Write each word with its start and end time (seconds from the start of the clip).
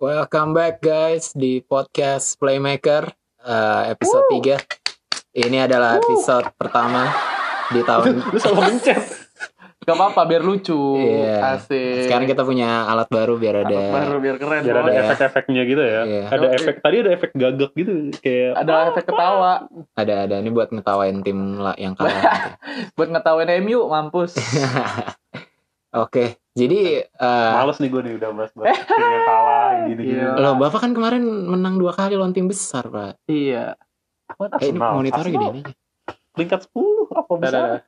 Welcome 0.00 0.56
back 0.56 0.80
guys 0.80 1.36
di 1.36 1.60
podcast 1.60 2.40
Playmaker 2.40 3.12
uh, 3.44 3.84
episode 3.84 4.32
3 4.32 4.56
Ini 5.36 5.68
adalah 5.68 6.00
episode 6.00 6.48
pertama 6.56 7.12
di 7.68 7.84
tahun 7.84 8.16
Lu 8.32 8.40
salah 8.40 8.72
mencet. 8.72 8.96
Gak 9.84 9.92
apa-apa 9.92 10.24
biar 10.24 10.40
lucu. 10.40 10.96
Iya. 11.04 11.52
Asik. 11.52 12.08
Sekarang 12.08 12.24
kita 12.24 12.48
punya 12.48 12.88
alat 12.88 13.12
baru 13.12 13.36
biar 13.36 13.60
ada 13.60 13.76
Alat 13.76 13.92
baru 13.92 14.16
biar 14.24 14.36
keren. 14.40 14.60
Biar 14.64 14.78
ada 14.88 14.92
efek-efeknya 15.04 15.62
gitu 15.68 15.82
ya. 15.84 16.00
Iya. 16.08 16.24
Ada 16.32 16.46
Oke. 16.48 16.56
efek 16.56 16.76
tadi 16.80 16.96
ada 17.04 17.10
efek 17.20 17.30
gagak 17.36 17.72
gitu 17.76 17.92
kayak 18.24 18.52
Ada 18.56 18.72
efek 18.96 19.04
ketawa 19.04 19.52
ada 20.00 20.14
ada 20.24 20.34
ini 20.40 20.48
buat 20.48 20.72
ngetawain 20.72 21.20
tim 21.20 21.60
lah 21.60 21.76
yang 21.76 21.92
kalah. 21.92 22.16
nanti. 22.24 22.50
buat 22.96 23.08
ngetawain 23.12 23.52
MU 23.68 23.84
mampus. 23.84 24.32
Oke, 25.90 26.38
jadi 26.54 27.02
uh, 27.18 27.50
males 27.58 27.82
nih 27.82 27.90
gue 27.90 28.02
nih 28.06 28.14
udah 28.14 28.30
bahas-bahas 28.30 28.78
tim 28.78 29.02
yang 29.02 29.24
kalah 29.26 29.70
gini-gini. 29.90 30.22
Iya. 30.22 30.30
lo 30.38 30.50
bapak 30.54 30.80
kan 30.86 30.92
kemarin 30.94 31.22
menang 31.26 31.82
dua 31.82 31.90
kali 31.90 32.14
lawan 32.14 32.30
tim 32.30 32.46
besar 32.46 32.86
pak. 32.86 33.18
iya. 33.26 33.74
Apa 34.30 34.62
Eh, 34.62 34.70
ini 34.70 34.78
monitor 34.78 35.26
gini 35.26 35.46
nih. 35.58 35.64
Peringkat 36.30 36.70
10 36.70 37.10
apa 37.10 37.32
bisa? 37.34 37.50
Dadah. 37.50 37.82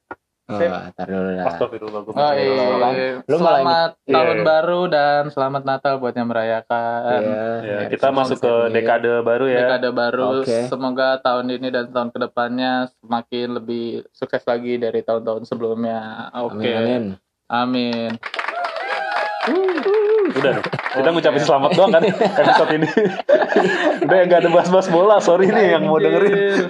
Oh, 0.51 0.59
tar 0.99 1.07
dulu. 1.07 1.31
Astagfirullah 1.39 2.03
Oh 2.03 2.33
iya. 2.35 3.23
Lu 3.25 3.37
malah 3.39 3.63
selamat 3.63 3.91
Iya, 4.03 4.13
tahun 4.13 4.37
iya. 4.37 4.45
baru 4.45 4.81
dan 4.91 5.23
selamat 5.31 5.63
Natal 5.63 5.95
buat 6.03 6.15
yang 6.19 6.29
merayakan. 6.29 7.21
Iya, 7.23 7.47
Ya, 7.63 7.77
ya, 7.87 7.89
kita 7.89 8.11
masuk 8.11 8.43
ke 8.43 8.53
dekade 8.75 9.23
baru 9.23 9.47
ya. 9.47 9.59
Dekade 9.65 9.89
baru, 9.95 10.43
Oke. 10.43 10.67
semoga 10.67 11.23
tahun 11.23 11.47
ini 11.47 11.69
dan 11.71 11.87
tahun 11.95 12.11
ke 12.11 12.19
depannya 12.19 12.91
semakin 12.99 13.47
lebih 13.55 14.03
sukses 14.11 14.43
lagi 14.43 14.77
dari 14.77 15.01
tahun-tahun 15.01 15.47
sebelumnya. 15.47 16.29
Oke, 16.35 16.67
Amin, 16.67 16.75
amin. 16.77 17.05
Amin. 17.53 18.17
Udah 20.33 20.51
dong. 20.59 20.67
Kita 20.93 21.09
Oke. 21.09 21.15
ngucapin 21.19 21.43
selamat 21.43 21.71
doang 21.73 21.93
kan 21.93 22.03
episode 22.05 22.73
ini. 22.77 22.89
Udah 24.07 24.17
ya 24.17 24.25
gak 24.29 24.41
ada 24.45 24.51
bahas-bahas 24.53 24.89
bola. 24.93 25.17
Sorry 25.19 25.49
nih 25.51 25.77
yang 25.77 25.89
mau 25.89 25.99
dengerin. 25.99 26.69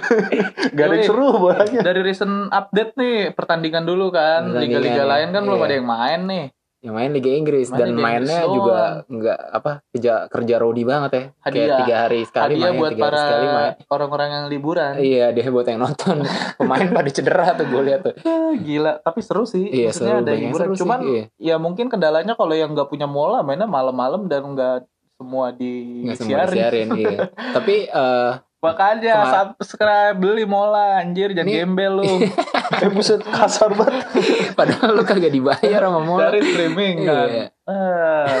Gak 0.73 0.85
ada 0.89 0.95
yang 0.95 1.07
seru 1.07 1.27
bolanya. 1.37 1.79
Dari 1.83 2.01
recent 2.01 2.49
update 2.49 2.95
nih 2.97 3.15
pertandingan 3.35 3.83
dulu 3.85 4.09
kan, 4.09 4.47
liga-liga 4.57 5.05
lain 5.05 5.31
kan 5.31 5.41
belum 5.43 5.59
iya. 5.59 5.65
ada 5.69 5.75
yang 5.75 5.87
main 5.87 6.21
nih. 6.27 6.45
Yang 6.83 6.95
main 6.99 7.11
Liga 7.15 7.31
Inggris 7.31 7.67
Main 7.71 7.79
dan 7.79 7.89
Liga 7.95 8.03
mainnya 8.03 8.39
Inggris 8.43 8.55
juga 8.59 8.77
nggak 9.07 9.39
apa 9.55 9.71
kerja 9.87 10.13
kerja 10.27 10.55
rodi 10.59 10.83
banget 10.83 11.11
ya. 11.15 11.23
Kayak 11.23 11.39
Hadiah. 11.47 11.77
tiga 11.79 11.95
hari 11.95 12.21
sekali 12.27 12.43
Hadiah 12.43 12.67
main, 12.67 12.79
buat 12.83 12.91
tiga 12.91 12.99
hari 12.99 13.07
para 13.07 13.21
sekali 13.23 13.45
main. 13.47 13.73
orang-orang 13.87 14.29
yang 14.29 14.45
liburan. 14.51 14.91
Iya, 14.99 15.25
dia 15.31 15.45
buat 15.47 15.63
yang 15.63 15.79
nonton. 15.79 16.15
Pemain 16.59 16.87
pada 16.91 17.09
cedera 17.09 17.45
tuh 17.55 17.65
gue 17.71 17.81
lihat 17.87 18.01
tuh. 18.03 18.13
Ah, 18.27 18.51
Gila, 18.51 18.93
tapi 18.99 19.19
seru 19.23 19.47
sih. 19.47 19.63
Iya, 19.63 19.95
Maksudnya 19.95 20.15
seru, 20.19 20.23
ada 20.27 20.33
hiburan. 20.35 20.59
seru 20.59 20.73
sih, 20.75 20.81
Cuman 20.83 20.99
iya. 21.07 21.23
ya 21.39 21.55
mungkin 21.55 21.87
kendalanya 21.87 22.35
kalau 22.35 22.51
yang 22.51 22.75
nggak 22.75 22.91
punya 22.91 23.07
mola 23.07 23.39
mainnya 23.47 23.63
malam-malam 23.65 24.27
dan 24.27 24.43
nggak 24.43 24.83
semua 25.15 25.55
di 25.55 26.03
Nggak 26.03 26.17
semua 26.19 26.43
disiarin, 26.51 26.87
iya. 26.99 27.31
Tapi 27.55 27.87
eh 27.87 28.31
Makanya 28.63 29.13
Kema- 29.19 29.31
subscribe 29.59 30.15
beli 30.15 30.47
mola 30.47 31.03
anjir 31.03 31.35
jangan 31.35 31.51
Ini- 31.51 31.59
gembel 31.59 31.93
lu. 31.99 32.07
Eh 32.83 32.89
buset 32.89 33.21
kasar 33.21 33.69
banget. 33.69 34.07
padahal 34.57 34.95
lu 34.95 35.03
kagak 35.03 35.29
dibayar 35.29 35.83
sama 35.83 35.99
Mola. 36.01 36.31
Dari 36.31 36.41
streaming 36.41 36.95
kan. 37.03 37.27
Iya. 37.29 37.45
Ah. 37.63 38.39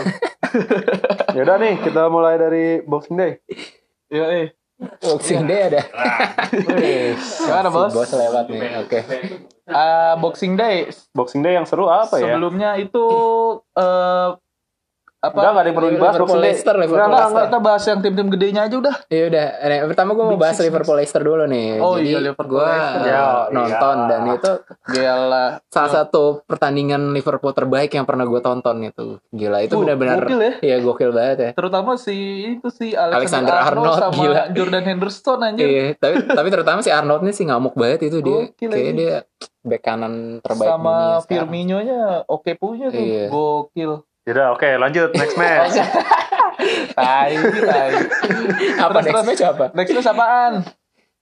Yaudah 1.37 1.55
nih 1.59 1.77
kita 1.79 2.07
mulai 2.07 2.35
dari 2.35 2.81
Boxing 2.81 3.13
Day. 3.13 3.31
Yo, 4.09 4.23
eh. 4.25 4.47
Boxing 4.99 5.45
Day 5.45 5.69
ada. 5.69 5.81
Gimana, 6.49 7.69
Si 7.69 7.75
Bos? 7.77 7.91
Bos 7.93 8.11
lewat 8.11 8.45
nih. 8.49 8.61
Oke. 8.83 8.99
Ah, 9.63 10.17
Boxing 10.17 10.55
Day 10.55 10.87
Boxing 11.13 11.39
Day 11.39 11.55
yang 11.55 11.63
seru 11.63 11.87
apa 11.87 12.19
ya? 12.19 12.35
sebelumnya 12.35 12.75
itu 12.75 13.05
eh 13.73 14.27
apa? 15.23 15.39
Enggak, 15.39 15.47
enggak 15.47 15.63
ada 15.63 15.69
yang 15.71 15.77
perlu 15.79 15.89
dibahas 15.95 16.15
Liverpool. 16.19 16.41
Leicester, 16.43 16.75
Liverpool 16.75 17.07
Enggak, 17.07 17.27
enggak, 17.31 17.45
kita 17.47 17.59
bahas 17.63 17.83
yang 17.87 17.99
tim-tim 18.03 18.27
gedenya 18.27 18.61
aja 18.67 18.75
udah. 18.75 18.95
Iya 19.07 19.23
udah. 19.31 19.45
Nah, 19.63 19.77
pertama 19.87 20.09
gue 20.11 20.25
mau 20.27 20.39
bahas 20.39 20.57
Liverpool 20.59 20.97
Leicester 20.99 21.21
dulu 21.23 21.43
nih. 21.47 21.67
Oh 21.79 21.95
Jadi 21.95 22.09
iya, 22.11 22.19
Liverpool 22.19 22.47
gue 22.51 22.65
Leicester. 22.67 23.01
Ya, 23.07 23.23
nonton 23.47 23.95
iya. 23.95 24.09
dan 24.11 24.21
itu 24.35 24.51
Gila. 24.91 25.45
salah 25.71 25.91
satu 25.95 26.23
pertandingan 26.43 27.01
Liverpool 27.15 27.55
terbaik 27.55 27.95
yang 27.95 28.03
pernah 28.03 28.27
gue 28.27 28.41
tonton 28.43 28.75
itu. 28.83 29.07
Gila 29.31 29.59
itu 29.63 29.73
Uh, 29.73 29.81
benar-benar 29.81 30.21
gokil 30.27 30.39
ya. 30.39 30.53
Iya 30.61 30.75
gokil 30.83 31.11
banget 31.15 31.37
ya. 31.39 31.49
Terutama 31.55 31.95
si 31.95 32.15
itu 32.59 32.67
si 32.69 32.91
Alexander 32.93 33.23
Alexander, 33.23 33.55
Arnold, 33.55 33.71
Arnold, 33.71 33.99
sama 34.03 34.13
gila. 34.19 34.43
Jordan 34.53 34.83
Henderson 34.85 35.39
anjir. 35.39 35.65
Iya, 35.65 35.85
tapi 35.97 36.15
tapi 36.27 36.47
terutama 36.53 36.79
si 36.83 36.91
Arnold 36.91 37.23
nih 37.23 37.33
sih 37.33 37.45
ngamuk 37.47 37.73
banget 37.73 38.11
itu 38.11 38.19
dia. 38.19 38.51
Ini. 38.59 38.91
dia 38.93 39.15
back 39.63 39.81
kanan 39.81 40.43
terbaik 40.43 40.69
sama 40.69 41.23
sekarang. 41.23 41.47
Firmino-nya 41.47 42.27
oke 42.27 42.51
punya 42.59 42.91
tuh. 42.91 42.99
Iya. 42.99 43.25
Gokil. 43.31 43.91
Yaudah 44.23 44.45
oke 44.51 44.69
lanjut 44.77 45.09
next 45.11 45.35
match. 45.41 45.75
Tai, 46.93 47.31
tai. 47.61 47.91
Apa 48.77 48.89
Terus, 48.93 49.03
next 49.03 49.11
terus. 49.11 49.25
match 49.25 49.43
apa? 49.43 49.65
Next 49.73 49.91
match 49.91 50.07
apaan? 50.07 50.53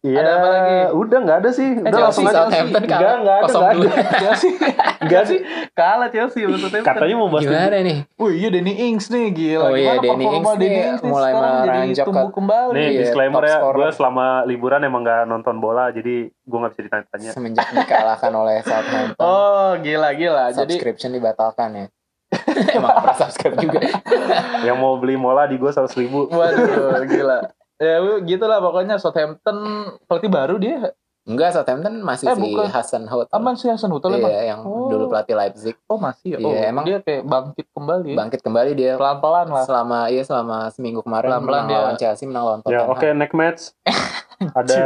Iya, 0.02 0.18
Ada 0.18 0.32
apa 0.34 0.48
lagi? 0.48 0.74
udah 0.98 1.18
nggak 1.20 1.38
ada 1.40 1.50
sih. 1.52 1.70
Udah 1.72 1.86
Chelsea, 1.88 2.02
langsung 2.04 2.26
aja. 2.26 2.38
Southampton 2.42 2.82
Enggak, 2.82 2.98
kalah 3.00 3.16
enggak 3.16 3.36
ada, 3.36 3.46
enggak 3.46 3.54
0-2. 3.54 3.86
ada. 3.86 4.18
Chelsea. 4.18 4.50
Enggak 4.98 5.24
sih. 5.24 5.40
Kalah 5.72 6.10
Chelsea 6.10 6.42
maksudnya. 6.44 6.82
Katanya 6.84 7.16
mau 7.16 7.30
bahas 7.30 7.44
Gimana 7.44 7.78
nih? 7.80 7.98
Wih 8.16 8.34
iya 8.36 8.50
Danny 8.50 8.74
Ings 8.84 9.06
nih 9.08 9.26
gila. 9.30 9.62
Oh 9.64 9.72
iya, 9.72 9.94
Danny 9.96 10.26
Ings 10.28 10.52
nih 10.58 10.70
mulai 11.04 11.32
meranjak 11.32 12.02
tumbuh 12.04 12.28
ke- 12.28 12.36
kembali. 12.36 12.74
Nih 12.74 12.86
Iya, 12.88 13.00
disclaimer 13.00 13.44
ya, 13.44 13.58
gue 13.64 13.88
selama 13.92 14.26
liburan 14.44 14.82
emang 14.82 15.02
nggak 15.02 15.22
nonton 15.28 15.56
bola, 15.58 15.90
jadi 15.90 16.16
gue 16.30 16.58
nggak 16.60 16.72
bisa 16.72 16.82
ditanya-tanya. 16.84 17.30
Semenjak 17.32 17.68
dikalahkan 17.72 18.32
oleh 18.36 18.58
Southampton. 18.60 19.22
Oh 19.22 19.78
gila 19.78 20.10
gila. 20.12 20.50
Jadi 20.50 20.76
subscription 20.76 21.14
dibatalkan 21.14 21.70
ya. 21.72 21.86
Emang 22.74 22.90
gak 22.90 23.02
pernah 23.02 23.18
subscribe 23.18 23.56
juga. 23.58 23.80
Yang 24.68 24.78
mau 24.78 24.96
beli 24.96 25.16
mola 25.16 25.46
di 25.46 25.56
gue 25.56 25.68
seratus 25.68 25.94
ribu. 25.94 26.28
waduh 26.28 27.04
gila. 27.04 27.40
Ya 27.76 27.96
gitulah 28.22 28.60
pokoknya 28.60 28.96
Southampton 28.96 29.58
pelatih 30.06 30.30
baru 30.30 30.56
dia. 30.56 30.94
Enggak, 31.22 31.54
Southampton 31.54 32.02
masih 32.02 32.26
Eh, 32.26 32.34
si 32.34 32.42
bukan. 32.44 32.66
Hasan 32.68 33.06
Hout. 33.06 33.30
Aman 33.30 33.54
sih 33.54 33.70
Hasan 33.70 33.90
emang. 33.92 34.26
Iya, 34.26 34.42
yang 34.48 34.62
Oh. 34.64 34.90
dulu 34.90 35.06
pelatih 35.08 35.34
Leipzig. 35.34 35.78
Oh 35.86 35.96
masih 35.96 36.34
ya. 36.34 36.38
Oh 36.40 36.50
Iya, 36.50 36.62
emang- 36.68 36.82
dia 36.84 36.98
kayak 36.98 37.22
bangkit 37.24 37.68
kembali. 37.70 38.12
Bangkit 38.12 38.42
kembali 38.42 38.72
dia 38.74 38.94
Pelan-pelan 38.96 39.48
lah. 39.48 39.64
selama 39.64 40.00
iya 40.08 40.24
selama 40.24 40.70
seminggu 40.70 41.02
kemarin 41.02 41.30
Pelan-pelan 41.30 41.46
menang 41.60 41.68
dia. 41.68 41.78
lawan 41.80 41.96
Chelsea 41.96 42.26
menang 42.26 42.44
lawan 42.44 42.60
Ya 42.60 42.66
Tottenham. 42.82 42.90
oke 42.92 43.08
next 43.14 43.36
match. 43.36 43.62
Ada. 44.42 44.86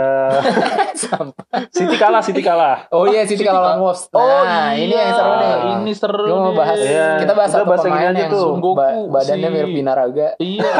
City 1.72 1.96
kalah, 1.96 2.22
City 2.22 2.42
kalah. 2.42 2.88
oh 2.90 3.06
iya 3.06 3.24
City 3.24 3.40
City 3.40 3.44
kalau 3.46 3.62
lawan 3.62 3.72
kalah. 3.72 3.84
Wolves. 3.84 4.04
Nah, 4.12 4.70
ini 4.74 4.92
yang 4.92 5.14
seru 5.14 5.34
nih. 5.34 5.54
Ini 5.72 5.92
seru. 5.94 6.26
Gue 6.26 6.36
mau 6.36 6.46
nih. 6.46 6.58
bahas 6.58 6.78
Iya, 6.78 7.08
kita 7.18 7.34
bahas 7.34 7.50
kita 7.50 7.58
satu 7.58 7.66
bahas 7.66 7.82
pemain 7.82 8.12
yang 8.12 8.30
tuh. 8.30 8.48
Goku, 8.54 8.72
ba- 8.74 8.96
badannya 9.12 9.48
si- 9.48 9.54
mirip 9.54 9.70
Binaraga. 9.72 10.28
Iya. 10.38 10.72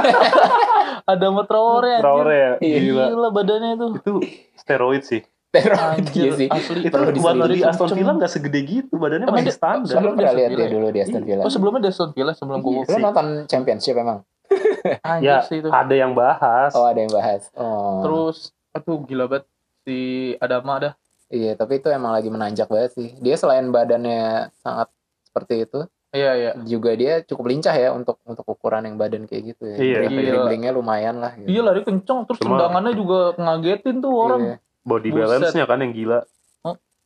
Ada 1.12 1.28
Traore 1.46 1.90
anjir. 1.92 2.02
Traore 2.02 2.36
ya, 2.36 2.52
Gila. 2.58 3.06
gila. 3.08 3.28
badannya 3.30 3.70
itu. 3.76 3.88
Itu 3.96 4.14
steroid 4.58 5.04
sih. 5.04 5.22
Teror 5.56 5.80
Anjir, 5.80 6.20
iya 6.20 6.32
sih. 6.36 6.48
asli. 6.52 6.80
Itu 6.84 6.92
Perlu 6.92 7.16
waktu 7.16 7.48
di. 7.48 7.64
Aston 7.64 7.88
Villa 7.96 8.12
nggak 8.12 8.28
segede 8.28 8.60
gitu, 8.62 9.00
badannya 9.00 9.24
Emang 9.24 9.40
masih 9.40 9.56
standar. 9.56 9.88
Lu 9.88 9.88
sebelum 9.88 10.14
dia 10.20 10.32
lihat 10.34 10.50
dia 10.52 10.68
dulu 10.68 10.88
di 10.92 11.00
Aston 11.00 11.24
Villa. 11.24 11.42
Oh 11.42 11.52
sebelumnya 11.54 11.80
ada 11.80 11.90
Aston 11.90 12.12
Villa 12.12 12.32
sebelum 12.36 12.60
gue 12.60 12.84
Lu 12.84 12.98
nonton 13.00 13.28
Championship 13.48 13.96
emang? 13.96 14.20
Anjir 15.02 15.26
Ya, 15.26 15.38
sih 15.42 15.58
itu. 15.58 15.70
ada 15.72 15.96
yang 15.96 16.12
bahas. 16.12 16.76
Oh 16.76 16.84
ada 16.84 17.00
yang 17.00 17.08
bahas. 17.08 17.48
Oh. 17.56 18.04
Terus 18.04 18.52
aduh 18.76 19.00
gila 19.08 19.32
banget 19.32 19.48
si 19.88 19.98
Adama 20.44 20.84
dah. 20.84 20.94
Iya, 21.32 21.58
tapi 21.58 21.82
itu 21.82 21.90
emang 21.90 22.14
lagi 22.14 22.30
menanjak 22.30 22.70
banget 22.70 22.94
sih. 22.94 23.10
Dia 23.18 23.34
selain 23.34 23.74
badannya 23.74 24.54
sangat 24.62 24.94
seperti 25.26 25.66
itu, 25.66 25.80
Iya 26.14 26.32
iya. 26.38 26.52
juga 26.64 26.94
dia 26.96 27.20
cukup 27.26 27.50
lincah 27.50 27.76
ya 27.76 27.92
untuk 27.92 28.22
untuk 28.24 28.46
ukuran 28.46 28.86
yang 28.88 28.96
badan 28.96 29.26
kayak 29.26 29.58
gitu 29.58 29.64
ya. 29.68 29.76
Iya. 29.76 30.00
Gila. 30.08 30.22
Dribblingnya 30.32 30.72
lumayan 30.72 31.20
lah. 31.20 31.34
Gitu. 31.36 31.50
Iya 31.50 31.62
lari 31.66 31.82
kencang 31.82 32.30
terus 32.30 32.40
Cuma- 32.40 32.62
tendangannya 32.62 32.94
juga 32.94 33.20
ngagetin 33.36 34.00
tuh 34.00 34.12
orang. 34.14 34.40
Iya. 34.44 34.56
Body 34.86 35.10
balance-nya 35.10 35.66
kan 35.66 35.82
yang 35.82 35.94
gila. 35.98 36.20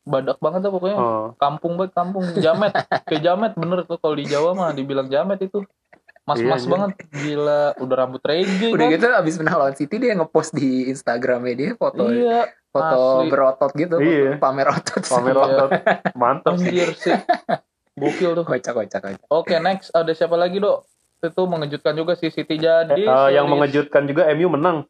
Badak 0.09 0.41
banget 0.41 0.59
dah 0.65 0.71
pokoknya. 0.73 0.97
Oh. 0.97 1.27
Kampung 1.37 1.77
banget 1.77 1.93
kampung 1.93 2.25
jamet. 2.37 2.73
Kayak 3.07 3.21
jamet 3.23 3.51
bener 3.55 3.85
tuh 3.85 3.97
kalau 4.01 4.15
di 4.17 4.25
Jawa 4.25 4.51
mah 4.57 4.69
dibilang 4.73 5.07
jamet 5.07 5.37
itu. 5.41 5.61
Mas-mas 6.29 6.61
Iya, 6.61 6.61
iya. 6.61 6.69
banget 6.69 6.91
gila 7.09 7.61
udah 7.77 7.95
rambut 7.97 8.21
reggae 8.21 8.69
Udah 8.69 8.85
kan. 8.85 8.93
gitu 8.93 9.05
abis 9.09 9.35
menang 9.37 9.55
lawan 9.57 9.73
City 9.73 9.95
dia 9.97 10.13
ngepost 10.13 10.51
di 10.53 10.85
Instagramnya 10.85 11.55
dia 11.55 11.71
foto 11.73 12.05
Iya, 12.05 12.45
foto 12.69 12.99
asli. 13.19 13.27
berotot 13.27 13.71
gitu, 13.73 13.95
Iya. 13.97 14.37
foto 14.37 14.39
pamer 14.39 14.67
otot. 14.69 15.01
Pamer 15.03 15.33
Iya. 15.33 15.43
otot. 15.43 15.69
Mantap 16.13 16.53
sih. 16.53 16.67
anjir 16.67 16.89
sih. 16.93 17.17
Gokil 17.95 18.31
tuh. 18.33 18.45
Kocak 18.45 18.73
kocak 18.73 18.99
kocak. 19.01 19.27
Oke, 19.27 19.57
next 19.57 19.89
ada 19.91 20.13
siapa 20.13 20.33
lagi, 20.33 20.57
Dok? 20.57 20.85
Itu 21.19 21.43
mengejutkan 21.43 21.93
juga 21.93 22.13
sih 22.13 22.29
City 22.29 22.55
jadi. 22.55 22.95
Eh, 22.95 23.09
eh, 23.09 23.29
yang 23.33 23.45
mengejutkan 23.45 24.05
juga 24.05 24.29
MU 24.29 24.47
menang. 24.49 24.87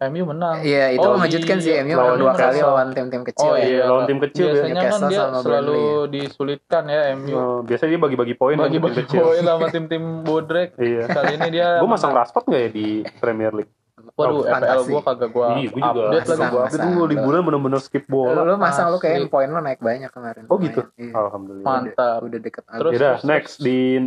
MU 0.00 0.22
menang. 0.24 0.62
Iya 0.62 0.94
itu 0.94 1.02
Oh, 1.02 1.14
mengejutkan 1.14 1.58
sih 1.58 1.72
iya. 1.72 1.82
MU 1.82 1.90
Lawan 1.92 2.06
menang 2.14 2.20
dua 2.20 2.32
kali 2.32 2.58
lawan 2.60 2.88
tim-tim 2.92 3.22
kecil 3.24 3.44
Oh 3.44 3.54
ya. 3.54 3.64
iya, 3.64 3.82
lawan 3.82 4.04
tim 4.04 4.18
kecil 4.20 4.44
ya. 4.44 4.52
Biasanya 4.54 4.70
kan 4.70 4.78
Newcastle 4.78 5.08
dia 5.08 5.18
sama 5.20 5.38
selalu 5.42 5.74
Burnley. 5.74 6.10
disulitkan 6.14 6.82
ya 6.86 7.00
MU. 7.12 7.34
Oh, 7.34 7.58
biasanya 7.60 7.90
dia 7.90 8.00
bagi-bagi 8.00 8.34
poin 8.34 8.54
sama 8.54 8.62
tim 8.62 8.70
Bagi-bagi 8.78 8.98
kecil. 9.04 9.20
poin 9.20 9.42
sama 9.42 9.66
tim-tim 9.68 10.02
bodrek. 10.22 10.68
Iya. 10.76 11.02
Kali 11.08 11.32
ini 11.34 11.48
dia 11.50 11.68
Gue 11.76 11.88
masang 11.88 12.12
Rashford 12.12 12.44
nggak 12.46 12.60
ya 12.60 12.70
di 12.70 12.86
Premier 13.16 13.52
League? 13.52 13.72
Waduh, 14.10 14.34
Oh, 14.34 14.42
FPL 14.42 14.54
fantasi. 14.56 14.88
gua 14.88 15.02
kagak 15.04 15.30
gua 15.30 15.46
Iya, 15.52 15.68
gue 15.68 15.78
juga. 15.80 16.02
update 16.06 16.26
lagi 16.28 16.42
masang. 16.48 16.70
Itu 16.72 16.88
gue 16.88 17.06
liburan 17.08 17.40
bener-bener 17.44 17.80
skip 17.80 18.04
bola. 18.06 18.40
Lu 18.40 18.54
masang 18.56 18.86
lu 18.88 18.98
kayak 18.98 19.26
poin 19.26 19.46
lu 19.46 19.58
naik 19.58 19.78
banyak 19.78 20.08
kemarin. 20.08 20.42
Oh, 20.46 20.56
gitu? 20.56 20.80
Iya. 20.96 21.12
Alhamdulillah. 21.12 21.66
Mantap. 21.66 22.18
Udah 22.20 22.38
deket 22.40 22.62
Terus-. 22.64 22.92
Yaudah, 22.94 23.14
next 23.24 23.58
di 23.58 24.06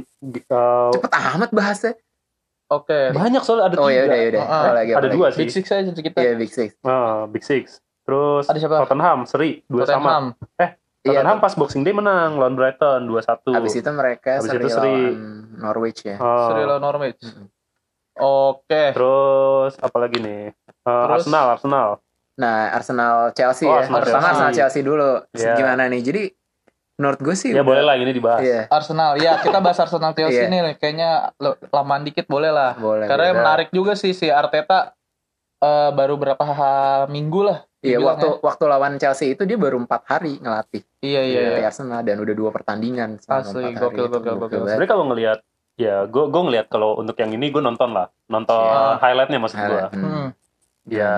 uh, 0.50 0.90
Cepet 0.90 1.12
amat 1.12 1.50
bahasnya. 1.52 1.94
Oke. 2.72 3.12
Banyak 3.12 3.42
soalnya 3.42 3.66
ada 3.68 3.76
Oh 3.78 3.86
ya 3.86 4.02
tiga. 4.02 4.08
udah 4.08 4.18
ya 4.18 4.28
udah. 4.30 4.44
Ah, 4.44 4.64
lagi? 4.74 4.92
apa 4.92 4.98
Ada 4.98 5.06
lagi? 5.06 5.18
dua 5.18 5.28
Big 5.30 5.50
sih. 5.50 5.56
Six 5.60 5.66
aja 5.70 5.92
kita. 5.92 6.18
Iya 6.18 6.34
Big 6.34 6.50
Six. 6.50 6.70
Ah, 6.82 7.28
Big 7.28 7.44
Six. 7.44 7.64
Terus 8.02 8.46
Ada 8.46 8.58
siapa? 8.58 8.76
Tottenham 8.82 9.20
seri 9.26 9.60
dua 9.66 9.84
sama. 9.84 9.92
Tottenham. 9.92 10.26
Iya. 11.02 11.12
Tottenham 11.14 11.38
pas 11.38 11.54
Boxing 11.54 11.82
Day 11.82 11.92
menang 11.92 12.38
lawan 12.38 12.54
Brighton 12.54 13.06
2-1. 13.06 13.52
Habis 13.52 13.74
itu 13.76 13.90
mereka 13.90 14.38
Habis 14.38 14.48
seri 14.48 14.58
itu 14.58 14.70
seri. 14.70 14.88
lawan 14.88 15.14
Norwich 15.60 16.02
ya. 16.04 16.16
Oh. 16.16 16.48
Seri 16.48 16.62
lawan 16.64 16.80
Norwich. 16.80 17.22
Mm-mm. 17.22 17.46
Oke. 18.14 18.84
Terus 18.92 19.74
apa 19.78 19.98
lagi 19.98 20.18
nih? 20.18 20.44
Eh, 20.48 20.54
Terus- 20.86 21.26
Arsenal, 21.26 21.46
Arsenal. 21.52 21.90
Nah, 22.34 22.72
Arsenal 22.72 23.16
Chelsea 23.32 23.66
Oh, 23.66 23.76
ya. 23.76 23.84
Arsenal 23.84 24.02
Chelsea. 24.02 24.18
Arsenal 24.24 24.52
Chelsea 24.52 24.82
dulu. 24.82 25.12
Iya. 25.32 25.54
Gimana 25.54 25.84
nih? 25.88 26.02
Jadi 26.02 26.24
menurut 26.96 27.20
gue 27.20 27.34
sih 27.34 27.50
Ya 27.50 27.62
boleh 27.62 27.82
lah 27.82 27.96
ini 27.96 28.12
dibahas. 28.12 28.42
Iya, 28.42 28.68
Arsenal. 28.68 29.18
Ya, 29.18 29.40
kita 29.40 29.58
bahas 29.58 29.78
Arsenal 29.78 30.12
Chelsea 30.12 30.44
Iya. 30.44 30.50
nih. 30.50 30.76
Kayaknya 30.76 31.34
lamaan 31.70 32.04
dikit 32.04 32.26
boleh 32.26 32.50
lah. 32.50 32.76
boleh. 32.76 33.06
Karena 33.06 33.32
boleh. 33.32 33.40
menarik 33.42 33.70
juga 33.70 33.94
sih 33.94 34.12
si 34.12 34.28
Arteta 34.28 34.94
eh, 35.58 35.90
baru 35.92 36.18
berapa 36.18 36.42
ha- 36.42 37.06
minggu 37.06 37.42
lah. 37.42 37.62
Iya, 37.82 37.98
waktu 37.98 38.38
waktu 38.40 38.64
lawan 38.66 38.98
Chelsea 38.98 39.34
itu 39.34 39.42
dia 39.42 39.58
baru 39.58 39.78
empat 39.80 40.06
hari 40.06 40.38
ngelatih 40.38 40.86
ya. 41.02 41.02
Iya 41.02 41.22
iya. 41.24 41.42
iya. 41.58 41.66
Arsenal 41.66 42.02
dan 42.02 42.18
udah 42.18 42.34
dua 42.34 42.50
pertandingan 42.50 43.18
Asli, 43.20 43.74
gokil, 43.74 44.06
gokil, 44.06 44.36
gokil. 44.38 44.70
Sebenarnya 44.70 44.90
kalau 44.90 45.06
ngelihat 45.10 45.40
ya 45.74 46.06
gue 46.06 46.24
gue 46.28 46.42
ngelihat 46.46 46.68
kalau 46.68 46.94
untuk 46.96 47.18
yang 47.18 47.32
ini 47.32 47.50
gue 47.50 47.58
nonton 47.58 47.90
lah 47.90 48.14
nonton 48.28 48.54
Iya. 48.54 49.02
highlightnya 49.02 49.40
maksud 49.40 49.58
gue 49.58 49.66
Highlight, 49.66 49.94
hmm. 49.98 50.06
Hmm. 50.06 50.28
ya 50.86 51.14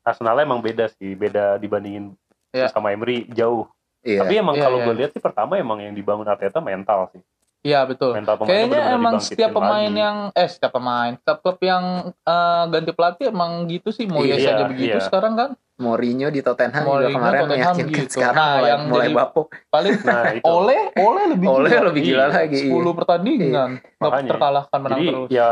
Arsenal 0.00 0.38
emang 0.38 0.64
beda 0.64 0.88
sih 0.88 1.12
beda 1.12 1.56
dibandingin 1.56 2.16
Iya. 2.48 2.72
sama 2.72 2.88
Emery 2.88 3.28
jauh 3.28 3.68
Iya. 4.00 4.20
tapi 4.20 4.34
emang 4.36 4.54
Iya, 4.54 4.62
kalau 4.62 4.78
iya. 4.78 4.84
gue 4.84 4.94
lihat 4.96 5.10
sih 5.10 5.20
pertama 5.20 5.52
emang 5.56 5.78
yang 5.78 5.92
dibangun 5.92 6.24
Arteta 6.24 6.58
mental 6.58 7.10
sih 7.10 7.22
Iya 7.60 7.82
betul. 7.84 8.14
mental 8.14 8.38
Kayaknya 8.38 8.54
benar-benar 8.70 8.94
emang 8.94 9.12
dibangkitin 9.12 9.34
setiap 9.34 9.50
pemain 9.52 9.82
lagi. 9.84 9.98
yang 9.98 10.16
eh 10.32 10.46
setiap 10.48 10.72
pemain, 10.72 11.12
setiap 11.12 11.38
klub 11.38 11.58
yang 11.60 11.84
eh, 12.14 12.64
ganti 12.68 12.90
pelatih 12.92 13.24
emang 13.26 13.50
gitu 13.66 13.88
sih. 13.90 14.06
Mau 14.06 14.22
Iya, 14.22 14.38
aja 14.38 14.62
begitu 14.64 14.94
iya. 14.94 15.02
sekarang 15.02 15.34
kan. 15.34 15.50
Mourinho 15.76 16.26
di 16.28 16.38
Tottenham 16.38 16.78
juga 16.80 16.86
Mourinho 17.02 17.18
kemarin 17.18 17.38
Tottenham 17.40 17.58
meyakinkan 17.74 17.98
gitu. 17.98 18.10
sekarang 18.14 18.36
Nah, 18.36 18.50
mulai, 18.52 18.68
yang 18.68 18.82
mulai 18.86 19.08
bapuk. 19.12 19.48
Paling 19.68 19.94
nah 20.06 20.24
itu 20.32 20.44
oleh 20.44 20.80
oleh 20.96 21.24
lebih 21.28 21.46
Oleh 21.48 21.68
gila. 21.68 21.82
lebih 21.84 22.02
gila 22.04 22.18
Iya. 22.20 22.26
lagi. 22.32 22.58
iya. 22.60 22.70
10 22.70 22.94
pertandingan 22.94 23.70
nggak 23.74 24.00
Makanya. 24.00 24.30
terkalahkan 24.30 24.78
menang 24.78 24.94
jadi 24.96 25.06
terus. 25.08 25.28
ya 25.28 25.48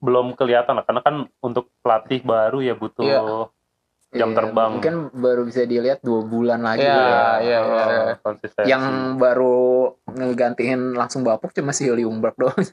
belum 0.00 0.26
kelihatan 0.34 0.72
lah 0.72 0.84
karena 0.84 1.00
kan 1.00 1.14
untuk 1.38 1.64
pelatih 1.78 2.20
baru 2.22 2.58
ya 2.58 2.74
butuh 2.74 3.06
Iya. 3.06 3.20
Jam 4.10 4.28
Iya, 4.28 4.36
terbang. 4.36 4.70
Mungkin 4.74 4.94
baru 5.12 5.42
bisa 5.44 5.62
dilihat 5.62 5.98
dua 6.00 6.20
bulan 6.22 6.60
lagi. 6.60 6.82
Iya, 6.82 6.90
ya. 6.90 7.24
iya, 7.38 7.58
iya. 7.60 7.84
eh, 8.10 8.14
konsistensi 8.18 8.66
Yang 8.66 8.84
baru 9.16 9.58
ngegantiin 10.04 10.80
langsung 10.92 11.22
bapuk 11.22 11.50
cuma 11.50 11.70
si 11.70 11.86
Liumberg 11.86 12.34
doang. 12.34 12.58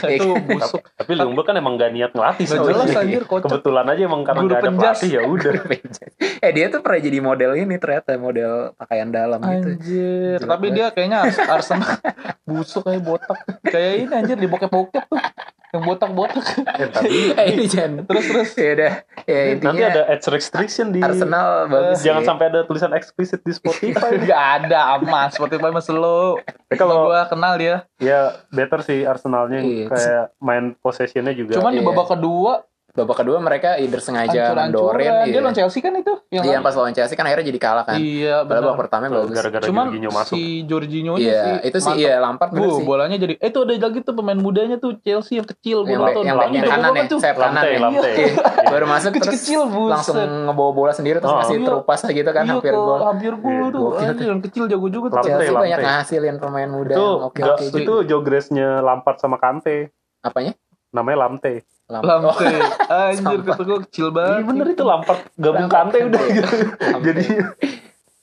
Iya 0.00 0.18
Itu 0.18 0.34
kan? 0.34 0.42
busuk. 0.48 0.82
tapi 0.94 1.12
Lumber 1.14 1.42
kan 1.42 1.54
emang 1.54 1.74
gak 1.74 1.90
niat 1.90 2.10
ngelatih 2.10 2.44
Nggak 2.44 2.58
sebenarnya. 2.58 2.84
jelas 2.84 2.98
anjir 2.98 3.22
kocak. 3.24 3.46
kebetulan 3.48 3.86
aja 3.86 4.02
emang 4.04 4.22
karena 4.22 4.40
Guru 4.40 4.48
gak 4.48 4.58
ada 4.58 4.66
penjas. 4.68 4.82
pelatih 4.98 5.10
ya 5.10 5.20
udah 5.24 5.52
eh 6.46 6.50
dia 6.52 6.66
tuh 6.68 6.80
pernah 6.80 7.00
jadi 7.00 7.18
model 7.20 7.50
ini 7.56 7.74
ternyata 7.76 8.10
model 8.16 8.52
pakaian 8.74 9.08
dalam 9.08 9.38
gitu. 9.40 9.68
Anjir, 9.70 10.38
tapi 10.40 10.66
dia 10.70 10.86
kayaknya 10.90 11.18
Ars- 11.22 11.46
Arsenal 11.46 11.98
busuk 12.48 12.82
kayak 12.82 13.00
botak. 13.00 13.38
Kayak 13.62 13.92
ini 14.00 14.12
anjir 14.16 14.36
di 14.36 14.46
bokep-bokep 14.46 15.04
tuh. 15.04 15.20
Yang 15.68 15.82
botak-botak. 15.84 16.46
Eh, 16.74 16.88
tapi 16.88 17.16
Eh 17.38 17.46
ini 17.52 17.64
jangan. 17.64 18.02
Terus 18.02 18.24
terus 18.24 18.50
Ya 18.54 18.70
udah. 18.72 18.92
Ya 19.20 19.38
nanti 19.38 19.52
intinya 19.54 19.86
ada 19.86 20.02
age 20.08 20.28
restriction 20.28 20.86
di 20.88 21.00
Arsenal 21.00 21.46
bagus. 21.66 22.00
jangan 22.00 22.22
sih. 22.22 22.26
sampai 22.26 22.44
ada 22.46 22.60
tulisan 22.62 22.90
eksplisit 22.90 23.40
di 23.40 23.52
Spotify 23.52 24.10
Gak 24.26 24.42
ada 24.62 24.94
aman 24.94 25.28
Spotify 25.28 25.68
mah 25.68 25.80
slow 25.80 26.40
Ya, 26.66 26.74
Kalau 26.74 27.04
gua 27.04 27.24
kenal 27.26 27.56
dia 27.56 27.84
ya 27.96 28.32
better 28.48 28.80
sih 28.80 29.02
Arsenalnya 29.02 29.58
Iya. 29.58 29.86
kayak 29.86 30.24
main 30.38 30.64
possessionnya 30.74 31.32
juga 31.32 31.54
Cuman 31.54 31.70
di 31.70 31.78
Iya. 31.78 31.86
babak 31.86 32.06
kedua 32.10 32.64
babak 32.98 33.16
kedua 33.16 33.38
mereka 33.38 33.76
either 33.76 33.98
sengaja 33.98 34.26
Hancur-hancuran 34.50 34.66
mendorin. 34.68 35.06
Dia 35.06 35.24
Iya. 35.28 35.40
lawan 35.40 35.54
Chelsea 35.54 35.78
kan 35.78 35.92
itu 35.92 36.12
Yang 36.28 36.44
Iya 36.44 36.58
pas 36.58 36.74
lawan 36.74 36.92
Chelsea 36.92 37.14
kan 37.14 37.24
akhirnya 37.24 37.46
jadi 37.46 37.60
kalah 37.60 37.84
kan. 37.84 37.96
Iya 37.96 38.34
Padahal 38.40 38.44
babak 38.44 38.62
benar 38.68 38.78
pertama 38.78 39.04
bagus. 39.08 39.30
gara-gara 39.32 39.64
Cuman 39.64 39.84
Jorginho 39.86 40.10
masuk 40.10 40.34
si 40.34 40.42
Jorginho 40.62 41.14
Iya, 41.16 41.40
sih 41.40 41.54
itu 41.64 41.78
sih 41.80 41.92
iya 41.96 42.14
Lampard 42.18 42.50
bener 42.50 42.64
Bu, 42.64 42.74
sih. 42.74 42.84
bolanya 42.84 43.16
jadi 43.16 43.34
eh 43.36 43.48
itu 43.48 43.58
ada 43.60 43.74
lagi 43.78 43.98
tuh 44.00 44.14
pemain 44.14 44.36
mudanya 44.36 44.76
tuh 44.76 44.90
Chelsea 44.98 45.34
yang 45.34 45.46
kecil 45.46 45.78
gua 45.80 45.88
Yang, 45.88 46.00
nonton 46.02 46.22
yang 46.22 46.36
backnya 46.36 46.60
Jago 46.60 46.70
kanan 46.70 46.90
ya, 46.90 47.02
tuh. 47.06 47.18
sayap 47.18 47.36
kanan 47.38 47.62
ya. 47.62 47.78
Iya. 47.78 48.28
Baru 48.72 48.86
masuk 48.86 49.10
terus 49.14 49.40
buset. 49.40 49.88
langsung 49.88 50.16
ngebawa 50.18 50.70
bola 50.72 50.92
sendiri 50.92 51.16
terus 51.16 51.28
Oh. 51.28 51.38
ngasih 51.38 51.56
Iya. 51.56 51.66
terupas 51.66 52.00
gitu 52.04 52.30
kan 52.30 52.42
Iya, 52.42 52.52
hampir 52.54 52.72
gol. 52.72 53.00
hampir 53.00 53.32
gol 53.34 53.66
Iya, 53.94 54.10
tuh 54.12 54.24
yang 54.26 54.40
kecil 54.40 54.64
jago 54.66 54.88
juga 54.88 55.06
tuh 55.10 55.24
Chelsea 55.24 55.50
banyak 55.50 55.78
ngasilin 55.78 56.36
pemain 56.38 56.68
muda 56.68 56.92
itu 56.92 57.00
yang 57.00 57.22
oke 57.22 57.36
nggak 57.36 57.54
oke 57.54 57.64
gitu. 57.64 57.78
itu 57.78 57.94
jogresnya 58.06 58.68
Lampard 58.80 59.16
sama 59.16 59.36
Kante 59.36 59.90
Apanya? 60.18 60.52
Namanya 60.98 61.18
Lamte. 61.24 61.62
Lamte 61.86 62.44
anjir 62.92 63.40
kata 63.40 63.62
kecil 63.86 64.10
banget 64.10 64.34
Iya 64.34 64.44
bener 64.44 64.66
itu 64.68 64.82
Lampard 64.82 65.20
gabung 65.34 65.66
Kante 65.66 65.98
udah 66.04 66.22
gitu. 66.28 66.54
Jadi 67.06 67.24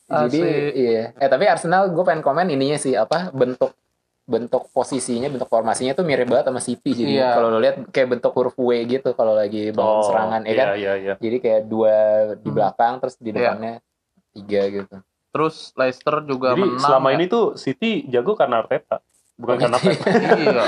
Jadi 0.06 0.39
iya. 0.75 1.04
Eh 1.16 1.25
tapi 1.25 1.44
Arsenal 1.45 1.89
gue 1.89 2.04
pengen 2.04 2.22
komen 2.22 2.45
ininya 2.48 2.77
sih 2.77 2.94
apa 2.94 3.31
bentuk 3.31 3.74
bentuk 4.22 4.69
posisinya, 4.69 5.30
bentuk 5.30 5.45
formasinya 5.45 5.94
tuh 5.94 6.01
mirip 6.01 6.25
banget 6.25 6.50
sama 6.50 6.57
City 6.57 6.94
jadi 6.95 7.13
Iya. 7.16 7.30
kalau 7.31 7.48
lo 7.48 7.57
lihat 7.57 7.77
kayak 7.89 8.10
bentuk 8.12 8.33
huruf 8.33 8.54
W 8.56 8.74
gitu 8.83 9.13
kalau 9.13 9.33
lagi 9.33 9.69
bangun 9.69 10.01
serangan 10.04 10.42
ya 10.42 10.54
kan. 10.56 10.68
Iya 10.68 10.74
iya 10.75 10.94
iya. 10.98 11.13
Jadi 11.16 11.38
kayak 11.39 11.62
dua 11.66 11.94
di 12.33 12.42
Hmm. 12.44 12.54
belakang 12.54 12.94
terus 12.98 13.16
di 13.16 13.30
Iya. 13.30 13.36
depannya 13.36 13.74
tiga 14.31 14.62
gitu. 14.68 14.95
terus 15.30 15.56
Leicester 15.75 16.24
juga 16.24 16.56
Jadi 16.56 16.63
menang 16.63 16.80
selama 16.80 17.07
ya. 17.07 17.13
ini 17.13 17.25
tuh 17.27 17.45
City 17.56 18.07
jago 18.07 18.33
karena 18.33 18.63
Arteta, 18.63 19.04
bukan 19.35 19.55
karena 19.57 19.77
Pep. 19.77 19.99
iya 20.37 20.63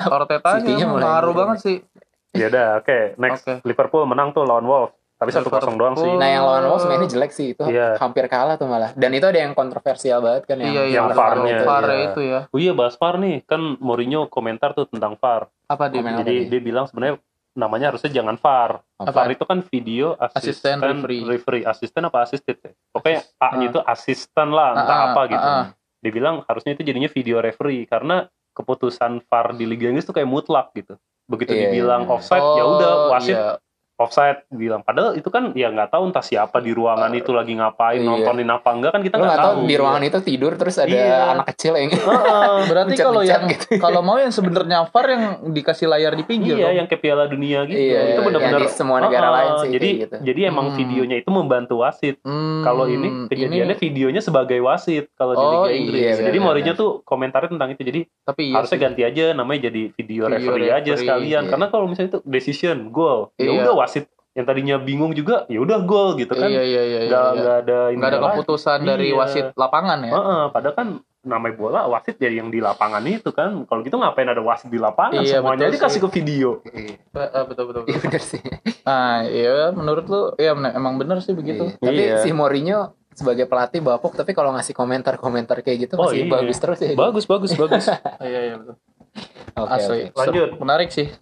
Artetanya 0.00 0.74
ngaruh 0.88 1.34
banget 1.34 1.58
sih 1.60 1.78
Ya 2.32 2.48
udah, 2.48 2.80
oke. 2.80 3.12
Next 3.18 3.44
Oke. 3.44 3.60
Liverpool 3.62 4.08
menang 4.08 4.32
tuh 4.32 4.42
lawan 4.42 4.64
Wolves. 4.64 4.96
Tapi 5.14 5.30
satu 5.30 5.46
kosong 5.46 5.76
doang 5.76 5.92
sih. 5.92 6.00
Liverpool. 6.00 6.16
Nah 6.16 6.28
yang 6.30 6.42
lawan 6.42 6.64
Wolves 6.64 6.86
mainnya 6.86 7.04
jelek 7.06 7.28
sih 7.30 7.52
itu 7.52 7.60
Iya. 7.62 8.00
hampir 8.00 8.24
kalah 8.24 8.56
tuh 8.56 8.64
malah. 8.64 8.96
Dan 8.96 9.12
itu 9.12 9.22
ada 9.22 9.36
yang 9.36 9.52
kontroversial 9.52 10.18
banget 10.18 10.48
kan 10.48 10.56
yang 10.56 10.72
iya 10.72 10.82
iya 10.82 10.96
yang. 10.96 11.12
VAR-nya. 11.12 11.56
VAR 11.60 11.84
Iya. 11.84 11.96
itu 12.06 12.20
ya 12.22 12.40
Oh 12.48 12.56
iya 12.56 12.72
bahas 12.72 12.96
VAR 12.96 13.14
nih, 13.18 13.44
kan 13.44 13.60
Mourinho 13.76 14.26
komentar 14.26 14.72
tuh 14.72 14.88
tentang 14.88 15.12
VAR. 15.14 15.52
apa 15.68 15.84
dia 15.86 16.00
Jadi 16.00 16.48
dia 16.48 16.60
bilang 16.62 16.88
sebenarnya 16.88 17.20
namanya 17.52 17.86
harusnya 17.90 18.08
jangan 18.10 18.34
VAR. 18.34 18.80
Apa? 18.96 19.12
VAR 19.12 19.30
itu 19.30 19.44
kan 19.44 19.58
video 19.62 20.16
Asisten 20.16 20.80
referee. 20.80 21.28
referee. 21.28 21.62
Asisten 21.62 22.02
apa 22.02 22.24
asisted 22.24 22.56
ya? 22.58 22.72
Pokoknya 22.88 23.20
A-nya 23.36 23.66
itu 23.68 23.80
asisten 23.84 24.48
lah, 24.48 24.72
entah 24.74 24.88
Ah, 24.88 25.04
ah, 25.04 25.08
apa 25.12 25.22
gitu. 25.28 25.44
ah, 25.44 25.52
ah. 25.60 25.64
Dia 26.02 26.10
bilang 26.12 26.42
harusnya 26.50 26.74
itu 26.74 26.82
jadinya 26.82 27.06
video 27.06 27.38
referee 27.38 27.86
karena 27.86 28.26
keputusan 28.52 29.22
VAR 29.30 29.54
di 29.56 29.64
Liga 29.64 29.88
Inggris 29.88 30.04
tuh 30.04 30.12
kayak 30.12 30.28
mutlak 30.28 30.74
gitu. 30.76 30.98
Begitu 31.30 31.54
Iya, 31.54 31.70
dibilang 31.70 32.04
iya. 32.04 32.12
offside 32.12 32.42
ya 32.58 32.64
udah 32.66 32.92
Oh, 32.92 33.10
wasit 33.14 33.38
iya. 33.38 33.56
Offside 34.02 34.42
bilang 34.48 34.80
padahal 34.80 35.14
itu 35.14 35.26
kan 35.26 35.50
ya 35.52 35.68
nggak 35.68 35.88
tahu 35.88 36.02
entah 36.04 36.20
siapa 36.20 36.58
di 36.58 36.70
ruangan 36.70 37.10
itu 37.12 37.30
lagi 37.30 37.54
ngapain 37.54 37.80
Iya. 37.94 38.08
nontonin 38.08 38.48
apa 38.48 38.68
enggak 38.68 38.90
kan 38.90 39.00
kita 39.00 39.14
nggak 39.16 39.36
tahu 39.36 39.52
tahu 39.54 39.60
di 39.64 39.74
ruangan 39.74 40.02
itu 40.02 40.18
tidur 40.20 40.52
terus 40.54 40.76
ada 40.76 40.90
Iya. 40.90 41.18
anak 41.32 41.46
kecil 41.48 41.72
yang 41.74 41.90
Heeh. 41.90 42.56
berarti 42.70 42.94
kalau 42.96 43.22
yang 43.22 43.42
gitu. 43.46 43.66
kalau 43.84 44.00
mau 44.00 44.16
yang 44.16 44.30
sebenarnya 44.30 44.84
VAR 44.84 45.06
yang 45.08 45.24
dikasih 45.48 45.86
layar 45.86 46.12
di 46.12 46.24
pinggir 46.24 46.54
iya 46.54 46.66
dong. 46.66 46.76
yang 46.76 46.86
kayak 46.86 47.00
Piala 47.00 47.24
Dunia 47.24 47.62
gitu 47.64 47.78
Iya, 47.78 48.00
itu 48.10 48.20
benar-benar 48.20 48.60
semua 48.68 48.98
negara 48.98 49.22
Heeh. 49.22 49.36
lain 49.38 49.52
sih 49.56 49.70
jadi 49.70 49.88
gitu. 50.00 50.16
jadi 50.22 50.40
emang 50.48 50.66
Hmm. 50.66 50.76
videonya 50.76 51.16
itu 51.16 51.30
membantu 51.30 51.74
wasit 51.78 52.16
Hmm, 52.22 52.62
kalau 52.62 52.86
ini 52.86 53.08
kejadiannya 53.26 53.76
videonya 53.76 54.20
sebagai 54.20 54.58
wasit 54.58 55.12
kalau 55.12 55.32
di 55.32 55.40
Oh, 55.42 55.50
Liga 55.62 55.70
Inggris 55.74 56.00
iya, 56.12 56.24
jadi 56.24 56.38
Mourinho 56.38 56.72
tuh 56.72 56.90
komentarnya 57.02 57.50
tentang 57.50 57.68
itu 57.68 57.82
jadi 57.82 58.00
tapi 58.22 58.42
iya 58.46 58.56
harusnya 58.56 58.74
sih. 58.74 58.84
ganti 58.84 59.02
aja 59.02 59.24
namanya 59.32 59.60
jadi 59.64 59.82
video, 59.90 60.22
Video 60.22 60.32
referee, 60.32 60.70
aja 60.72 60.92
sekalian 60.94 61.42
iya. 61.42 61.50
karena 61.50 61.66
kalau 61.68 61.84
misalnya 61.84 62.10
itu 62.10 62.20
decision 62.24 62.88
goal 62.88 63.28
ya 63.36 63.44
Iya. 63.44 63.60
udah 63.60 63.74
wasit 63.74 63.91
yang 64.32 64.44
tadinya 64.44 64.76
bingung 64.76 65.12
juga 65.12 65.44
ya 65.46 65.60
udah 65.60 65.78
gol 65.82 66.16
gitu 66.16 66.32
kan 66.32 66.48
iya 66.48 66.62
iya 66.62 66.82
iya 66.82 67.00
iya, 67.00 67.00
nggak 67.04 67.20
iya. 67.26 67.36
nggak 67.36 67.56
ada 67.58 67.76
nggak 67.76 67.76
ada 67.76 67.78
ininya 67.92 68.08
lagi. 68.18 68.32
keputusan 68.34 68.78
dari 68.82 69.06
Iya. 69.06 69.18
wasit 69.18 69.46
lapangan 69.54 69.98
ya 70.00 70.10
Heeh, 70.10 70.42
padahal 70.48 70.74
kan 70.74 70.88
namanya 71.22 71.54
bola 71.54 71.80
wasit 71.86 72.16
jadi 72.16 72.34
yang 72.34 72.48
di 72.48 72.58
lapangan 72.58 73.04
itu 73.04 73.28
kan 73.30 73.62
kalau 73.62 73.80
gitu 73.80 73.94
ngapain 73.94 74.26
ada 74.26 74.40
wasit 74.40 74.66
di 74.66 74.80
lapangan 74.80 75.20
Iya, 75.20 75.38
semuanya 75.38 75.68
betul 75.68 75.74
aja 75.74 75.84
kasih 75.84 75.92
sih. 75.92 76.02
ke 76.02 76.08
video 76.10 76.48
Iya, 76.64 76.96
betul 77.44 77.64
betul, 77.68 77.82
iya 77.84 77.92
betul. 77.92 78.02
bener 78.02 78.22
sih. 78.24 78.42
nah 78.82 79.14
iya 79.22 79.54
menurut 79.70 80.04
lu 80.06 80.22
ya 80.36 80.50
emang 80.56 80.94
bener 80.96 81.20
sih 81.20 81.30
begitu 81.32 81.68
Iya. 81.70 81.78
Tapi 81.78 82.02
Iya. 82.02 82.16
si 82.18 82.30
Mourinho 82.32 82.80
sebagai 83.12 83.44
pelatih 83.44 83.78
bapuk 83.78 84.16
tapi 84.16 84.32
kalau 84.32 84.50
ngasih 84.50 84.72
komentar-komentar 84.72 85.60
kayak 85.60 85.78
gitu 85.86 85.94
Oh, 85.94 86.08
masih 86.08 86.24
iya. 86.24 86.32
bagus 86.32 86.56
terus 86.56 86.78
ya. 86.80 86.96
bagus 86.96 87.24
bagus 87.26 87.52
bagus 87.52 87.84
iya 88.24 88.40
iya 88.42 88.54
betul 88.56 88.80
Oke, 89.54 89.68
asli 89.70 90.08
oke. 90.08 90.16
Lanjut. 90.16 90.48
Menarik 90.56 90.88
sih 90.88 91.12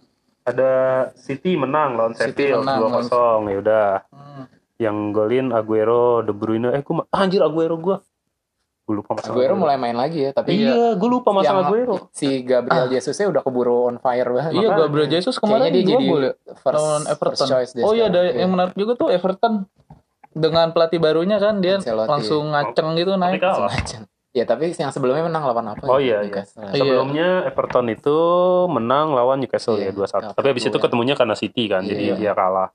ada 0.43 0.71
City 1.15 1.53
menang 1.53 1.93
lawan 1.93 2.13
Sheffield 2.13 2.61
menang 2.61 2.77
dua 2.77 2.89
kosong 2.95 3.41
ya 3.47 3.57
udah 3.59 3.87
Hmm. 4.09 4.45
yang 4.77 4.97
golin 5.11 5.49
Aguero 5.49 6.19
De 6.19 6.31
Bruyne 6.31 6.71
eh 6.71 6.81
gua 6.81 7.05
ah, 7.07 7.21
anjir 7.21 7.39
Aguero 7.39 7.75
gua 7.75 8.01
gue 8.81 8.97
lupa 8.97 9.13
masang 9.13 9.31
Aguero 9.31 9.53
mulai 9.55 9.77
main 9.77 9.93
lagi 9.93 10.19
ya, 10.19 10.31
tapi 10.31 10.57
iya 10.57 10.93
gue 10.93 11.09
lupa 11.09 11.31
masang 11.31 11.53
yang 11.55 11.69
Aguero 11.69 12.09
si 12.11 12.41
Gabriel 12.41 12.89
Jesus-nya 12.89 13.29
udah 13.29 13.39
keburu 13.39 13.87
on 13.87 13.95
fire 13.97 14.25
banget. 14.27 14.51
iya 14.51 14.67
Makanya. 14.67 14.79
Gabriel 14.81 15.07
Jesus 15.09 15.35
kemarin 15.37 15.69
dia 15.69 15.83
jadi 15.85 16.03
gol 16.03 16.21
ya 16.21 16.33
first, 16.57 16.75
lawan 16.75 17.03
Everton. 17.05 17.47
first 17.47 17.73
oh 17.77 17.93
iya 17.93 18.05
ada 18.07 18.21
yang 18.27 18.49
menarik 18.49 18.73
juga 18.73 18.93
tuh 18.95 19.07
Everton 19.07 19.63
dengan 20.29 20.71
pelatih 20.71 20.97
barunya 20.97 21.37
kan 21.37 21.59
dia 21.59 21.77
Ancelotti. 21.77 22.09
langsung 22.09 22.43
ngaceng 22.49 22.89
gitu 22.95 23.11
naik 23.15 23.37
Tapi 23.37 23.45
kalah. 23.45 23.71
Ya 24.31 24.47
tapi 24.47 24.71
yang 24.71 24.89
sebelumnya 24.89 25.27
menang 25.27 25.43
lawan 25.43 25.67
apa? 25.67 25.83
Oh, 25.83 25.99
iya, 25.99 26.23
iya. 26.23 26.31
Newcastle. 26.31 26.63
Iya. 26.63 26.79
Sebelumnya 26.79 27.27
Everton 27.45 27.87
itu 27.87 28.17
menang 28.71 29.11
lawan 29.11 29.43
Newcastle 29.43 29.75
Iya, 29.75 29.91
ya 29.91 30.07
2-1. 30.07 30.07
cup 30.23 30.35
Tapi 30.39 30.47
habis 30.47 30.63
itu 30.63 30.71
dua. 30.71 30.83
ketemunya 30.87 31.13
karena 31.13 31.35
City 31.35 31.67
kan, 31.67 31.83
jadi 31.83 31.99
Iya. 32.01 32.15
dia 32.15 32.31
kalah. 32.31 32.71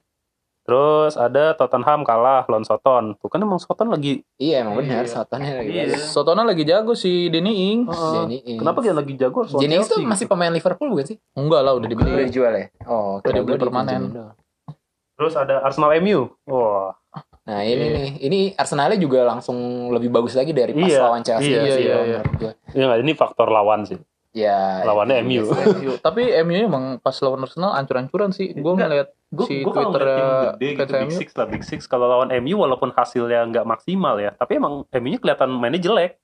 Terus 0.63 1.15
ada 1.15 1.55
Tottenham 1.55 2.03
kalah 2.03 2.43
lawan 2.45 2.61
Soton. 2.61 3.15
Tuh 3.17 3.31
kan 3.31 3.39
emang 3.39 3.57
Soton 3.57 3.87
lagi 3.87 4.27
Iya 4.35 4.67
emang 4.67 4.77
benar 4.77 5.07
Iya. 5.07 5.15
Sotonnya 5.15 5.53
lagi. 5.57 5.71
Iya. 5.71 5.97
Sotona 5.97 6.43
lagi 6.43 6.67
jago 6.67 6.93
si 6.93 7.31
Denny 7.31 7.73
Ings. 7.73 7.95
Ings. 8.27 8.59
Kenapa 8.59 8.83
dia 8.83 8.91
lagi 8.91 9.15
jago 9.15 9.47
Jenny 9.47 9.79
Ings 9.79 9.89
tuh 9.89 10.03
masih 10.03 10.27
pemain 10.27 10.51
Liverpool 10.51 10.91
bukan 10.91 11.07
sih? 11.07 11.17
Enggak 11.33 11.63
lah 11.63 11.73
udah 11.73 11.87
Udah 11.87 11.89
dibeli. 11.89 12.27
dijual 12.27 12.53
ya? 12.53 12.67
Oh, 12.85 13.23
Udah 13.23 13.33
dibeli 13.33 13.57
permanen. 13.57 14.13
Terus 15.17 15.33
ada 15.33 15.63
Arsenal 15.63 15.97
MU. 15.97 16.29
Wah, 16.45 16.93
Nah 17.47 17.63
ini 17.63 17.79
Iya. 17.81 17.95
nih, 17.95 18.09
ini 18.21 18.39
Arsenalnya 18.53 18.99
juga 18.99 19.23
langsung 19.23 19.57
lebih 19.89 20.11
bagus 20.11 20.35
lagi 20.35 20.51
dari 20.51 20.75
pas 20.75 20.83
Iya, 20.85 20.99
lawan 21.01 21.23
Chelsea. 21.23 21.47
iya, 21.49 21.63
sih, 21.63 21.71
iya, 21.81 21.97
iya. 21.97 22.19
menurut 22.19 22.35
gua. 22.37 22.53
ya 22.69 22.83
nggak, 22.85 23.01
ini 23.01 23.13
faktor 23.15 23.49
lawan 23.49 23.81
sih. 23.83 23.99
Ya, 24.37 24.85
Lawannya 24.85 25.25
iya 25.25 25.41
MU. 25.41 25.49
sih. 25.49 25.65
MU. 25.81 25.93
Tapi 25.97 26.29
MU 26.45 26.69
emang 26.69 26.85
pas 26.99 27.17
lawan 27.17 27.41
Arsenal 27.41 27.73
ancur-ancuran 27.73 28.31
sih. 28.31 28.53
Gue 28.53 28.73
ngeliat 28.77 29.09
Gue 29.27 29.47
si 29.49 29.65
gue 29.65 29.73
kalau 29.73 29.91
Twitter 29.91 30.05
gede 30.05 30.69
gitu, 30.77 30.85
Big 30.85 31.07
MU. 31.09 31.17
Six 31.17 31.29
lah, 31.33 31.47
Big 31.47 31.63
Six. 31.63 31.81
Kalau 31.85 32.05
lawan 32.05 32.29
MU 32.37 32.57
walaupun 32.59 32.93
hasilnya 32.93 33.47
nggak 33.47 33.65
maksimal 33.65 34.19
ya, 34.19 34.31
tapi 34.31 34.61
emang 34.61 34.85
MU-nya 34.93 35.19
kelihatan 35.19 35.49
mainnya 35.51 35.81
jelek. 35.81 36.21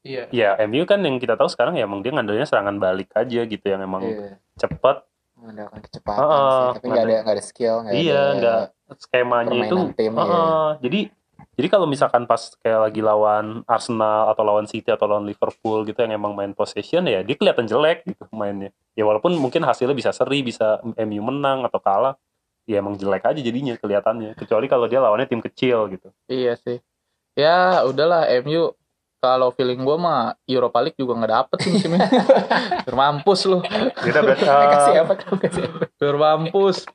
Iya. 0.00 0.30
Ya, 0.30 0.54
MU 0.62 0.86
kan 0.86 1.02
yang 1.02 1.18
kita 1.18 1.34
tahu 1.34 1.50
sekarang 1.50 1.74
ya 1.74 1.82
emang 1.82 2.00
dia 2.00 2.14
ngandelnya 2.14 2.46
serangan 2.46 2.78
balik 2.78 3.10
aja 3.12 3.42
gitu 3.42 3.66
yang 3.66 3.82
emang 3.82 4.06
Iya. 4.06 4.38
cepet. 4.54 5.02
Mengandalkan 5.38 5.80
kecepatan 5.86 6.18
Heeh, 6.22 6.50
sih, 6.50 6.66
tapi 6.74 6.86
nggak 6.90 7.04
ada 7.06 7.16
nggak 7.22 7.36
ada 7.38 7.44
skill, 7.44 7.74
nggak 7.86 7.94
Iya, 7.94 8.18
ada 8.18 8.34
nggak 8.34 8.62
skemanya 8.98 9.66
itu. 9.70 9.78
tim. 9.94 10.12
Heeh, 10.18 10.26
iya. 10.26 10.78
Jadi 10.82 11.00
jadi 11.58 11.68
kalau 11.74 11.86
misalkan 11.90 12.22
pas 12.26 12.54
kayak 12.62 12.80
lagi 12.90 13.00
lawan 13.02 13.66
Arsenal 13.66 14.30
atau 14.30 14.42
lawan 14.46 14.66
City 14.70 14.90
atau 14.94 15.10
lawan 15.10 15.26
Liverpool 15.26 15.82
gitu 15.86 15.98
yang 16.06 16.14
emang 16.14 16.34
main 16.34 16.54
possession 16.54 17.02
ya 17.10 17.26
dia 17.26 17.34
kelihatan 17.34 17.66
jelek 17.66 18.06
gitu 18.06 18.26
mainnya. 18.30 18.70
Ya 18.94 19.02
walaupun 19.06 19.34
mungkin 19.38 19.66
hasilnya 19.66 19.94
bisa 19.94 20.10
seri, 20.14 20.42
bisa 20.46 20.78
MU 20.94 21.22
menang 21.22 21.66
atau 21.66 21.78
kalah, 21.82 22.14
ya 22.66 22.78
emang 22.78 22.94
jelek 22.94 23.26
aja 23.26 23.38
jadinya 23.42 23.74
kelihatannya. 23.74 24.38
Kecuali 24.38 24.66
kalau 24.70 24.86
dia 24.86 25.02
lawannya 25.02 25.26
tim 25.26 25.42
kecil 25.42 25.90
gitu. 25.90 26.14
Iya 26.30 26.54
sih. 26.58 26.78
Ya 27.38 27.82
udahlah 27.86 28.26
MU 28.42 28.74
kalau 29.18 29.50
feeling 29.54 29.82
gue 29.82 29.96
mah 29.98 30.38
Europa 30.46 30.78
League 30.78 30.98
juga 30.98 31.18
nggak 31.18 31.32
dapet 31.34 31.58
sih 31.62 31.70
musim 31.74 31.90
ini. 31.98 32.06
Mampus 32.88 33.40
lu. 33.50 33.58
Kita 33.98 34.22
berarti 34.22 34.46
kasih 34.46 34.94
apa 35.02 35.12
kasih 35.18 35.62
apa? 35.66 36.14
Mampus. 36.14 36.86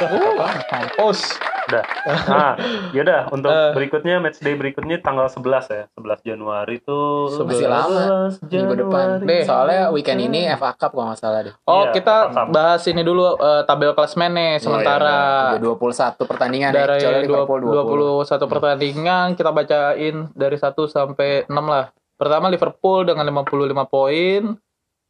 Uh, 0.00 0.34
mampus. 0.72 1.20
Nah, 2.30 2.54
yaudah 2.90 3.28
untuk 3.28 3.48
Eh. 3.48 3.72
berikutnya 3.72 4.18
match 4.18 4.38
day 4.38 4.52
berikutnya 4.52 5.00
tanggal 5.00 5.26
11 5.26 5.64
ya. 5.66 5.84
11 5.94 6.20
Januari 6.22 6.76
tuh 6.78 7.32
Masih 7.40 7.66
lama, 7.66 8.30
11 8.36 8.44
Minggu 8.44 8.74
depan. 8.78 9.06
Januari. 9.16 9.26
Deh. 9.26 9.42
Soalnya 9.44 9.82
weekend 9.90 10.20
ini 10.22 10.40
FA 10.50 10.72
Cup 10.72 10.92
kalau 10.92 11.08
nggak 11.08 11.18
salah 11.18 11.40
deh. 11.42 11.54
Oh, 11.64 11.84
Iya, 11.84 11.92
kita 11.92 12.16
bahas 12.48 12.82
ini 12.84 13.00
dulu 13.00 13.34
eh, 13.34 13.62
tabel 13.64 13.92
klasmen 13.92 14.30
nih 14.30 14.52
sementara 14.58 15.16
Udah 15.54 15.74
21 15.74 16.24
pertandingan 16.24 16.70
ya, 16.70 16.76
dari 16.76 16.98
kecuali 16.98 17.20
20, 17.20 17.24
Liverpool 17.24 17.60
20. 17.62 18.24
21 18.24 18.44
pertandingan 18.46 19.26
kita 19.32 19.50
bacain 19.50 20.16
dari 20.32 20.56
1 20.56 20.84
sampai 20.86 21.30
6 21.44 21.64
lah. 21.64 21.86
Pertama 22.14 22.46
Liverpool 22.46 23.02
dengan 23.02 23.24
55 23.24 23.48
poin. 23.84 24.42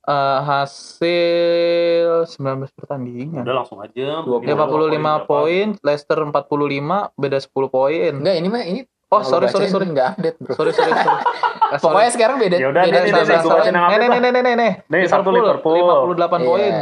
Eh, 0.04 0.38
hasil 0.44 2.28
19 2.28 2.68
pertandingan. 2.76 3.40
Udah 3.40 3.56
langsung 3.64 3.80
aja. 3.80 4.20
20. 4.20 4.44
55 4.44 5.24
poin, 5.24 5.66
Leicester 5.80 6.18
45, 6.20 7.08
beda 7.16 7.38
10 7.40 7.68
poin. 7.72 8.12
Enggak, 8.12 8.36
ini 8.36 8.48
mah 8.52 8.62
ini 8.62 8.80
Oh, 9.08 9.22
sorry 9.22 9.46
sorry 9.46 9.70
sorry. 9.70 9.86
Enggak 9.86 10.18
update, 10.18 10.36
Bro. 10.42 10.58
Sorry 10.58 10.72
sorry 10.74 10.90
sorry. 10.90 11.22
Sorry. 11.74 11.80
Pokoknya 11.80 12.10
sekarang 12.12 12.36
beda 12.38 12.56
Ya 12.60 12.68
udah, 12.70 12.82
beda 12.86 12.98
nih, 13.02 13.10
nih, 13.10 13.24
nih, 13.24 13.24
Nih 13.24 13.98
nih 13.98 14.08
nih 14.14 14.30
nih 14.30 14.42
nih 14.42 14.54
nih. 14.54 14.72
Nih, 14.86 15.02
satu 15.10 15.30
Liverpool. 15.30 15.86
58 16.14 16.42
poin. 16.44 16.72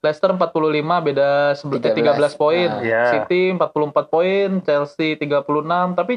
Leicester 0.00 0.30
45 0.32 0.96
beda 1.04 1.28
sebe- 1.52 1.76
eh, 1.76 1.92
13 1.92 2.32
poin. 2.34 2.68
Nah. 2.68 2.80
Iya. 2.80 3.02
City 3.12 3.52
44 3.52 4.06
poin, 4.08 4.48
Chelsea 4.62 5.14
36. 5.14 5.92
Tapi 5.92 6.12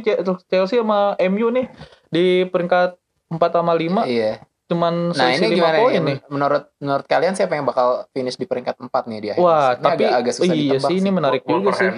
Chelsea 0.48 0.78
sama 0.80 1.20
MU 1.20 1.48
nih 1.52 1.66
di 2.08 2.26
peringkat 2.48 2.96
4 3.28 3.52
sama 3.52 3.74
5 3.76 4.06
Iya. 4.06 4.40
Cuman 4.66 5.12
Nah, 5.12 5.28
ini 5.32 5.48
5 5.48 5.54
gimana 5.54 5.78
poin 5.78 5.94
nih? 5.94 6.04
nih. 6.04 6.18
Menurut 6.28 6.64
menurut 6.78 7.06
kalian 7.06 7.34
siapa 7.34 7.54
yang 7.54 7.64
bakal 7.64 7.88
finish 8.10 8.36
di 8.36 8.44
peringkat 8.44 8.76
4 8.78 8.90
nih 9.06 9.20
di 9.20 9.28
akhir 9.30 9.40
Wah? 9.40 9.70
Ini 9.72 9.82
tapi 9.82 10.04
agak, 10.04 10.18
agak 10.18 10.34
susah 10.34 10.46
iya 10.50 10.62
ditebak 10.74 10.90
sih 10.90 10.98
ini 10.98 11.10
menarik 11.10 11.42
juga 11.42 11.70
sih. 11.74 11.90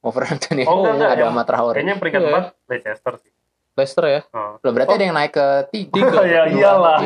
Wolverhampton. 0.00 0.54
Ya. 0.54 0.64
Oh, 0.64 0.80
enggak, 0.80 0.94
enggak. 0.94 1.10
ada 1.12 1.24
Ahmad 1.26 1.44
Traore. 1.44 1.74
Kayaknya 1.74 1.94
peringkat 1.96 2.20
Iya. 2.22 2.30
4 2.30 2.70
Leicester 2.70 3.14
sih. 3.18 3.30
Leicester 3.70 4.04
ya. 4.04 4.20
Oh. 4.30 4.52
Loh, 4.58 4.72
berarti 4.72 4.92
ada 4.92 5.04
yang 5.04 5.14
naik 5.14 5.32
ke 5.32 5.46
3. 5.68 5.88
Tiga. 5.90 6.20
Ya 6.22 6.42
iyalah. 6.46 6.96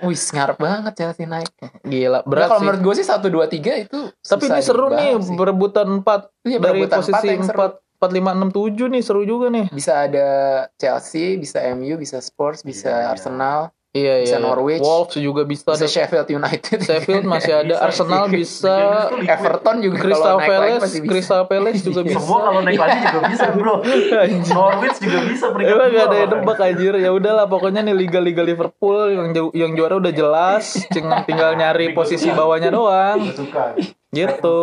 Wih, 0.00 0.14
ngarep 0.14 0.56
banget 0.56 0.92
Chelsea 0.94 1.24
naik. 1.24 1.50
Gila, 1.82 2.20
Berat 2.20 2.24
berat 2.24 2.42
kalau 2.44 2.52
sih. 2.52 2.64
menurut 2.64 2.80
gue 2.80 2.94
sih 2.94 3.06
1 3.06 3.18
2 3.24 3.46
3 3.48 3.82
itu 3.82 3.98
Tapi 4.20 4.44
susah 4.44 4.54
ini 4.54 4.62
seru 4.62 4.86
nih 4.88 5.10
sih. 5.18 5.34
berebutan 5.34 5.86
4 5.96 6.04
Iya, 6.44 6.58
dari 6.58 6.62
berebutan 6.78 6.98
empat 7.00 7.08
posisi. 7.10 7.28
4 7.32 7.74
4 7.98 8.10
5 8.12 8.30
6 8.34 8.50
7 8.50 8.86
nih 8.88 9.02
seru 9.02 9.22
juga 9.22 9.46
nih. 9.48 9.66
Bisa 9.68 9.92
ada 10.00 10.28
Chelsea, 10.74 11.34
bisa 11.36 11.58
MU, 11.72 11.94
bisa 11.94 12.18
Spurs, 12.18 12.60
bisa 12.60 12.86
Iya, 12.88 12.98
iya. 12.98 13.06
Arsenal, 13.08 13.58
Iya 13.92 14.24
Bisa 14.24 14.36
iya. 14.36 14.40
Norwich. 14.40 14.80
Wolves 14.80 15.14
juga 15.14 15.44
bisa 15.44 15.68
bisa 15.68 15.76
ada. 15.76 15.84
Sheffield 15.84 16.28
United. 16.32 16.78
Sheffield 16.80 17.28
masih 17.28 17.52
ada, 17.54 17.74
Bisa 17.76 17.84
Arsenal 17.84 18.24
sih. 18.24 18.32
bisa, 18.34 18.76
Everton 19.20 19.76
juga 19.78 19.96
Crystal 20.00 20.38
Palace. 20.40 20.92
Crystal 20.98 21.42
Palace 21.44 21.80
juga 21.82 22.00
bisa. 22.00 22.16
Semua 22.16 22.38
kalau 22.42 22.60
naik 22.62 22.80
lagi 22.80 22.98
juga 23.04 23.20
bisa, 23.28 23.46
Bro. 23.52 23.74
Norwich 24.48 24.96
juga 24.98 25.18
bisa 25.22 25.44
peringkat 25.52 25.76
Emang 25.76 25.88
gak 25.90 26.04
ada 26.04 26.16
yang 26.16 26.30
nebak 26.32 26.58
anjir 26.58 26.94
Ya 26.96 27.10
udahlah 27.10 27.44
pokoknya 27.46 27.80
nih 27.82 27.92
liga-liga 27.94 28.40
Liverpool 28.40 29.12
yang 29.12 29.28
ju- 29.30 29.52
yang 29.52 29.70
juara 29.72 29.94
udah 29.94 30.08
jelas, 30.10 30.72
tinggal 30.88 31.20
tinggal 31.22 31.52
nyari 31.52 31.92
posisi 31.92 32.32
bawahnya 32.32 32.72
doang. 32.72 33.20
Gitu. 34.08 34.56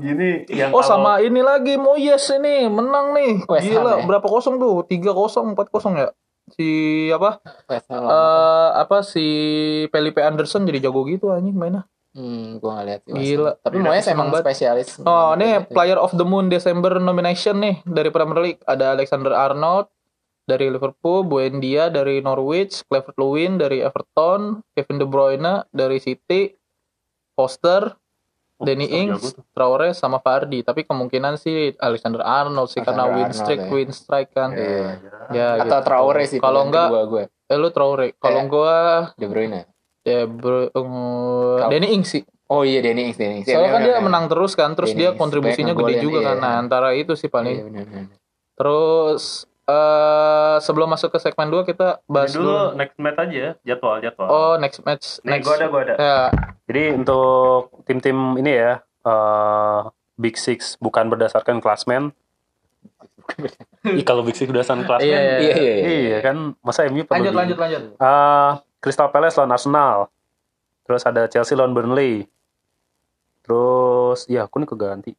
Gini 0.00 0.46
yang 0.48 0.70
Oh 0.70 0.82
sama 0.82 1.18
ini 1.18 1.38
lagi 1.38 1.74
Moyes 1.74 2.26
ini 2.32 2.66
menang 2.66 3.10
nih. 3.12 3.46
Gila 3.46 3.98
ya? 3.98 4.02
berapa 4.02 4.22
kosong 4.24 4.58
tuh? 4.58 4.82
3-0, 4.84 5.54
4-0 5.54 5.54
ya? 5.96 6.10
Si 6.50 6.68
apa? 7.14 7.38
Eh 7.70 8.68
apa 8.74 9.06
si 9.06 9.26
Felipe 9.94 10.18
Anderson 10.18 10.66
jadi 10.66 10.90
jago 10.90 11.06
gitu 11.06 11.30
anjing 11.30 11.54
mainnya. 11.54 11.86
Hmm, 12.12 12.60
gua 12.60 12.76
nggak 12.76 12.86
lihat 12.86 13.02
Gila. 13.08 13.52
Tapi 13.64 13.76
Moyes 13.80 14.04
emang 14.10 14.28
banget. 14.28 14.44
spesialis. 14.44 14.88
Oh, 15.00 15.32
ini 15.32 15.64
Gitu. 15.64 15.72
Player 15.72 15.96
of 15.96 16.12
the 16.12 16.26
Moon 16.28 16.52
December 16.52 17.00
nomination 17.00 17.56
nih 17.62 17.80
dari 17.88 18.12
Premier 18.12 18.40
League. 18.42 18.62
Ada 18.68 18.92
Alexander 18.92 19.32
Arnold 19.32 19.88
dari 20.44 20.68
Liverpool, 20.68 21.24
Buendia 21.24 21.88
dari 21.88 22.20
Norwich, 22.20 22.84
Clifford 22.84 23.16
Lewin 23.16 23.56
dari 23.56 23.80
Everton, 23.80 24.60
Kevin 24.76 24.98
De 25.00 25.06
Bruyne 25.08 25.64
dari 25.72 26.02
City, 26.02 26.52
Foster, 27.32 27.96
Oh, 28.62 28.64
Danny 28.64 28.86
Ings. 28.86 29.34
Traore 29.50 29.90
sama 29.90 30.16
Vardy. 30.16 30.62
Tapi 30.62 30.86
kemungkinan 30.86 31.34
sih 31.34 31.74
Alexander 31.76 32.22
Arnold 32.22 32.70
sih 32.70 32.78
karena 32.78 33.04
Alexander 33.04 33.18
win 33.18 33.26
Arnold 33.26 33.40
streak, 33.42 33.60
ya. 33.60 33.68
win 33.68 33.90
strike 33.90 34.30
kan. 34.30 34.50
Iya. 34.52 34.86
Ya, 35.30 35.46
Atau 35.58 35.66
gitu. 35.74 35.86
Traore 35.90 36.22
sih. 36.24 36.38
Kalau 36.38 36.62
enggak, 36.64 36.88
gue. 37.04 37.24
eh 37.26 37.58
lu 37.58 37.68
Traore. 37.68 38.14
Kalau 38.16 38.40
Eh. 38.40 38.46
gua 38.46 38.76
De 39.12 39.26
Bruyne. 39.26 39.66
ya 40.02 40.24
bro, 40.24 40.66
eh, 40.66 41.58
Danny 41.68 41.90
Ings 41.92 42.08
sih. 42.08 42.22
Oh 42.48 42.62
iya 42.62 42.78
Danny 42.78 43.06
Ings, 43.06 43.16
Danny 43.16 43.34
Ings. 43.38 43.46
Soalnya 43.46 43.70
kan 43.70 43.80
Iya, 43.80 43.86
dia 43.88 43.94
iya, 43.94 44.00
menang 44.00 44.26
terus 44.26 44.52
kan, 44.52 44.70
terus 44.72 44.90
Danny 44.90 45.00
dia 45.00 45.10
kontribusinya 45.12 45.72
banyak 45.72 45.88
gede 45.94 46.00
juga 46.00 46.18
kan. 46.22 46.36
iya. 46.36 46.42
Nah, 46.42 46.52
antara 46.56 46.88
itu 46.92 47.12
sih 47.12 47.26
Iya, 47.26 47.34
paling. 47.34 47.56
Terus 48.52 49.46
eh 49.64 50.56
sebelum 50.58 50.88
masuk 50.88 51.08
ke 51.08 51.18
segmen 51.18 51.46
2 51.46 51.62
kita 51.64 51.98
Ini 51.98 52.08
bahas 52.08 52.30
dulu 52.30 52.44
dulu. 52.44 52.66
next 52.74 52.96
match 52.96 53.18
aja 53.20 53.36
ya, 53.36 53.50
jadwal 53.64 53.96
jadwal. 53.98 54.26
Oh, 54.26 54.54
next 54.56 54.80
match. 54.80 55.20
Nih, 55.20 55.38
next. 55.38 55.44
gua 55.44 55.54
ada, 55.54 55.66
gua 55.66 55.80
ada. 55.82 55.94
Ya, 55.94 56.18
Jadi 56.64 56.82
untuk 56.96 57.62
tim-tim 57.84 58.16
ini 58.36 58.52
ya, 58.52 58.72
eh, 58.82 59.80
Big 60.14 60.34
Six 60.36 60.76
bukan 60.76 61.06
berdasarkan 61.08 61.58
klasmen. 61.58 62.10
Ih, 63.88 64.02
kalau 64.02 64.20
Big 64.20 64.34
Six 64.34 64.46
berdasarkan 64.46 64.82
klasmen, 64.82 65.08
Iya, 65.08 65.20
Iya, 65.38 65.54
iya, 65.54 65.54
iya. 65.54 65.74
iya 65.88 66.18
kan, 66.20 66.36
masa 66.58 66.84
MU 66.84 67.02
perlu 67.02 67.16
lanjut 67.16 67.30
di- 67.30 67.38
lanjut 67.38 67.58
lanjut. 67.58 67.82
Eh, 67.96 68.50
Crystal 68.78 69.08
Palace 69.08 69.36
lawan 69.36 69.52
Arsenal. 69.52 70.10
Terus 70.82 71.02
ada 71.02 71.22
Chelsea 71.26 71.54
lawan 71.54 71.70
Burnley. 71.70 72.26
Terus 73.40 74.26
ya 74.26 74.44
aku 74.44 74.58
nih 74.58 74.68
keganti. 74.68 75.12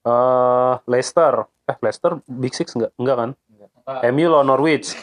Eh 0.00 0.74
Leicester. 0.84 1.34
Eh 1.64 1.76
Leicester 1.76 2.18
Big 2.24 2.50
Six 2.52 2.70
enggak? 2.72 2.94
Enggak 2.96 3.16
kan? 3.16 3.30
MU 4.06 4.26
lawan 4.28 4.46
Norwich. 4.46 4.94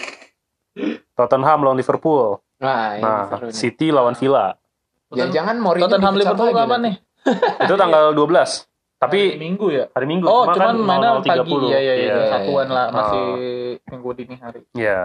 Tottenham 1.14 1.60
lawan 1.62 1.76
Liverpool. 1.76 2.38
Nah, 2.58 2.94
ini 2.94 3.02
Nah, 3.02 3.26
seru 3.28 3.44
nih. 3.44 3.54
City 3.54 3.88
lawan 3.90 4.14
Villa. 4.14 4.54
Jangan-jangan 5.10 5.56
Mourinho 5.58 5.86
Tottenham 5.86 6.16
Liverpool 6.16 6.48
lagi 6.48 6.60
kapan 6.60 6.80
nih? 6.82 6.96
Itu 7.60 7.74
tanggal 7.76 8.04
12. 8.12 8.66
Hari 8.98 9.00
Tapi 9.00 9.20
Minggu 9.38 9.68
ya. 9.70 9.86
hari 9.92 10.06
Minggu. 10.06 10.26
Oh, 10.26 10.42
Cuma 10.44 10.54
cuman 10.54 10.74
kan 10.74 10.78
mainnya 10.80 11.10
00.30. 11.16 11.22
pagi. 11.22 11.54
Iya, 11.68 11.80
iya, 11.80 11.94
iya. 11.94 12.14
Iya. 12.16 12.26
Satuan 12.32 12.68
lah, 12.68 12.84
Ah. 12.84 12.92
masih 12.92 13.26
minggu 13.86 14.10
dini 14.12 14.36
hari. 14.36 14.60
Iya. 14.74 15.00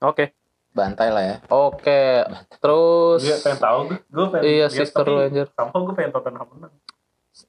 Oke. 0.00 0.24
Bantai 0.72 1.08
lah 1.08 1.22
ya. 1.22 1.36
Oke. 1.48 2.26
Terus 2.58 3.22
Gue 3.22 3.38
pengen 3.40 3.60
tahu 3.60 3.78
gue. 3.86 3.98
Gue 4.04 4.26
pengen 4.28 4.42
Iya, 4.44 4.66
lihat, 4.66 4.74
sister 4.74 5.04
lu 5.04 5.18
anjir. 5.20 5.46
Somehow 5.48 5.80
gue 5.80 5.94
pengen 5.94 6.10
Tottenham 6.10 6.46
menang. 6.50 6.74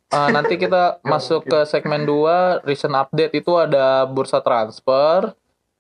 eh, 0.08 0.30
nanti 0.32 0.54
kita 0.56 0.84
masuk 1.12 1.42
ke 1.44 1.60
segmen 1.64 2.02
2 2.04 2.62
recent 2.64 2.94
update 2.94 3.34
itu 3.36 3.52
ada 3.56 4.06
bursa 4.06 4.38
transfer. 4.40 5.34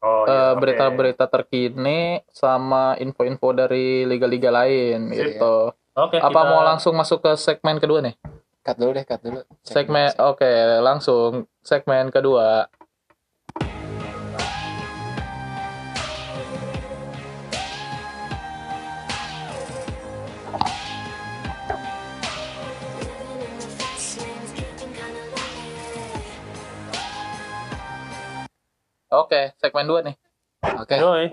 Oh, 0.06 0.22
eh, 0.24 0.30
iya, 0.30 0.54
oke. 0.54 0.62
berita-berita 0.62 1.26
terkini 1.26 2.22
sama 2.30 2.94
info-info 3.02 3.58
dari 3.58 4.06
liga-liga 4.06 4.54
lain 4.54 5.10
Sip. 5.10 5.42
gitu. 5.42 5.74
Oke, 5.98 6.22
Apa 6.22 6.30
kita- 6.30 6.50
mau 6.54 6.62
langsung 6.62 6.94
masuk 6.94 7.26
ke 7.26 7.34
segmen 7.34 7.82
kedua 7.82 8.06
nih? 8.06 8.14
Cut 8.62 8.78
dulu 8.78 8.92
deh, 8.94 9.06
cut 9.06 9.22
dulu. 9.26 9.42
Segmen 9.66 10.14
oke, 10.22 10.52
langsung 10.82 11.50
segmen 11.66 12.14
kedua. 12.14 12.70
Oke, 29.24 29.55
segmen 29.62 29.88
dua 29.88 30.00
nih. 30.03 30.15
Oke. 30.81 30.95
Yoi. 30.98 31.27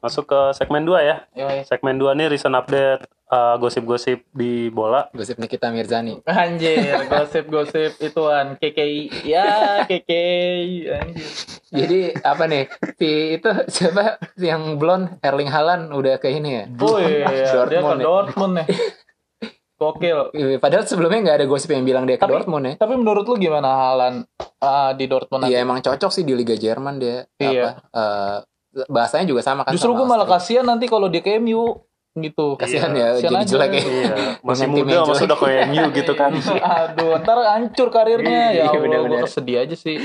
Masuk 0.00 0.32
ke 0.32 0.40
segmen 0.56 0.82
2 0.88 0.96
ya. 1.04 1.16
Yoi. 1.36 1.60
Segmen 1.68 2.00
2 2.00 2.16
nih 2.16 2.26
recent 2.32 2.56
update 2.56 3.04
uh, 3.28 3.60
gosip-gosip 3.60 4.24
di 4.32 4.72
bola. 4.72 5.12
Gosip 5.12 5.36
Nikita 5.36 5.68
Mirzani. 5.68 6.24
Anjir, 6.24 7.04
gosip-gosip 7.12 8.00
ituan 8.00 8.56
KKI. 8.56 9.28
Ya, 9.28 9.84
KKI. 9.84 10.88
Anjir. 10.88 11.28
Jadi 11.70 12.00
apa 12.16 12.44
nih? 12.48 12.64
Si 12.98 13.10
itu 13.38 13.50
siapa 13.70 14.18
yang 14.40 14.80
blond 14.80 15.22
Erling 15.22 15.52
Haaland 15.52 15.92
udah 15.92 16.18
ke 16.18 16.32
ini 16.32 16.50
ya? 16.58 16.64
Oh 16.82 16.98
iya, 16.98 17.28
dia 17.30 17.46
ke 17.46 17.54
Dortmund 17.54 18.00
ya? 18.00 18.04
Dortmund 18.08 18.54
nih. 18.58 18.68
Gokil. 19.80 20.18
Iya, 20.30 20.60
Padahal 20.60 20.84
sebelumnya 20.84 21.18
nggak 21.24 21.36
ada 21.40 21.46
gosip 21.48 21.72
yang 21.72 21.82
bilang 21.82 22.04
dia 22.04 22.14
ke 22.14 22.22
Tapi- 22.22 22.36
Dortmund 22.36 22.64
ya. 22.68 22.74
Tapi 22.76 22.94
menurut 22.94 23.24
lu 23.24 23.40
gimana 23.40 23.68
Halan 23.72 24.14
ah, 24.60 24.92
di 24.92 25.08
Dortmund? 25.08 25.48
Iya 25.48 25.64
emang 25.64 25.80
cocok 25.80 26.12
sih 26.12 26.20
di 26.20 26.36
Liga 26.36 26.52
Jerman 26.52 27.00
dia. 27.00 27.24
Iya. 27.40 27.80
Apa, 27.80 27.96
eh, 27.96 28.36
bahasanya 28.86 29.24
juga 29.24 29.40
sama 29.40 29.64
kan. 29.64 29.72
Justru 29.72 29.90
sama 29.90 29.98
gue 29.98 30.06
malah 30.06 30.28
Austria. 30.28 30.60
kasihan 30.60 30.66
nanti 30.68 30.84
kalau 30.84 31.08
dia 31.08 31.24
ke 31.24 31.40
MU 31.40 31.80
gitu. 32.12 32.60
kasihan 32.60 32.92
Iya, 32.92 33.16
ya 33.16 33.20
jadi 33.24 33.34
aja. 33.40 33.48
jelek 33.48 33.70
ya. 33.72 33.80
Iya, 33.80 34.14
masih 34.46 34.66
muda 34.68 34.96
jelek. 35.00 35.24
udah 35.24 35.38
kayak 35.38 35.60
MU 35.66 35.84
gitu 35.96 36.12
kan. 36.12 36.30
Aduh, 36.84 37.16
ntar 37.16 37.38
hancur 37.40 37.88
karirnya. 37.88 38.52
Iya, 38.52 38.60
ya 38.60 38.64
Allah, 38.68 38.82
bener-bener. 38.84 39.10
gue 39.16 39.26
kesedih 39.26 39.56
aja 39.64 39.76
sih. 39.80 39.96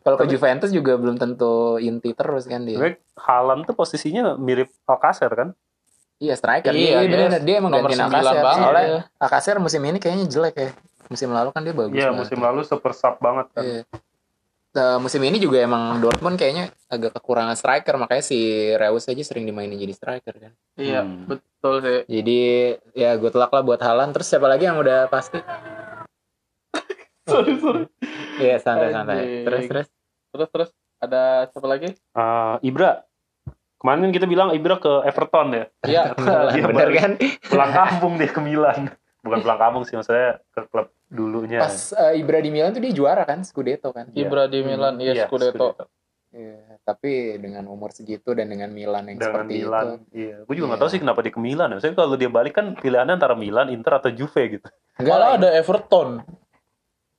Kalau 0.00 0.16
ke 0.16 0.24
Juventus 0.30 0.70
juga 0.70 0.96
belum 0.96 1.20
tentu 1.20 1.76
inti 1.76 2.14
terus 2.14 2.46
kan 2.46 2.64
dia. 2.64 2.96
Haaland 3.20 3.68
tuh 3.68 3.76
posisinya 3.76 4.38
mirip 4.38 4.72
Alcacer 4.86 5.28
kan? 5.28 5.52
Iya 6.20 6.34
striker. 6.36 6.70
Iya, 6.70 7.00
Iya, 7.00 7.00
dia 7.02 7.16
bener 7.26 7.40
dia 7.40 7.54
emang 7.56 7.72
nomor 7.72 7.88
gantiin 7.88 8.04
9 8.04 8.12
Alcacer. 8.12 8.44
banget 8.44 8.60
Soalnya 8.62 8.84
ya. 8.84 9.00
Alcacer 9.18 9.56
musim 9.56 9.80
ini 9.82 9.98
kayaknya 9.98 10.26
jelek 10.28 10.54
ya. 10.54 10.70
Musim 11.08 11.28
lalu 11.30 11.48
kan 11.50 11.64
dia 11.64 11.72
bagus. 11.72 11.96
Iya, 11.96 12.06
banget. 12.06 12.20
musim 12.20 12.38
lalu 12.38 12.60
super 12.62 12.92
sub 12.92 13.16
banget 13.18 13.46
kan. 13.50 13.62
Iya. 13.64 13.82
Eh, 14.70 14.98
musim 15.00 15.18
ini 15.20 15.34
juga 15.36 15.58
emang 15.58 15.98
Dortmund 15.98 16.36
kayaknya 16.36 16.70
agak 16.86 17.10
kekurangan 17.12 17.56
striker 17.56 17.96
makanya 17.96 18.22
si 18.22 18.38
Reus 18.70 19.02
aja 19.04 19.18
sering 19.20 19.42
dimainin 19.42 19.74
jadi 19.74 19.90
striker 19.90 20.34
kan. 20.38 20.52
Iya, 20.76 21.02
Hmm. 21.02 21.26
betul 21.26 21.74
sih. 21.80 21.98
Jadi 22.06 22.38
ya 22.94 23.16
good 23.16 23.34
luck 23.34 23.50
lah 23.50 23.64
buat 23.64 23.80
Haaland. 23.80 24.12
Terus 24.12 24.28
siapa 24.28 24.46
lagi 24.46 24.64
yang 24.64 24.76
udah 24.76 25.08
pasti? 25.08 25.40
sorry, 27.24 27.56
sorry. 27.56 27.82
Iya 28.36 28.56
santai-santai. 28.58 29.42
Terus 29.42 29.62
terus. 29.66 29.86
Terus, 30.30 30.48
terus. 30.48 30.70
Ada 31.00 31.48
siapa 31.48 31.66
lagi? 31.66 31.88
Ah, 32.12 32.60
Ibra. 32.60 33.02
Kemarin 33.80 34.12
kita 34.12 34.24
bilang 34.24 34.52
Ibra 34.52 34.76
ke 34.76 34.92
Everton 35.02 35.48
ya. 35.50 35.64
Iya, 35.82 36.02
Dia 36.52 36.62
bener 36.68 36.88
balik. 36.88 37.00
kan? 37.00 37.12
Pulang 37.42 37.72
kampung 37.72 38.12
dia 38.14 38.28
ke 38.28 38.38
Milan. 38.38 38.92
Bukan 39.20 39.38
pulang 39.40 39.56
kampung 39.58 39.82
sih, 39.82 39.96
maksudnya 39.96 40.40
ke 40.48 40.64
klub 40.66 40.88
dulunya. 41.06 41.60
Pas 41.60 41.92
eh, 41.92 42.20
Ibra 42.20 42.38
di 42.38 42.48
Milan 42.48 42.70
tuh 42.70 42.80
dia 42.80 42.92
juara 42.92 43.24
kan, 43.24 43.40
Scudetto 43.40 43.90
kan. 43.90 44.08
Iya. 44.10 44.20
Ibra 44.22 44.44
di 44.46 44.58
Milan, 44.60 44.94
iya, 44.96 45.12
Iya, 45.14 45.24
Scudetto. 45.24 45.76
Iya, 46.30 46.78
tapi 46.80 47.36
dengan 47.36 47.66
umur 47.66 47.90
segitu 47.90 48.30
dan 48.32 48.46
dengan 48.46 48.70
Milan 48.70 49.02
yang 49.04 49.18
Dengan 49.18 49.28
seperti 49.34 49.54
Milan. 49.58 49.82
itu. 49.82 49.92
Iya. 50.14 50.36
Gue 50.44 50.54
juga 50.54 50.66
nggak 50.68 50.76
Iya. 50.76 50.84
tahu 50.86 50.94
sih 50.94 51.00
kenapa 51.00 51.20
dia 51.20 51.32
ke 51.32 51.40
Milan. 51.40 51.68
Maksudnya 51.70 51.96
kalau 51.96 52.14
dia 52.14 52.30
balik 52.30 52.52
kan 52.54 52.66
pilihannya 52.74 53.14
antara 53.16 53.34
Milan, 53.34 53.66
Inter 53.68 53.92
atau 53.94 54.10
Juve 54.10 54.42
gitu. 54.46 54.68
Enggak 54.94 55.10
Malah 55.10 55.26
lah, 55.26 55.36
ada 55.36 55.48
Everton. 55.52 56.08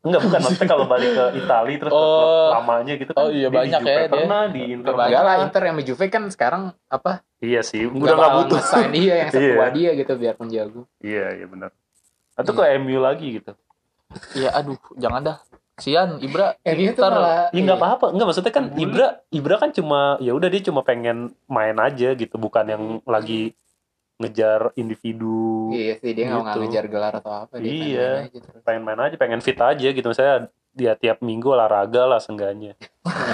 Enggak, 0.01 0.21
bukan. 0.23 0.39
Maksudnya 0.41 0.67
kalau 0.67 0.85
balik 0.85 1.09
ke 1.11 1.25
Italia 1.37 1.75
terus 1.77 1.91
Oh. 1.91 2.01
klub 2.01 2.33
lamanya 2.53 2.93
gitu 2.95 3.11
kan. 3.11 3.21
Oh 3.21 3.29
iya, 3.29 3.47
banyak 3.47 3.69
di 3.71 3.85
Juve 3.85 3.91
ya 3.91 4.01
dia. 4.01 4.09
pernah, 4.09 4.41
di 4.47 4.61
Inter 4.67 4.91
enggak 4.91 5.23
lah. 5.23 5.35
Inter 5.39 5.61
yang 5.63 5.75
di 5.75 5.85
Juve 5.85 6.05
kan 6.07 6.23
sekarang 6.27 6.63
apa? 6.87 7.11
Iya 7.37 7.61
sih, 7.61 7.83
udah 7.83 7.93
nggak 7.93 8.09
nggak 8.09 8.17
bakal 8.19 8.39
butuh. 8.41 8.57
nge-sign 8.57 8.89
dia 8.91 9.13
yang 9.15 9.29
setua 9.31 9.45
Iya. 9.63 9.67
dia 9.71 9.89
gitu 9.95 10.11
biarpun 10.15 10.47
jago. 10.49 10.81
Iya, 10.99 11.25
iya 11.35 11.45
benar. 11.45 11.69
Atau 12.33 12.51
ke 12.51 12.63
MU 12.75 12.97
lagi 12.97 13.27
gitu. 13.35 13.51
Iya, 14.33 14.49
aduh, 14.53 14.77
jangan 14.95 15.21
dah. 15.23 15.37
Sian, 15.77 16.17
Ibra. 16.17 16.53
MU 16.59 16.89
tuh 16.91 16.99
Ntar- 16.99 17.13
malah 17.15 17.41
Ya 17.49 17.59
nggak 17.59 17.77
apa-apa, 17.79 18.05
nggak 18.11 18.27
maksudnya 18.27 18.51
kan. 18.51 18.65
Ibra, 18.75 19.07
Ibra 19.29 19.55
kan 19.57 19.69
cuma 19.71 19.99
ya 20.17 20.31
udah 20.31 20.45
dia 20.47 20.61
cuma 20.61 20.81
pengen 20.81 21.17
main 21.45 21.73
aja 21.75 22.13
gitu, 22.13 22.35
bukan 22.35 22.65
yang 22.65 22.83
lagi 23.03 23.53
ngejar 24.21 24.69
individu, 24.73 25.71
Iya 25.71 25.97
sih 25.97 26.11
dia 26.11 26.29
nggak 26.29 26.45
Gitu. 26.47 26.59
ngejar 26.63 26.85
gelar 26.87 27.13
atau 27.15 27.31
apa 27.39 27.57
dia 27.57 27.65
pengen 27.65 27.81
Iya. 27.83 28.09
main 28.11 28.23
aja 28.23 28.37
terus. 28.39 28.61
pengen 28.61 28.83
main 28.83 28.99
aja, 28.99 29.15
pengen 29.17 29.39
fit 29.39 29.57
aja 29.57 29.87
gitu. 29.89 30.05
Misalnya 30.05 30.35
dia 30.71 30.93
tiap 30.93 31.19
minggu 31.19 31.47
olahraga 31.47 32.05
lah 32.05 32.17
seenggaknya. 32.17 32.79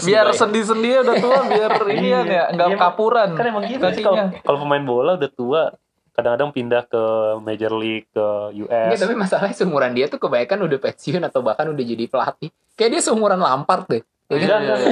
biar 0.00 0.26
sendi-sendi 0.30 1.00
udah 1.00 1.16
tua 1.16 1.40
biar 1.44 1.70
ini 1.90 2.08
Iya. 2.08 2.20
ya 2.22 2.44
nggak 2.52 2.68
Iya, 2.68 2.78
kapuran 2.78 3.28
Kan 3.32 3.44
emang 3.44 3.64
gitu 3.64 3.84
sih 3.90 4.04
kalau 4.40 4.58
pemain 4.58 4.84
bola 4.84 5.16
udah 5.16 5.30
tua, 5.30 5.62
kadang-kadang 6.10 6.50
pindah 6.50 6.82
ke 6.84 7.02
Major 7.40 7.72
League 7.72 8.06
ke 8.08 8.26
US. 8.60 8.98
tapi 8.98 9.14
masalahnya 9.14 9.56
seumuran 9.56 9.90
dia 9.90 10.06
tuh 10.06 10.18
kebanyakan 10.18 10.58
udah 10.62 10.78
pensiun 10.80 11.22
atau 11.22 11.40
bahkan 11.40 11.66
udah 11.66 11.80
jadi 11.80 12.04
pelatih. 12.06 12.50
Kayak 12.74 12.90
dia 12.92 13.02
seumuran 13.02 13.36
Lampard 13.36 13.88
deh. 13.88 14.02
Ya 14.28 14.36
Iya, 14.36 14.46
kan? 14.48 14.60
iya, 14.62 14.74
iya. 14.78 14.90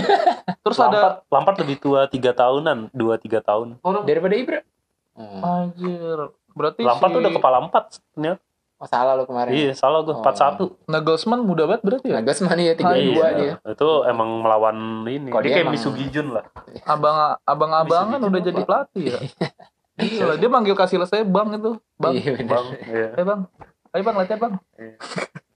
terus 0.59 0.79
ada 0.79 0.91
Lampard, 0.91 1.15
Lampard 1.31 1.57
lebih 1.63 1.77
tua 1.79 2.01
tiga 2.07 2.35
tahunan, 2.35 2.91
dua 2.91 3.15
tiga 3.17 3.39
tahun. 3.39 3.79
orang 3.81 4.03
Daripada 4.03 4.35
Ibra. 4.35 4.61
Hmm. 5.19 5.43
anjir 5.43 6.19
berarti 6.51 6.81
Lampard 6.81 7.11
si 7.11 7.15
tuh 7.15 7.21
udah 7.21 7.33
kepala 7.35 7.57
empat, 7.61 7.85
ternyata. 8.09 8.39
Oh, 8.77 8.87
salah 8.87 9.13
lo 9.13 9.27
kemarin. 9.27 9.51
Iya, 9.51 9.73
salah 9.75 10.01
gue 10.01 10.11
Oh. 10.11 10.23
empat 10.23 10.35
satu. 10.35 10.79
Nagelsmann 10.87 11.43
muda 11.43 11.67
banget 11.67 11.83
berarti 11.83 12.07
ya 12.07 12.15
Nagelsmann 12.17 12.55
ya 12.57 12.73
32 12.73 12.95
Iya. 12.95 13.27
dia. 13.35 13.55
Itu 13.69 13.89
emang 14.05 14.39
melawan 14.39 14.79
ini. 15.05 15.27
Kok 15.27 15.35
dia, 15.35 15.43
dia 15.43 15.51
kayak 15.53 15.65
emang- 15.65 15.75
Misugi 15.75 16.07
Jun 16.09 16.31
lah. 16.31 16.47
abang 16.85 17.17
abang-abangan 17.43 18.17
Bisa 18.17 18.29
udah 18.29 18.43
jadi 18.45 18.63
pelatih 18.63 19.05
ya 19.05 19.19
Gila, 19.99 20.35
dia 20.37 20.47
manggil 20.49 20.75
kasih 20.75 21.03
saya 21.03 21.27
bang 21.27 21.49
itu 21.53 21.71
bang 21.97 22.13
Iya 22.15 22.31
bener. 22.33 22.47
Bang, 22.49 22.67
iya. 22.87 23.07
eh 23.13 23.25
bang 23.25 23.41
ayo 23.91 24.03
bang 24.05 24.17
latihan 24.17 24.39
bang 24.41 24.55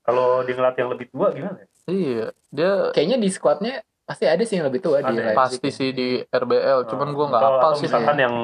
Kalau 0.03 0.27
dia 0.43 0.55
ngelatih 0.57 0.81
yang 0.81 0.91
lebih 0.91 1.07
tua 1.09 1.27
gimana? 1.31 1.57
ya? 1.57 1.67
iya 1.87 2.25
dia 2.49 2.71
Kayaknya 2.91 3.19
di 3.19 3.29
squadnya 3.29 3.73
pasti 4.03 4.25
ada 4.25 4.43
sih 4.43 4.59
yang 4.59 4.67
lebih 4.67 4.83
tua 4.83 4.99
di 4.99 5.07
Ada 5.07 5.15
ya? 5.15 5.25
Leipzig. 5.25 5.39
pasti 5.39 5.69
sih 5.71 5.89
di 5.91 6.09
RBL 6.21 6.91
cuman 6.91 7.09
gua 7.13 7.27
nggak 7.29 7.39
hafal 7.41 7.59
atau 7.61 7.71
sih 7.73 7.87
Misalkan 7.87 8.17
yang 8.19 8.35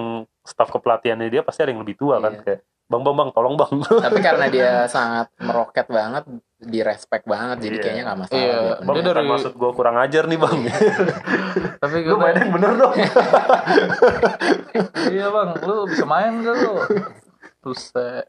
staf 0.48 0.68
kepelatihannya 0.70 1.28
dia 1.28 1.42
pasti 1.42 1.60
ada 1.60 1.70
yang 1.70 1.84
lebih 1.84 1.94
tua 1.94 2.16
kan 2.18 2.32
Iya. 2.32 2.42
kayak 2.42 2.60
Bang 2.88 3.04
Bang 3.04 3.14
Bang 3.14 3.28
tolong 3.30 3.52
Bang. 3.54 3.84
Tapi 4.08 4.18
karena 4.18 4.48
dia 4.48 4.88
sangat 4.88 5.28
meroket 5.36 5.84
banget, 5.86 6.24
di 6.56 6.80
respect 6.80 7.28
banget, 7.28 7.60
jadi 7.60 7.76
Iya. 7.76 7.82
kayaknya 7.84 8.02
nggak 8.02 8.18
masalah. 8.18 8.40
Iya, 8.40 8.56
Bang 8.80 8.94
Dia 8.96 9.02
bukan 9.04 9.12
dari- 9.14 9.28
maksud 9.28 9.52
gue 9.54 9.70
kurang 9.72 9.96
ajar 9.98 10.24
nih 10.24 10.38
Bang. 10.40 10.58
tapi 11.84 11.96
gua 12.02 12.16
main 12.18 12.34
yang 12.34 12.50
bener 12.50 12.72
dong. 12.74 12.94
iya 15.08 15.26
bang 15.28 15.50
lu 15.62 15.86
bisa 15.86 16.04
main 16.04 16.42
gak 16.42 16.56
lu 16.58 16.74
Buset 17.60 18.26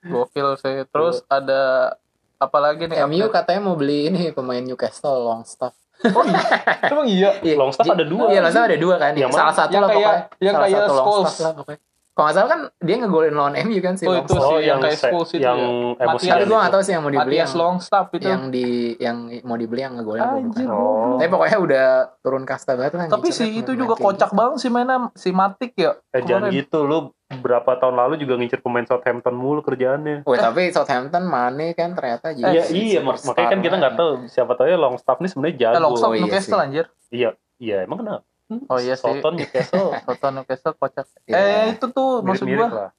gokil 0.00 0.54
sih 0.56 0.82
terus 0.86 1.22
ada 1.26 1.94
apa 2.36 2.58
lagi 2.58 2.86
nih 2.86 3.02
MU 3.04 3.26
katanya 3.28 3.60
mau 3.60 3.74
beli 3.74 4.08
ini 4.08 4.30
pemain 4.30 4.58
Newcastle 4.58 5.26
Longstaff. 5.26 5.74
Oh 6.08 6.24
iya 6.24 6.42
emang 6.84 7.06
iya 7.06 7.30
Iya, 7.40 7.54
Longstaff 7.56 7.84
ji- 7.84 7.92
ada 7.92 8.04
dua. 8.04 8.24
Iya, 8.28 8.40
Longstaff 8.40 8.64
ada 8.64 8.78
dua 8.78 8.94
kan. 8.96 9.12
Yang 9.12 9.30
salah 9.32 9.54
satu 9.54 9.70
Yang 9.70 9.82
lah 9.82 9.88
kayak- 9.88 9.98
pokoknya. 9.98 10.40
yang 10.40 10.54
salah 10.54 10.64
kayak 10.64 10.78
satu 10.78 10.92
Scholes. 10.92 11.06
Longstaff 11.18 11.40
lah 11.40 11.54
pokoknya. 11.54 11.80
Kalau 12.10 12.26
nggak 12.26 12.34
salah 12.34 12.50
kan 12.50 12.60
dia 12.80 12.96
ngegolin 12.96 13.30
lawan 13.32 13.54
MU 13.60 13.78
kan 13.78 13.94
si 13.94 14.02
Oh, 14.02 14.10
itu 14.12 14.34
sih 14.34 14.58
yang 14.64 14.78
kayak 14.80 14.98
Scholes 15.00 15.30
itu 15.30 15.38
yang 15.40 15.54
ya. 15.54 16.02
emosi. 16.02 16.26
Tapi 16.26 16.42
gue 16.44 16.58
nggak 16.58 16.72
tahu 16.72 16.82
sih 16.82 16.92
yang 16.92 17.02
mau 17.04 17.12
dibeli 17.12 17.30
Matias 17.32 17.46
yang, 17.46 17.60
Longstaff 17.60 18.06
itu 18.10 18.26
yang 18.26 18.42
di 18.48 18.66
yang 18.98 19.16
mau 19.40 19.54
dibeli 19.54 19.80
yang 19.80 19.94
ngegolin 19.94 20.22
anjir 20.24 20.66
Oh. 20.66 21.14
Tapi 21.14 21.28
pokoknya 21.28 21.58
udah 21.60 21.86
turun 22.18 22.42
kasta 22.42 22.74
banget 22.74 22.92
lah. 22.96 23.06
tapi 23.08 23.28
si 23.28 23.46
itu 23.56 23.70
juga 23.72 23.94
kayak 23.94 24.02
kocak 24.04 24.28
gitu. 24.28 24.34
banget 24.36 24.58
sih 24.58 24.66
mainnya 24.68 24.96
si 25.14 25.30
Matik 25.30 25.72
ya 25.74 25.94
Eh 26.08 26.22
jangan 26.22 26.50
gitu 26.50 26.78
lu 26.82 27.14
berapa 27.30 27.76
tahun 27.76 27.92
lalu 27.94 28.14
juga 28.18 28.34
ngincer 28.34 28.58
pemain 28.58 28.82
Southampton 28.82 29.36
mulu 29.36 29.60
kerjaannya. 29.60 30.24
Wah, 30.24 30.38
tapi 30.38 30.72
Southampton 30.72 31.22
Mane 31.22 31.76
kan 31.76 31.92
ternyata 31.92 32.32
jadi 32.32 32.48
Iya 32.50 32.62
si 32.64 32.76
iya 32.90 33.00
makanya 33.04 33.48
kan 33.50 33.60
kita 33.60 33.76
nggak 33.76 33.94
tahu 33.94 34.10
siapa 34.26 34.52
tahu 34.54 34.64
ya 34.66 34.76
Longstaff 34.76 35.18
nih 35.18 35.28
sebenarnya 35.28 35.52
eh 35.52 35.60
jago. 35.60 35.76
Longstaff 35.78 36.08
Oh, 36.08 36.14
iya 36.14 36.22
Newcastle 36.24 36.58
anjir 36.58 36.86
Iya 37.10 37.30
iya 37.58 37.76
emang 37.84 37.98
kenapa? 38.00 38.24
oh 38.48 38.80
iya 38.80 38.96
sih 38.96 39.04
Southampton 39.04 39.32
Newcastle 39.36 39.88
Soton 40.08 40.32
Newcastle 40.34 40.72
kocak 40.72 41.06
Iya. 41.22 41.36
eh 41.36 41.64
itu 41.70 41.86
tuh 41.86 42.08
maksud 42.18 42.48
mirip-mirip 42.48 42.64
gua 42.64 42.80
lah. 42.80 42.90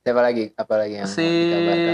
Siapa 0.00 0.20
lagi? 0.20 0.44
Apa 0.52 0.74
lagi 0.76 0.94
yang 0.94 1.06
si 1.08 1.28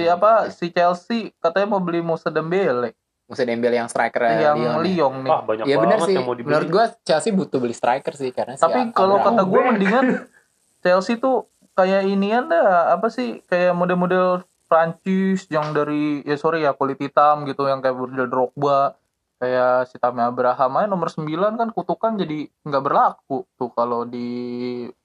apa 0.06 0.32
si 0.48 0.66
Chelsea 0.68 1.32
katanya 1.36 1.68
mau 1.70 1.80
beli 1.80 2.00
Musa 2.00 2.28
Dembele 2.28 2.92
Musa 3.24 3.44
Dembele 3.44 3.76
yang 3.76 3.84
striker 3.86 4.20
yang 4.22 4.56
Lyon 4.56 4.56
ya? 4.58 4.72
Lyon 4.78 5.14
nih 5.18 5.30
Ah 5.30 5.40
banyak 5.42 5.64
benar 5.66 5.80
banget 5.96 6.04
sih. 6.04 6.14
yang 6.14 6.24
mau 6.24 6.32
dibeli. 6.32 6.52
Menurut 6.52 6.68
gua 6.68 6.84
Chelsea 7.00 7.32
butuh 7.32 7.58
beli 7.58 7.72
striker 7.72 8.12
sih 8.12 8.28
karena 8.28 8.54
si 8.54 8.60
tapi 8.60 8.92
kalau 8.92 9.16
Abraham- 9.16 9.36
kata 9.36 9.42
gue 9.46 9.60
mendingan 9.66 10.04
Chelsea 10.84 11.16
tuh 11.16 11.48
kayak 11.78 12.02
inian 12.04 12.50
dah 12.50 12.90
apa 12.90 13.06
sih 13.06 13.38
kayak 13.46 13.70
model-model 13.72 14.42
Prancis 14.66 15.46
yang 15.48 15.70
dari 15.70 16.20
ya 16.22 16.34
sorry 16.34 16.60
ya 16.60 16.74
kulit 16.74 16.98
hitam 16.98 17.46
gitu 17.46 17.64
yang 17.64 17.78
kayak 17.78 17.94
model 17.94 18.26
Drogba 18.26 18.98
kayak 19.38 19.86
si 19.86 19.96
Tammy 19.96 20.20
Abraham 20.20 20.74
aja 20.74 20.86
nomor 20.86 21.08
9 21.08 21.30
kan 21.54 21.70
kutukan 21.70 22.18
jadi 22.18 22.50
nggak 22.66 22.82
berlaku 22.82 23.46
tuh 23.54 23.70
kalau 23.70 24.02
di 24.02 24.28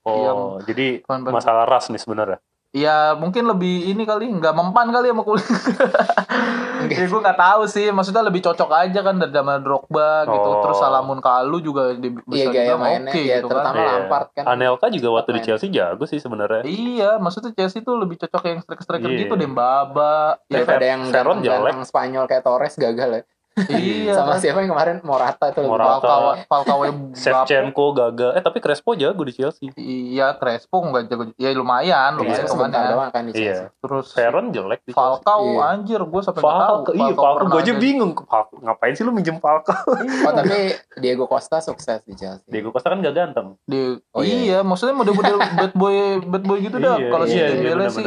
yang 0.03 0.57
Oh, 0.57 0.59
jadi 0.59 1.05
pemain-pemain- 1.05 1.37
masalah 1.37 1.63
ras 1.63 1.87
nih 1.87 2.01
sebenarnya. 2.01 2.41
Ya 2.73 3.13
mungkin 3.13 3.45
lebih 3.45 3.85
ini 3.87 4.01
kali 4.01 4.25
nggak 4.27 4.49
mempan 4.51 4.89
kali 4.89 5.07
sama 5.07 5.21
kulit 5.21 5.45
ya 6.89 7.05
gue 7.05 7.19
nggak 7.21 7.37
tahu 7.37 7.63
sih 7.63 7.87
maksudnya 7.89 8.25
lebih 8.25 8.41
cocok 8.41 8.65
aja 8.67 8.99
kan 8.99 9.15
dari 9.15 9.29
zaman 9.29 9.61
Drogba 9.61 10.25
gitu 10.25 10.49
Oh. 10.49 10.59
terus 10.59 10.77
Salamun 10.77 11.19
Kalu 11.19 11.61
juga 11.61 11.93
di, 11.93 12.09
bisa 12.09 12.49
mainnya 12.75 13.13
oke 13.13 13.21
ya 13.21 13.37
gitu 13.37 13.47
terutama 13.47 13.77
kan. 13.77 13.85
Lampard 13.87 14.27
kan. 14.33 14.43
Anelka 14.49 14.89
juga 14.89 15.07
waktu 15.13 15.29
di 15.31 15.39
Main. 15.39 15.47
Chelsea 15.47 15.69
jago 15.69 16.03
sih 16.03 16.17
sebenarnya. 16.17 16.65
iya 16.65 17.11
maksudnya 17.15 17.53
Chelsea 17.53 17.79
tuh 17.79 17.95
lebih 17.95 18.17
cocok 18.17 18.43
yang 18.43 18.59
striker-striker 18.59 19.05
Iya. 19.07 19.19
gitu 19.21 19.33
Dembaba 19.35 20.41
ya, 20.43 20.59
Daripada 20.59 20.83
yang 20.83 21.01
Veron 21.07 21.39
ganteng-ganteng 21.39 21.85
Spanyol 21.85 22.25
kayak 22.25 22.41
Torres 22.41 22.75
gagal 22.75 23.09
ya. 23.11 23.23
Iya 23.69 24.13
Sama 24.13 24.35
siapa 24.35 24.59
yang 24.59 24.71
kemarin 24.71 24.97
Morata 24.99 25.45
itu 25.47 25.61
Morata. 25.61 26.01
Falcao 26.01 26.29
Falcao 26.43 26.81
Shevchenko 27.13 27.85
gagal. 27.91 28.33
Eh 28.33 28.41
tapi 28.41 28.57
Crespo 28.57 28.93
jago 28.93 29.21
di 29.21 29.31
Chelsea. 29.31 29.69
Iya, 29.73 30.33
Crespo 30.35 30.79
nggak 30.79 31.03
jago. 31.05 31.23
Ya 31.35 31.51
lumayan, 31.51 32.13
Iya, 32.13 32.19
lumayan 32.19 32.45
sebentar 32.45 32.73
ke 32.75 32.83
mana. 32.83 32.91
doang 32.91 33.11
kan 33.11 33.23
di 33.23 33.31
Chelsea. 33.31 33.63
Iya. 33.63 33.77
Terus 33.77 34.07
Veron 34.11 34.45
jelek 34.49 34.81
di. 34.83 34.91
Falcao 34.91 35.43
Iya. 35.43 35.61
anjir, 35.69 36.01
gue 36.01 36.21
sampai 36.21 36.41
nggak 36.41 36.53
tahu. 36.55 36.77
Falcao, 36.79 36.93
iya 36.95 37.13
Falcao 37.13 37.45
gue 37.45 37.59
aja 37.59 37.69
ada- 37.69 37.79
bingung. 37.79 38.11
Falcao, 38.17 38.55
ngapain 38.59 38.93
sih 38.93 39.03
lu 39.03 39.11
minjem 39.11 39.37
Falcao? 39.37 39.81
Oh 40.23 40.31
tapi 40.31 40.57
Diego 40.97 41.25
Costa 41.25 41.59
sukses 41.59 42.01
di 42.01 42.13
Chelsea. 42.13 42.47
Diego 42.47 42.69
Costa 42.69 42.87
kan 42.87 42.99
gak 42.99 43.13
ganteng. 43.13 43.59
Di, 43.63 43.99
Oh, 44.09 44.21
iya, 44.21 44.37
iya, 44.39 44.59
maksudnya 44.59 44.93
model-model 44.93 45.37
bad 45.59 45.73
boy 45.73 45.95
bad 46.23 46.43
boy 46.43 46.57
gitu 46.59 46.77
dah. 46.77 46.97
Kalau 46.97 47.25
si 47.25 47.35
iya, 47.35 47.49
iya, 47.49 47.73
Dembele 47.73 47.85
sih 47.87 48.05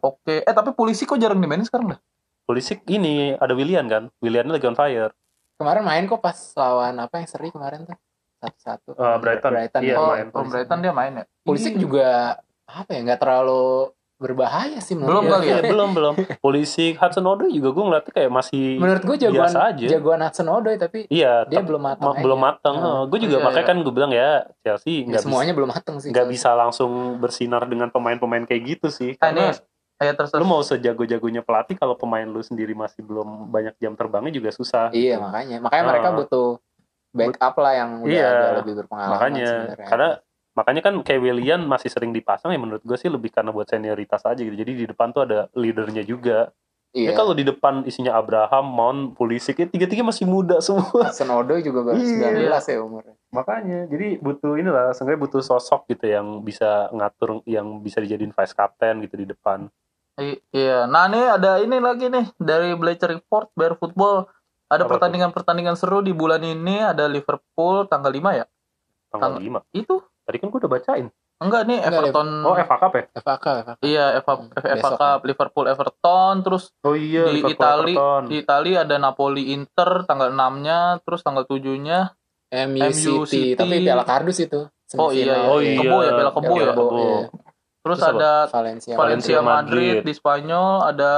oke. 0.00 0.36
Eh 0.40 0.54
tapi 0.54 0.70
polisi 0.72 1.02
kok 1.02 1.16
jarang 1.16 1.36
dimainin 1.36 1.62
sekarang 1.62 1.92
dah? 1.92 2.00
Polisi 2.48 2.80
ini 2.88 3.36
ada 3.36 3.52
Willian 3.52 3.84
kan? 3.86 4.08
Willian 4.18 4.48
lagi 4.48 4.64
on 4.64 4.72
fire. 4.72 5.12
Kemarin 5.60 5.84
main 5.84 6.08
kok 6.08 6.16
pas 6.18 6.32
lawan 6.56 6.96
apa 6.96 7.20
yang 7.20 7.28
seri 7.28 7.52
kemarin 7.52 7.84
tuh 7.84 7.92
satu-satu. 8.40 8.96
Eh, 8.96 9.16
Brighton. 9.20 9.50
Brighton. 9.52 9.80
Iya, 9.84 9.92
ya. 9.92 9.98
oh, 9.98 10.08
main 10.08 10.26
oh. 10.32 10.44
Brighton 10.46 10.78
dia 10.80 10.92
main 10.92 11.12
ya. 11.12 11.24
Polisi 11.44 11.68
Iya. 11.68 11.76
juga 11.76 12.08
apa 12.64 12.88
ya 12.88 13.04
nggak 13.04 13.20
terlalu 13.20 13.92
berbahaya 14.16 14.80
sih 14.80 14.92
menurut 14.92 15.12
Belum 15.12 15.24
gue. 15.24 15.32
kali 15.34 15.44
ya? 15.44 15.52
Iya, 15.52 15.62
belum 15.68 15.90
belum. 15.92 16.14
Polisi 16.40 16.84
Hudson 16.90 17.22
Odoi 17.22 17.52
juga 17.52 17.68
gue 17.70 17.84
ngeliatnya 17.84 18.12
kayak 18.12 18.32
masih 18.32 18.64
Menurut 18.76 19.02
gue 19.04 19.16
jagoan 19.20 19.36
biasa 19.44 19.58
aja. 19.68 19.86
jagoan 19.86 20.20
Hudson 20.22 20.48
Odoi 20.48 20.76
tapi 20.76 20.98
Iya, 21.06 21.32
dia 21.44 21.60
belum 21.60 21.82
matang. 21.84 22.02
ma- 22.02 22.14
aja. 22.14 22.22
belum 22.24 22.40
matang. 22.40 22.76
Hmm. 22.76 23.02
gue 23.06 23.18
juga 23.20 23.36
Iya, 23.36 23.44
makanya 23.44 23.60
iya. 23.62 23.70
kan 23.70 23.76
gue 23.78 23.92
bilang 23.92 24.10
ya 24.10 24.28
Chelsea 24.58 24.94
Ya, 24.96 25.04
nggak 25.06 25.20
bisa 25.20 25.28
semuanya 25.28 25.52
belum 25.52 25.68
matang 25.68 25.96
sih. 26.00 26.08
nggak 26.10 26.26
bisa 26.26 26.50
langsung 26.54 26.90
bersinar 27.18 27.62
dengan 27.66 27.88
pemain-pemain 27.88 28.42
kayak 28.42 28.62
gitu 28.66 28.88
sih. 28.88 29.12
Ah, 29.18 29.28
ini 29.28 29.44
Karena 29.44 29.76
ya 30.00 30.12
terus 30.12 30.30
lu 30.32 30.44
mau 30.44 30.62
sejago-jagonya 30.62 31.42
pelatih 31.42 31.74
kalau 31.74 31.94
pemain 31.94 32.22
lu 32.22 32.38
sendiri 32.38 32.70
masih 32.70 33.02
belum 33.02 33.46
banyak 33.46 33.74
jam 33.76 33.92
terbangnya 33.92 34.30
juga 34.30 34.50
susah. 34.50 34.88
Iya 34.90 35.18
makanya, 35.18 35.58
makanya 35.58 35.84
mereka 35.84 36.08
Ah. 36.08 36.16
butuh 36.16 36.48
backup 37.10 37.54
lah 37.56 37.72
yang 37.74 37.90
udah 38.02 38.12
Iya. 38.12 38.28
agak 38.28 38.52
lebih 38.60 38.74
berpengalaman 38.78 39.12
makanya 39.12 39.48
sebenarnya. 39.48 39.88
karena 39.88 40.08
makanya 40.52 40.80
kan 40.82 40.94
kayak 41.02 41.20
Willian 41.20 41.60
masih 41.64 41.88
sering 41.88 42.10
dipasang 42.10 42.50
ya 42.50 42.58
menurut 42.58 42.82
gue 42.82 42.94
sih 42.94 43.06
lebih 43.06 43.30
karena 43.30 43.50
buat 43.50 43.66
senioritas 43.66 44.22
aja 44.22 44.38
gitu. 44.38 44.52
Jadi 44.52 44.72
di 44.74 44.86
depan 44.86 45.10
tuh 45.10 45.22
ada 45.24 45.46
leadernya 45.52 46.02
juga. 46.02 46.50
iya. 46.90 47.12
Ya 47.12 47.12
kalau 47.12 47.30
di 47.32 47.44
depan 47.44 47.84
isinya 47.84 48.16
Abraham, 48.16 48.64
Mount, 48.64 49.00
Pulisic, 49.12 49.54
ya 49.54 49.68
tiga-tiga 49.68 50.00
masih 50.00 50.24
muda 50.24 50.56
semua. 50.58 50.88
Hudson 51.12 51.28
Odoi 51.28 51.60
juga 51.60 51.84
baru 51.84 52.00
Iya. 52.00 52.32
19 52.48 52.64
ya 52.64 52.78
umurnya. 52.80 53.14
Makanya, 53.28 53.78
jadi 53.86 54.16
butuh 54.16 54.56
inilah, 54.56 54.96
seenggaknya 54.96 55.20
butuh 55.20 55.42
sosok 55.44 55.84
gitu 55.86 56.08
yang 56.08 56.40
bisa 56.40 56.88
ngatur, 56.88 57.44
yang 57.44 57.78
bisa 57.78 58.00
dijadiin 58.00 58.32
vice 58.32 58.56
captain 58.56 59.04
gitu 59.04 59.14
di 59.14 59.26
depan. 59.26 59.68
I- 60.18 60.42
Iya, 60.50 60.84
nah 60.84 61.06
ini 61.06 61.20
ada 61.22 61.50
ini 61.58 61.78
lagi 61.78 62.06
nih 62.06 62.26
dari 62.36 62.74
Bleacher 62.74 63.08
Report 63.08 63.48
Bear 63.52 63.74
Football. 63.74 64.26
Ada 64.66 64.84
pertandingan-pertandingan 64.84 65.74
seru 65.74 65.98
di 66.00 66.10
bulan 66.10 66.42
ini. 66.42 66.82
Ada 66.82 67.06
Liverpool 67.06 67.86
tanggal 67.86 68.10
5 68.10 68.34
ya? 68.34 68.44
Tanggal 69.08 69.30
Tang- 69.32 69.40
5. 69.40 69.58
Itu 69.72 70.02
Tadi 70.20 70.36
kan 70.36 70.46
gue 70.46 70.58
udah 70.58 70.68
bacain. 70.70 71.06
enggak 71.38 71.62
nih 71.64 71.78
Enggak, 71.78 72.02
Everton. 72.04 72.28
Oh, 72.42 72.52
FA 72.52 72.76
Cup 72.76 72.92
ya? 72.92 73.04
FA 73.14 73.34
Cup, 73.36 73.54
FA 73.54 73.62
Cup. 73.64 73.76
Iya, 73.80 74.04
FA, 74.18 74.32
Hmm, 74.34 74.50
FA 74.52 74.74
besok 74.74 74.98
Cup, 74.98 75.20
Liverpool 75.24 75.66
Everton, 75.66 76.34
terus 76.42 76.64
Oh 76.82 76.92
iya, 76.92 77.24
Di 77.24 77.32
Liverpool 77.38 77.54
Itali- 77.54 77.94
Everton. 77.94 78.22
di 78.26 78.36
Itali 78.36 78.72
ada 78.74 78.96
Napoli 78.96 79.44
Inter 79.48 79.90
tanggal 80.04 80.28
6-nya, 80.28 80.78
terus 81.00 81.22
tanggal 81.22 81.46
7-nya 81.46 82.10
MU, 82.50 82.82
MU 82.82 82.92
City. 83.24 83.54
City. 83.54 83.54
tapi 83.54 83.74
Piala 83.80 84.02
Kardus 84.02 84.36
itu. 84.36 84.66
Oh 84.94 85.08
iya, 85.08 85.36
semifinal. 85.36 85.46
Oh 85.46 85.60
iya. 85.62 85.78
Kebo 85.78 85.96
ya, 85.96 86.10
Piala 86.10 86.32
Kebo 86.32 86.42
Piala 86.44 86.58
ya. 86.58 86.66
Kebo, 86.68 86.84
Kebo. 86.84 86.98
iya. 86.98 87.18
Terus, 87.78 87.98
Terus 87.98 88.10
ada 88.10 88.30
Valencia. 88.48 88.94
Valencia 88.94 88.94
Valencia 88.96 89.38
Madrid. 89.40 89.94
Madrid. 89.96 90.06
di 90.06 90.12
Spanyol, 90.12 90.68
ada 90.84 91.12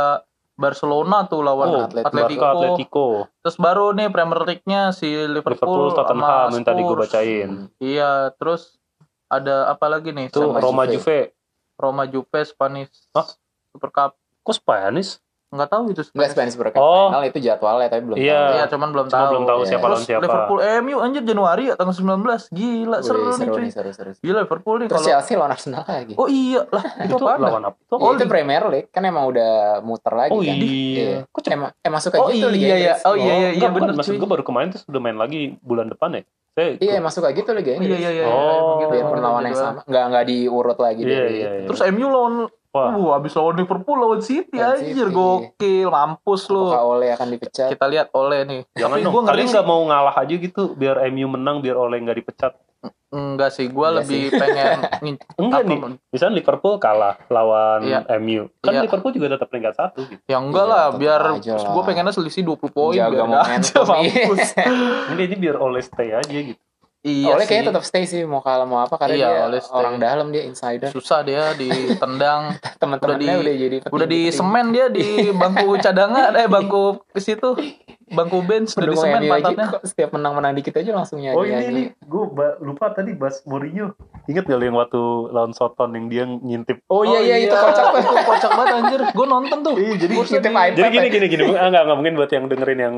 Barcelona 0.55 1.25
tuh 1.25 1.41
lawan 1.41 1.69
Oh, 1.73 1.81
Atletico. 1.89 2.45
Atletico. 2.45 3.07
Terus 3.41 3.57
baru 3.57 3.97
nih 3.97 4.13
Premier 4.13 4.45
League-nya 4.45 4.93
si 4.93 5.09
Liverpool, 5.09 5.57
Liverpool 5.57 5.97
Tottenham 5.97 6.29
sama 6.29 6.53
yang 6.53 6.67
tadi 6.69 6.81
gue 6.85 6.97
bacain. 7.01 7.51
Iya, 7.81 8.11
terus 8.37 8.77
ada 9.27 9.73
apa 9.73 9.89
lagi 9.89 10.13
nih? 10.13 10.29
Sama 10.29 10.61
Roma 10.61 10.85
Juve. 10.85 11.01
Juve. 11.01 11.21
Roma 11.81 12.05
Juve 12.05 12.41
Spanish 12.45 12.93
Hah? 13.17 13.25
Super 13.73 13.89
Cup. 13.89 14.13
Kok 14.45 14.53
Spanish? 14.53 15.17
Nggak 15.51 15.67
tahu 15.69 15.83
itu 15.91 16.03
Enggak 16.11 16.31
Spanish 16.31 16.55
Cup 16.55 16.79
Oh. 16.79 17.11
final 17.11 17.23
itu 17.25 17.39
jadwalnya 17.41 17.87
tapi 17.87 18.03
belum 18.05 18.17
Iya. 18.17 18.31
tahu. 18.33 18.53
Iya, 18.53 18.65
cuman 18.69 18.89
belum 18.91 19.07
Cuma 19.07 19.17
tahu. 19.17 19.31
belum 19.31 19.45
tahu 19.45 19.59
Iya. 19.59 19.67
siapa 19.67 19.83
Terus 19.83 19.91
lawan 19.93 20.07
siapa. 20.07 20.23
Liverpool 20.23 20.59
MU 20.81 20.97
anjir 21.01 21.23
Januari 21.23 21.63
ya 21.65 21.75
tanggal 21.75 21.93
19. 21.93 22.43
Gila, 22.49 22.97
Wih, 22.97 23.03
seru, 23.03 23.19
nih 23.21 23.35
seru 23.35 23.51
cuy. 23.51 23.61
nih, 23.61 23.73
seru, 23.73 23.91
seru. 23.91 24.11
Gila 24.17 24.39
Liverpool 24.41 24.77
nih 24.77 24.87
Terus 24.87 24.97
kalau 24.97 25.09
Chelsea 25.11 25.35
lawan 25.35 25.51
Arsenal 25.51 25.83
lagi. 25.83 26.15
Oh 26.15 26.29
iya 26.29 26.63
lah, 26.65 26.85
itu, 27.05 27.13
Itu 27.13 27.25
lawan 27.27 27.63
apa? 27.65 27.77
Itu 27.77 27.95
Ya, 27.97 28.09
itu 28.13 28.25
Premier 28.25 28.63
League 28.65 28.89
kan 28.89 29.03
emang 29.03 29.25
udah 29.27 29.51
muter 29.81 30.13
lagi 30.13 30.31
Oh 30.31 30.41
kan. 30.41 30.55
iya. 30.55 31.27
Kok 31.27 31.41
cepet? 31.41 31.51
Emang 31.53 31.71
eh 31.77 31.91
masuk 31.91 32.11
Oh 32.15 32.29
gitu 32.29 32.47
Liga 32.47 32.55
iya 32.61 32.71
ya. 32.71 32.79
Inggris. 32.95 33.03
Oh 33.03 33.15
iya 33.15 33.25
iya 33.25 33.35
iya 33.35 33.51
Enggak, 33.53 33.71
bukan. 33.71 33.83
bener 33.83 33.95
Maksud 33.97 34.13
cuy. 34.13 34.19
gue 34.19 34.29
baru 34.31 34.45
kemarin 34.45 34.69
tuh 34.71 34.81
sudah 34.81 35.01
main 35.01 35.17
lagi 35.17 35.41
bulan 35.61 35.87
depan 35.87 36.11
ya. 36.13 36.23
Saya 36.51 36.75
Iya, 36.77 36.99
masuk 36.99 37.23
kayak 37.23 37.37
gitu 37.37 37.51
Liga 37.53 37.71
Oh, 37.71 37.77
Inggris. 37.77 37.91
iya 37.93 38.09
iya 38.09 38.11
iya. 38.13 38.25
Oh. 38.25 38.39
emang 38.39 38.55
gitu, 38.77 38.87
Biar 38.89 39.01
emang 39.01 39.13
perlawanan 39.13 39.43
gitu 39.45 39.51
yang 39.53 39.59
sama. 39.65 39.81
Enggak 39.85 40.05
enggak 40.05 40.25
diurut 40.27 40.79
lagi 40.79 41.01
Iya, 41.01 41.11
dari 41.13 41.35
iya, 41.37 41.49
iya. 41.53 41.67
Terus 41.67 41.81
MU 41.89 42.07
lawan 42.07 42.35
Wah, 42.71 42.95
Uh, 42.95 43.11
abis 43.13 43.35
lawan 43.35 43.55
Liverpool 43.57 43.99
lawan 43.99 44.21
City 44.21 44.55
Lawan 44.55 44.79
anjir 44.79 44.95
City. 45.05 45.11
gokil, 45.13 45.89
mampus 45.89 46.47
lu. 46.47 46.71
apakah 46.71 46.87
Oleh 46.89 47.09
akan 47.11 47.29
dipecat. 47.29 47.67
Kita 47.69 47.85
lihat 47.85 48.09
oleh 48.13 48.41
nih. 48.45 48.61
jangan 48.73 48.97
Tapi 48.97 49.05
dong. 49.05 49.27
Kalian 49.27 49.43
sih. 49.43 49.53
nggak 49.53 49.67
mau 49.67 49.81
ngalah 49.83 50.15
aja 50.17 50.35
gitu 50.37 50.63
biar 50.73 51.03
MU 51.09 51.27
menang 51.29 51.59
biar 51.59 51.75
Oleh 51.75 51.99
nggak 51.99 52.15
dipecat. 52.17 52.55
Enggak 53.11 53.51
sih, 53.51 53.67
gua 53.67 53.91
Enggak 53.91 54.07
lebih 54.07 54.23
pengen 54.33 54.79
ngin- 55.03 55.21
Enggak 55.37 55.63
nih. 55.67 55.79
Misalnya 56.09 56.35
Liverpool 56.37 56.79
kalah 56.79 57.19
lawan 57.27 57.83
Iya. 57.83 58.07
MU. 58.17 58.47
Kan 58.57 58.71
Iya. 58.73 58.81
Liverpool 58.81 59.13
juga 59.13 59.27
tetap 59.35 59.51
peringkat 59.51 59.75
satu 59.75 60.01
gitu. 60.07 60.23
Ya 60.25 60.39
enggak 60.39 60.63
Iya, 60.63 60.71
lah, 60.71 60.85
biar 60.95 61.21
aja 61.35 61.55
gua 61.67 61.83
pengennya 61.83 62.15
selisih 62.15 62.47
20 62.47 62.71
poin 62.71 62.95
Jaga 62.95 63.11
biar 63.11 63.27
momentum, 63.27 63.51
aja 63.53 63.79
mampus. 63.83 64.47
Enggak 65.11 65.27
ini 65.29 65.37
biar 65.37 65.57
Oleh 65.59 65.83
stay 65.83 66.15
aja 66.15 66.23
gitu. 66.31 66.63
Iya 67.03 67.33
Oleh 67.33 67.45
kayaknya 67.45 67.71
tetap 67.71 67.83
stay 67.83 68.05
sih 68.05 68.23
mau 68.23 68.39
kalah 68.39 68.65
mau 68.65 68.79
apa 68.79 68.95
karena 68.95 69.15
Iya, 69.15 69.29
dia 69.31 69.41
Oleh 69.47 69.61
stay. 69.61 69.73
orang 69.73 69.95
dalam 69.97 70.27
dia 70.29 70.43
insider. 70.43 70.89
susah 70.89 71.21
dia 71.21 71.53
ditendang 71.55 72.55
Teman-temannya 72.81 73.17
Udah 73.17 73.37
di- 73.37 73.41
udah, 73.41 73.55
jadi 73.57 73.77
udah 73.87 74.07
di 74.07 74.21
semen 74.31 74.67
dia 74.71 74.87
di 74.87 75.05
bangku 75.31 75.77
cadangan 75.85 76.33
eh 76.35 76.45
bangku 76.45 77.01
ke 77.07 77.19
situ 77.19 77.57
bangku 78.11 78.43
bench 78.43 78.75
udah 78.75 78.85
di 78.85 78.99
semen 78.99 79.23
aja 79.23 79.31
pantatnya 79.31 79.67
kok 79.71 79.83
setiap 79.85 80.11
menang-menang 80.11 80.53
dikit 80.53 80.75
aja 80.75 80.91
langsung 80.91 81.23
nyanyi. 81.23 81.31
Oh 81.31 81.47
ini 81.47 81.67
nih, 81.71 81.87
gue 81.95 82.23
lupa 82.61 82.91
tadi 82.91 83.15
bahas 83.15 83.39
Mourinho. 83.47 83.95
Ingat 84.27 84.45
gak 84.45 84.59
lu 84.59 84.67
yang 84.67 84.75
waktu 84.75 84.99
lawan 85.31 85.55
Soton 85.55 85.95
yang 85.95 86.11
dia 86.11 86.27
ngintip? 86.27 86.83
Oh 86.85 87.07
iya 87.07 87.23
iya 87.23 87.37
itu 87.41 87.55
kocak 87.55 87.87
banget. 87.89 88.03
itu 88.03 88.15
kocak 88.27 88.51
banget 88.51 88.73
anjir 88.75 89.01
gue 89.07 89.27
nonton 89.29 89.59
tuh 89.63 89.75
Iya, 89.79 89.95
jadi 89.97 90.13
Gua 90.13 90.25
ngintip 90.27 90.51
iPad. 90.51 90.75
Jadi 90.75 90.89
gini 90.91 91.09
gini 91.09 91.27
gini, 91.29 91.45
ah, 91.55 91.67
nggak 91.71 91.83
nggak 91.87 91.97
mungkin 91.97 92.15
buat 92.19 92.31
yang 92.31 92.45
dengerin 92.45 92.81
yang 92.83 92.97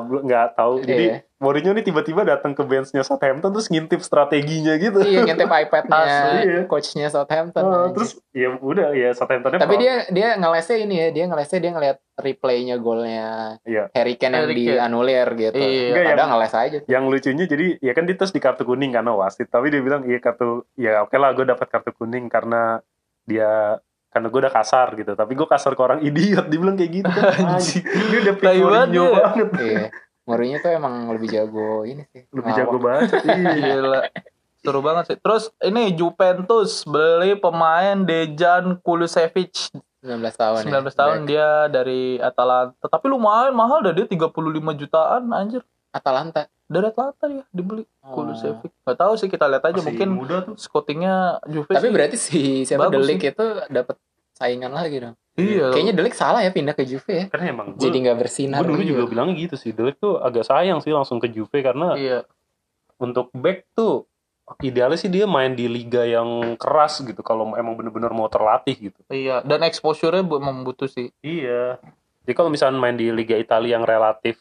belum- 0.00 0.22
nggak 0.24 0.46
tahu. 0.54 0.72
Jadi 0.80 1.04
Iya. 1.04 1.16
Mourinho 1.36 1.70
nih 1.70 1.84
tiba-tiba 1.84 2.24
datang 2.24 2.50
ke 2.50 2.62
benchnya 2.62 3.00
Southampton 3.00 3.50
terus 3.50 3.66
ngintip 3.66 4.00
strateginya 4.00 4.72
gitu. 4.74 4.98
Iya 4.98 5.20
ngintip 5.22 5.44
iPad-nya 5.46 5.92
Asli. 6.02 6.64
coachnya 6.64 7.06
Southampton. 7.06 7.60
Anjir. 7.62 7.92
terus 7.92 8.10
ya 8.30 8.48
udah 8.54 8.88
ya 8.90 9.12
Southamptonnya 9.12 9.58
tapi 9.58 9.68
pro- 9.70 9.82
dia 9.82 9.94
dia 10.08 10.28
ngelesnya 10.34 10.76
ini 10.78 10.94
ya, 10.96 11.08
dia 11.10 11.24
ngelesnya 11.26 11.58
dia 11.58 11.70
ngeliat 11.70 11.96
replaynya 12.16 12.76
golnya 12.76 13.28
Iya. 13.62 13.92
Harry 13.92 14.16
Kane 14.16 14.32
yang 14.32 14.42
Harry 14.42 14.54
Kane. 14.56 14.64
dianulir 14.72 15.28
gitu. 15.34 15.56
Iya. 15.56 15.84
Enggak, 15.86 16.02
Padahal 16.02 16.16
yang- 16.16 16.30
ngeles 16.32 16.54
aja. 16.54 16.78
yang 16.86 17.04
lucunya 17.06 17.44
jadi 17.46 17.66
ya 17.78 17.92
kan 17.92 18.04
dia 18.04 18.16
terus 18.16 18.30
di 18.30 18.40
kartu 18.40 18.62
kuning 18.62 18.90
karena 18.90 19.12
wasit 19.12 19.46
tapi 19.46 19.68
dia 19.68 19.80
bilang 19.80 20.02
iya 20.02 20.18
kartu 20.18 20.48
ya 20.74 21.00
oke 21.00 21.12
lah 21.14 21.30
gue 21.30 21.44
dapat 21.44 21.66
kartu 21.66 21.92
kuning 21.92 22.26
karena 22.26 22.80
dia 23.22 23.76
karena 24.08 24.26
gue 24.26 24.40
udah 24.40 24.54
kasar 24.54 24.88
gitu 24.94 25.12
tapi 25.12 25.34
gue 25.34 25.44
kasar 25.44 25.76
ke 25.76 25.82
orang 25.82 26.00
idiot 26.08 26.48
dia 26.48 26.56
bilang 26.56 26.74
kayak 26.74 26.92
gitu 26.94 27.10
Anjing. 27.44 27.84
dia 27.84 28.18
udah 28.24 28.34
dia. 28.88 29.04
banget 29.12 29.48
Iya. 29.54 29.86
Mourinho 30.26 30.58
tuh 30.58 30.70
emang 30.70 30.94
lebih 31.08 31.30
jago 31.30 31.82
ini 31.82 32.02
sih. 32.10 32.26
lebih 32.28 32.50
ngelawak. 32.50 32.58
jago 32.58 32.76
banget 32.78 33.08
iya. 33.22 33.54
Gila. 33.56 34.00
Seru 34.58 34.80
banget 34.82 35.04
sih. 35.06 35.16
Terus 35.16 35.44
ini 35.60 35.94
Juventus 35.94 36.82
beli 36.82 37.34
pemain 37.34 37.94
Dejan 37.96 38.82
Kulusevich 38.82 39.70
19 40.02 40.18
tahun. 40.34 40.60
19 40.66 40.70
ya. 40.70 40.90
tahun 40.92 41.16
Back. 41.16 41.26
dia 41.26 41.48
dari 41.66 42.18
Atalanta. 42.18 42.84
Tapi 42.84 43.06
lumayan 43.06 43.54
mahal 43.54 43.80
dah 43.80 43.90
dia 43.90 44.04
35 44.04 44.34
jutaan 44.76 45.30
anjir. 45.30 45.62
Atalanta. 45.90 46.50
Dari 46.66 46.86
Atalanta 46.86 47.24
dia 47.26 47.46
dibeli 47.48 47.86
Oh. 48.02 48.14
Kulusevich. 48.14 48.70
Gak 48.82 48.98
tahu 48.98 49.14
sih 49.14 49.26
kita 49.26 49.46
lihat 49.46 49.62
aja 49.62 49.78
Masih 49.78 49.86
mungkin 49.90 50.08
muda 50.14 50.36
tuh 50.42 50.54
scoutingnya 50.54 51.42
Juve 51.44 51.66
Tapi 51.66 51.82
sih. 51.82 51.90
berarti 51.90 52.16
si 52.16 52.40
siapa 52.62 52.86
Delik 52.86 53.18
itu 53.24 53.46
dapat 53.66 53.98
saingan 54.32 54.70
lagi 54.70 55.02
dong. 55.02 55.14
Iya. 55.36 55.68
Kayaknya 55.68 55.94
Delik 55.94 56.14
salah 56.14 56.40
ya 56.40 56.48
pindah 56.48 56.72
ke 56.72 56.82
Juve 56.82 57.06
ya. 57.06 57.24
Karena 57.28 57.52
emang 57.52 57.66
gue, 57.72 57.82
Jadi 57.82 57.96
nggak 58.02 58.18
bersinar. 58.18 58.60
gue 58.60 58.68
dulu 58.68 58.80
iya. 58.80 58.90
juga 58.90 59.04
bilang 59.06 59.28
gitu 59.32 59.54
sih. 59.54 59.70
Delik 59.70 59.96
tuh 59.96 60.16
agak 60.18 60.42
sayang 60.42 60.80
sih 60.80 60.90
langsung 60.90 61.16
ke 61.16 61.28
Juve 61.28 61.60
karena 61.60 61.92
Iya. 61.92 62.24
untuk 62.96 63.28
back 63.30 63.68
tuh 63.72 64.08
idealnya 64.58 64.96
sih 64.96 65.06
dia 65.06 65.26
main 65.26 65.52
di 65.52 65.66
liga 65.66 66.02
yang 66.02 66.56
keras 66.56 67.02
gitu 67.02 67.20
kalau 67.20 67.52
emang 67.52 67.74
bener-bener 67.74 68.08
mau 68.10 68.26
terlatih 68.26 68.90
gitu. 68.90 69.00
Iya. 69.06 69.42
Dan 69.42 69.60
exposure-nya 69.60 70.22
bu- 70.22 70.40
membutuh 70.40 70.86
sih. 70.86 71.12
Iya. 71.20 71.76
Jadi 72.24 72.32
kalau 72.32 72.48
misalnya 72.48 72.76
main 72.76 72.96
di 72.96 73.10
liga 73.10 73.34
Italia 73.34 73.76
yang 73.76 73.84
relatif 73.84 74.40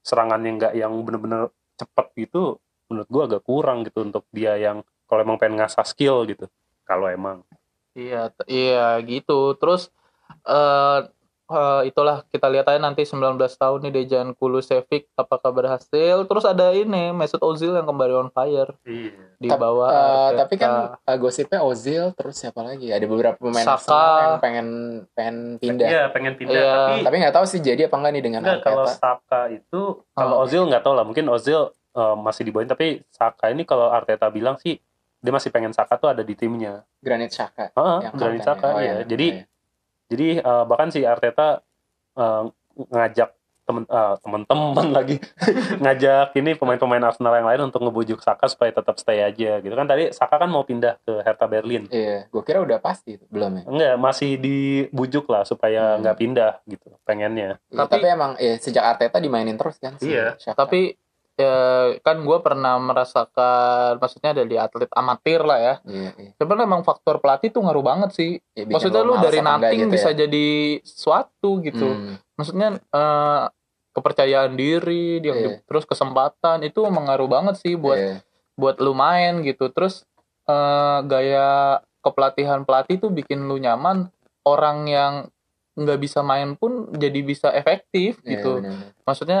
serangannya 0.00 0.50
nggak 0.54 0.72
yang 0.74 0.92
bener-bener 1.00 1.48
cepet 1.74 2.06
gitu, 2.18 2.58
menurut 2.86 3.08
gua 3.08 3.22
agak 3.24 3.42
kurang 3.42 3.82
gitu 3.82 4.02
untuk 4.02 4.24
dia 4.30 4.54
yang 4.54 4.80
kalau 5.04 5.20
emang 5.20 5.36
pengen 5.36 5.58
ngasah 5.58 5.84
skill 5.84 6.24
gitu. 6.24 6.48
Kalau 6.82 7.06
emang. 7.06 7.44
Iya, 7.92 8.34
iya 8.44 8.98
gitu. 9.00 9.54
Terus 9.54 9.88
eh 10.44 11.00
eh, 11.44 11.82
itulah 11.84 12.24
kita 12.26 12.48
lihat 12.48 12.66
aja 12.66 12.78
nanti 12.78 13.02
19 13.02 13.20
tahun 13.36 13.78
nih 13.80 13.92
Dejan 13.94 14.28
Kulusevich 14.32 15.12
apakah 15.14 15.50
berhasil. 15.50 16.24
Terus 16.24 16.44
ada 16.44 16.72
ini 16.72 17.10
Mesut 17.10 17.38
Ozil 17.38 17.70
yang 17.70 17.84
kembali 17.84 18.12
on 18.14 18.28
fire 18.28 18.72
Iya. 18.82 19.12
di 19.36 19.48
bawah 19.50 19.86
Eh, 19.86 19.94
Arteta. 19.94 20.38
tapi 20.38 20.54
kan 20.56 20.70
eh, 20.98 21.16
gosipnya 21.16 21.60
Ozil 21.60 22.10
terus 22.12 22.34
siapa 22.34 22.60
lagi? 22.60 22.88
Ada 22.88 23.04
beberapa 23.04 23.36
pemain 23.36 23.60
Saka. 23.62 24.04
Yang 24.26 24.36
pengen 24.40 24.68
pengen 25.12 25.36
pindah. 25.58 25.86
Iya, 25.86 26.02
pengen 26.10 26.32
pindah 26.34 26.54
Iya. 26.54 26.72
tapi 26.74 26.92
Tapi 27.04 27.16
nggak 27.20 27.34
tahu 27.34 27.46
sih 27.46 27.60
jadi 27.60 27.82
apa 27.84 27.94
enggak 27.94 28.12
nih 28.12 28.24
dengan 28.24 28.40
enggak 28.42 28.60
kalau. 28.62 28.86
Saka 28.86 29.40
itu 29.50 29.80
kalau 30.10 30.34
Oh. 30.34 30.44
Ozil 30.44 30.64
nggak 30.64 30.80
tahu 30.80 30.94
lah, 30.94 31.04
mungkin 31.04 31.28
Ozil 31.28 31.60
eh, 31.94 32.16
masih 32.16 32.42
dibawain 32.42 32.66
tapi 32.66 33.04
Saka 33.08 33.48
ini 33.48 33.62
kalau 33.62 33.86
Arteta 33.86 34.26
bilang 34.26 34.56
sih 34.56 34.80
dia 35.16 35.30
masih 35.30 35.48
pengen 35.48 35.70
Saka 35.70 35.94
tuh 35.94 36.08
ada 36.08 36.20
di 36.20 36.32
timnya. 36.32 36.88
Granit 36.98 37.30
Xhaka. 37.30 37.68
Heeh, 37.70 37.98
yang 38.02 38.14
Granit 38.14 38.40
kaptennya. 38.40 38.48
Saka 38.50 38.66
Oh, 38.70 38.80
iya. 38.80 38.92
iya. 38.94 39.04
Jadi 39.04 39.28
Iya. 39.30 39.44
Jadi 40.06 40.38
eh, 40.38 40.64
bahkan 40.64 40.88
si 40.88 41.00
Arteta 41.00 41.60
eh, 42.14 42.42
ngajak 42.76 43.30
temen 43.64 43.82
eh, 43.82 44.14
teman-teman 44.20 44.86
lagi 44.94 45.16
ngajak 45.74 46.36
ini 46.36 46.52
pemain-pemain 46.52 47.00
Arsenal 47.02 47.32
yang 47.34 47.46
lain 47.46 47.60
untuk 47.64 47.80
ngebujuk 47.80 48.20
Saka 48.20 48.44
supaya 48.44 48.68
tetap 48.70 48.96
stay 48.96 49.20
aja 49.20 49.56
gitu 49.58 49.72
kan 49.72 49.84
tadi 49.84 50.10
Saka 50.10 50.36
kan 50.36 50.46
mau 50.46 50.62
pindah 50.62 51.00
ke 51.00 51.24
Hertha 51.24 51.46
Berlin 51.46 51.88
Iya, 51.88 52.28
gue 52.28 52.42
kira 52.42 52.60
udah 52.60 52.76
pasti 52.78 53.16
itu. 53.16 53.24
belum 53.26 53.52
ya. 53.54 53.62
enggak 53.64 53.94
masih 53.96 54.36
dibujuk 54.36 55.24
lah 55.26 55.42
supaya 55.42 55.96
Hmm. 55.96 56.00
nggak 56.02 56.16
pindah 56.18 56.52
gitu 56.66 56.92
pengennya 57.02 57.56
Iya, 57.64 57.78
Tapi- 57.80 57.92
tapi, 57.94 58.06
emang 58.06 58.32
eh, 58.36 58.56
sejak 58.58 58.84
Arteta 58.86 59.16
dimainin 59.16 59.56
terus 59.56 59.76
kan 59.78 59.96
si 59.96 60.12
Iya. 60.12 60.36
Tapi 60.46 60.92
ya 61.34 61.58
kan 62.06 62.22
gue 62.22 62.38
pernah 62.38 62.78
merasakan 62.78 63.98
maksudnya 63.98 64.30
dari 64.30 64.54
atlet 64.54 64.86
amatir 64.94 65.42
lah 65.42 65.58
ya. 65.58 65.74
Iya, 65.82 66.10
iya. 66.14 66.30
Emang 66.38 66.86
faktor 66.86 67.18
pelatih 67.18 67.50
tuh 67.50 67.66
ngaruh 67.66 67.82
banget 67.82 68.10
sih. 68.14 68.30
Ya, 68.54 68.64
Maksudnya 68.70 69.02
lu 69.02 69.18
dari 69.18 69.42
nothing 69.42 69.78
gitu 69.86 69.90
bisa 69.90 70.10
ya. 70.14 70.26
jadi 70.26 70.46
sesuatu 70.86 71.58
gitu. 71.66 71.88
Hmm. 71.90 72.14
Maksudnya 72.38 72.68
eh, 72.78 73.42
kepercayaan 73.94 74.54
diri, 74.58 75.22
yang 75.22 75.38
Iya. 75.38 75.62
terus 75.66 75.86
kesempatan 75.86 76.62
itu 76.66 76.82
mengaruh 76.86 77.26
banget 77.30 77.58
sih 77.62 77.74
buat 77.74 77.98
Iya. 77.98 78.16
buat 78.54 78.78
lu 78.78 78.94
main 78.94 79.42
gitu. 79.42 79.70
Terus 79.74 80.06
eh, 80.46 80.98
gaya 81.10 81.80
kepelatihan 82.04 82.62
pelatih 82.62 83.02
tuh 83.02 83.10
bikin 83.10 83.42
lu 83.50 83.58
nyaman. 83.58 84.06
Orang 84.44 84.86
yang 84.86 85.33
nggak 85.74 85.98
bisa 85.98 86.20
main 86.20 86.54
pun 86.54 86.86
jadi 86.90 87.18
bisa 87.20 87.50
efektif 87.50 88.18
Iya, 88.20 88.38
gitu. 88.38 88.58
bener-bener. 88.58 88.94
Maksudnya 89.02 89.40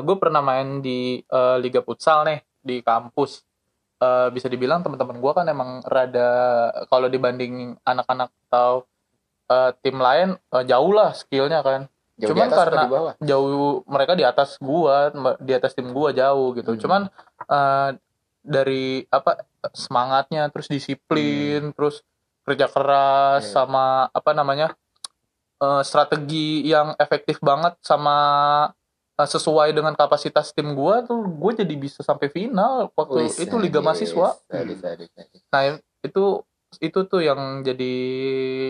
gue 0.00 0.16
pernah 0.16 0.40
main 0.40 0.78
di 0.78 0.98
eh, 1.20 1.56
liga 1.58 1.80
futsal 1.80 2.22
nih 2.22 2.38
di 2.60 2.80
kampus. 2.80 3.42
Eh, 3.96 4.28
bisa 4.30 4.46
dibilang 4.46 4.80
teman-teman 4.80 5.16
gue 5.16 5.32
kan 5.32 5.42
emang 5.44 5.80
rada 5.82 6.28
kalau 6.86 7.06
dibanding 7.06 7.74
anak-anak 7.82 8.30
atau 8.46 8.86
eh, 9.46 9.70
tim 9.80 9.96
lain 9.96 10.28
eh, 10.36 10.64
jauh 10.64 10.90
lah 10.90 11.10
skillnya 11.12 11.60
kan. 11.60 11.90
Jauh 12.16 12.32
Cuman 12.32 12.46
di 12.46 12.48
atas 12.48 12.56
apa 12.56 12.64
karena-? 12.64 13.14
Jauh 13.20 13.52
mereka 13.84 14.12
di 14.12 14.24
atas 14.24 14.56
gua, 14.56 15.10
m- 15.10 15.36
di 15.36 15.52
atas 15.52 15.72
tim 15.72 15.90
gua 15.90 16.12
jauh 16.12 16.54
gitu. 16.54 16.72
Hmm. 16.72 16.80
Cuman 16.80 17.02
eh, 17.42 17.90
dari 18.40 19.02
apa 19.06 19.42
semangatnya, 19.74 20.46
terus 20.48 20.70
disiplin, 20.70 21.74
terus 21.74 22.06
kerja 22.46 22.70
keras 22.70 23.42
Iya. 23.42 23.52
sama 23.52 23.84
apa 24.08 24.30
namanya 24.30 24.70
eh, 25.56 25.82
strategi 25.82 26.66
yang 26.66 26.92
efektif 26.96 27.40
banget 27.40 27.76
sama 27.80 28.16
eh, 29.16 29.28
sesuai 29.28 29.72
dengan 29.72 29.96
kapasitas 29.96 30.52
tim 30.52 30.76
gua 30.76 31.00
tuh 31.02 31.24
gue 31.24 31.64
jadi 31.64 31.74
bisa 31.74 32.00
sampai 32.04 32.28
final 32.28 32.92
waktu 32.92 33.28
Wis, 33.30 33.40
itu 33.40 33.56
liga 33.56 33.80
bisa, 33.80 33.86
mahasiswa 33.86 34.28
Bisa, 34.36 34.60
bisa, 34.64 34.88
bisa. 35.00 35.20
nah 35.52 35.62
itu 36.04 36.24
itu 36.76 36.98
tuh 37.08 37.24
yang 37.24 37.64
jadi 37.64 37.94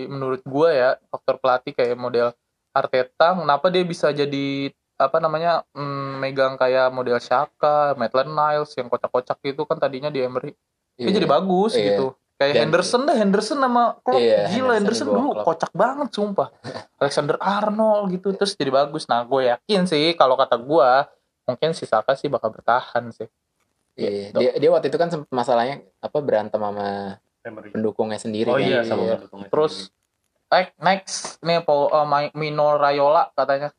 menurut 0.07 0.43
gua 0.47 0.69
ya 0.71 0.91
faktor 1.11 1.43
pelatih 1.43 1.73
kayak 1.75 1.99
model 1.99 2.31
Arteta 2.71 3.33
kenapa 3.33 3.73
dia 3.73 3.83
bisa 3.83 4.13
jadi 4.13 4.71
apa 4.97 5.21
namanya 5.21 5.65
mm, 5.77 6.21
megang 6.21 6.57
kayak 6.57 6.89
model 6.89 7.21
Shaka, 7.21 7.93
Maitland 8.01 8.33
Niles 8.33 8.73
yang 8.77 8.89
kocak-kocak 8.89 9.37
itu 9.45 9.63
kan 9.69 9.77
tadinya 9.77 10.09
di 10.09 10.25
Emery 10.25 10.53
dia 10.97 11.09
Iya. 11.09 11.17
jadi 11.21 11.29
bagus 11.29 11.73
Iya. 11.77 11.85
gitu 11.93 12.07
kayak 12.37 12.53
Dan- 12.53 12.63
Henderson 12.63 13.01
dah 13.03 13.17
Henderson 13.17 13.59
sama 13.59 13.83
Klopp 13.99 14.21
Iya, 14.21 14.49
gila 14.49 14.73
Henderson 14.73 14.77
Henderson 14.77 15.09
dulu 15.11 15.29
Klopp. 15.33 15.47
kocak 15.47 15.73
banget 15.73 16.09
sumpah 16.11 16.49
Alexander 16.97 17.37
Arnold 17.39 18.05
gitu 18.11 18.29
terus 18.33 18.53
jadi 18.53 18.71
bagus 18.71 19.05
nah 19.05 19.23
gue 19.23 19.49
yakin 19.49 19.85
sih 19.85 20.13
kalau 20.13 20.35
kata 20.35 20.57
gua 20.57 21.09
mungkin 21.43 21.71
si 21.71 21.83
Saka 21.83 22.13
sih 22.13 22.27
bakal 22.27 22.51
bertahan 22.51 23.09
sih 23.11 23.29
Iya, 23.95 24.11
Gitu. 24.29 24.37
dia, 24.37 24.51
dia 24.55 24.69
waktu 24.69 24.87
itu 24.87 24.97
kan 24.97 25.09
masalahnya 25.27 25.81
apa 25.99 26.19
berantem 26.19 26.59
sama 26.59 27.17
Emery. 27.41 27.71
pendukungnya 27.71 28.19
sendiri 28.19 28.45
oh 28.47 28.55
kan. 28.55 28.63
iya 28.63 28.77
Iya. 28.77 28.85
sama 28.85 29.03
pendukungnya 29.17 29.49
Terus 29.49 29.89
eh, 30.47 30.69
next 30.79 31.41
nih 31.41 31.59
Paul 31.61 31.89
uh, 31.89 32.05
Ma- 32.05 32.31
Mino 32.33 32.75
Raiola 32.75 33.33
katanya. 33.33 33.73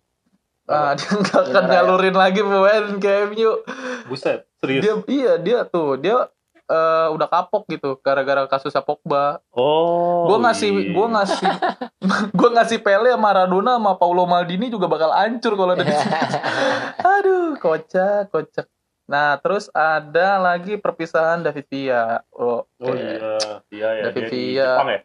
Ah, 0.66 0.92
dia 0.92 1.08
nggak 1.08 1.42
akan 1.48 1.64
nyalurin 1.66 2.12
lagi 2.14 2.42
pemain 2.42 2.98
ke 2.98 3.12
MU. 3.30 3.62
buset 4.04 4.44
serius 4.58 4.82
Dia 4.82 4.94
iya 5.08 5.34
dia 5.38 5.60
tuh 5.64 5.96
dia 5.96 6.28
eh, 6.68 7.08
udah 7.16 7.28
kapok 7.28 7.64
gitu 7.72 7.98
gara-gara 8.04 8.44
kasusnya 8.46 8.84
Pogba. 8.84 9.40
oh 9.56 10.28
Gua 10.28 10.38
ngasih 10.48 10.70
iya. 10.72 10.92
gua 10.92 11.08
ngasih 11.18 11.48
gua 12.40 12.50
ngasih 12.60 12.80
Pele 12.84 13.10
sama 13.12 13.24
Maradona 13.32 13.80
sama 13.80 13.96
Paulo 13.96 14.28
Maldini 14.28 14.68
juga 14.68 14.92
bakal 14.92 15.12
hancur 15.16 15.56
kalau 15.56 15.74
ada 15.74 15.84
di 15.84 15.92
sini. 15.96 16.18
Aduh, 17.18 17.56
kocak, 17.60 18.30
kocak. 18.32 18.68
Nah, 19.08 19.40
terus 19.40 19.72
ada 19.72 20.36
lagi 20.36 20.76
perpisahan 20.76 21.40
David 21.40 21.66
Villa. 21.72 22.20
Oh, 22.36 22.68
oh 22.68 22.94
iya 22.96 23.40
iya 23.72 23.90
ya 24.00 24.04
David 24.12 24.24
dia 24.28 24.30
di 24.30 24.36
Villa. 24.36 24.68
Jepang 24.76 24.90
ya 24.92 25.02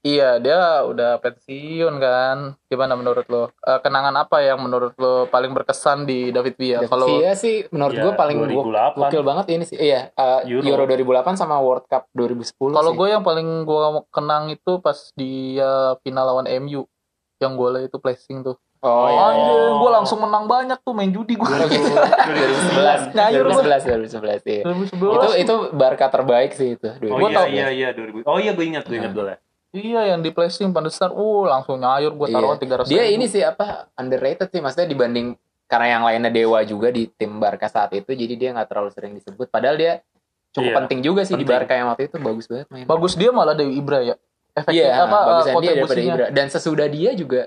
Iya, 0.00 0.40
dia 0.40 0.56
udah 0.82 1.20
pensiun 1.20 1.94
kan. 1.96 2.36
Gimana 2.66 2.96
menurut 2.96 3.28
lo? 3.28 3.52
Eh, 3.60 3.78
kenangan 3.78 4.16
apa 4.16 4.40
yang 4.40 4.56
menurut 4.58 4.96
lo 4.96 5.28
paling 5.28 5.52
berkesan 5.52 6.02
di 6.02 6.28
David 6.28 6.56
Villa? 6.56 6.80
David 6.80 6.88
Kalau 6.88 7.06
Villa 7.10 7.32
sih 7.34 7.68
menurut 7.68 7.92
Iya, 7.92 8.02
gue 8.02 8.12
paling 8.14 8.36
gok- 8.38 8.48
2008. 8.64 8.96
gokil 8.96 9.22
banget 9.22 9.46
ini 9.50 9.64
sih. 9.64 9.76
Iya, 9.76 10.08
uh, 10.10 10.40
Euro. 10.42 10.64
Euro. 10.64 10.82
2008 10.86 11.36
sama 11.36 11.60
World 11.60 11.84
Cup 11.84 12.08
2010 12.10 12.72
kalau 12.72 12.92
gue 12.94 13.08
yang 13.08 13.20
paling 13.20 13.44
gue 13.62 13.80
kenang 14.08 14.48
itu 14.48 14.72
pas 14.78 14.96
dia 15.12 15.70
final 15.98 16.24
lawan 16.26 16.48
MU 16.58 16.88
yang 17.36 17.52
golnya 17.54 17.84
itu 17.84 17.96
placing 17.96 18.40
tuh. 18.40 18.56
Oh, 18.80 19.04
iya. 19.04 19.20
Anjing, 19.36 19.76
gue 19.76 19.90
langsung 19.92 20.18
menang 20.18 20.44
banyak 20.46 20.80
tuh 20.80 20.96
main 20.96 21.08
judi 21.08 21.36
gue. 21.36 21.44
2011. 21.44 23.12
Nyayur 23.12 23.44
gua. 23.46 23.60
2011, 23.60 23.84
2011 23.84 24.40
iya. 24.48 24.62
2011. 24.64 24.96
Itu 24.96 25.28
itu 25.36 25.54
Barca 25.72 26.08
terbaik 26.08 26.50
sih 26.52 26.74
itu. 26.74 26.88
oh 26.88 27.16
Gua 27.18 27.28
iya 27.28 27.68
iya 27.68 27.68
iya 27.70 27.88
2000 27.92 28.24
oh 28.24 28.36
iya 28.36 28.50
gue 28.50 28.64
ingat 28.64 28.84
gue 28.84 28.96
ingat 28.96 29.12
Nah. 29.12 29.16
golnya 29.18 29.38
Iya, 29.70 30.14
yang 30.14 30.20
di 30.20 30.34
placing 30.34 30.74
Pandesar, 30.74 31.14
uh 31.14 31.46
langsung 31.46 31.78
nyayur 31.78 32.18
gue 32.18 32.28
taruhan 32.28 32.58
Iya. 32.58 32.82
300 32.82 32.90
Dia 32.90 33.04
ini 33.06 33.26
sih 33.26 33.38
apa 33.40 33.86
underrated 33.94 34.50
sih 34.50 34.58
maksudnya 34.58 34.86
dibanding 34.86 35.38
karena 35.70 35.86
yang 35.94 36.02
lainnya 36.02 36.30
dewa 36.30 36.58
juga 36.66 36.90
di 36.90 37.06
tim 37.06 37.38
Barca 37.38 37.70
saat 37.70 37.94
itu 37.94 38.10
jadi 38.10 38.34
dia 38.34 38.48
nggak 38.50 38.66
terlalu 38.66 38.90
sering 38.90 39.14
disebut 39.14 39.46
padahal 39.46 39.78
dia 39.78 40.02
cukup 40.50 40.66
Iya, 40.66 40.78
penting 40.82 40.98
juga 41.00 41.22
sih 41.22 41.38
di 41.38 41.46
penting. 41.46 41.54
Barca 41.62 41.74
yang 41.78 41.88
waktu 41.94 42.10
itu 42.10 42.16
bagus 42.18 42.46
banget 42.50 42.66
main. 42.66 42.84
Bagus 42.84 43.14
dia 43.14 43.30
malah 43.30 43.54
dari 43.54 43.78
Ibra 43.78 44.02
ya. 44.02 44.14
Efektif 44.50 44.82
Iya, 44.82 45.06
apa 45.06 45.18
bagusan 45.22 45.54
eh, 45.54 45.62
dia 45.62 45.72
daripada. 45.78 46.00
Ibra. 46.02 46.26
Dan 46.34 46.46
sesudah 46.50 46.86
dia 46.90 47.10
juga 47.14 47.40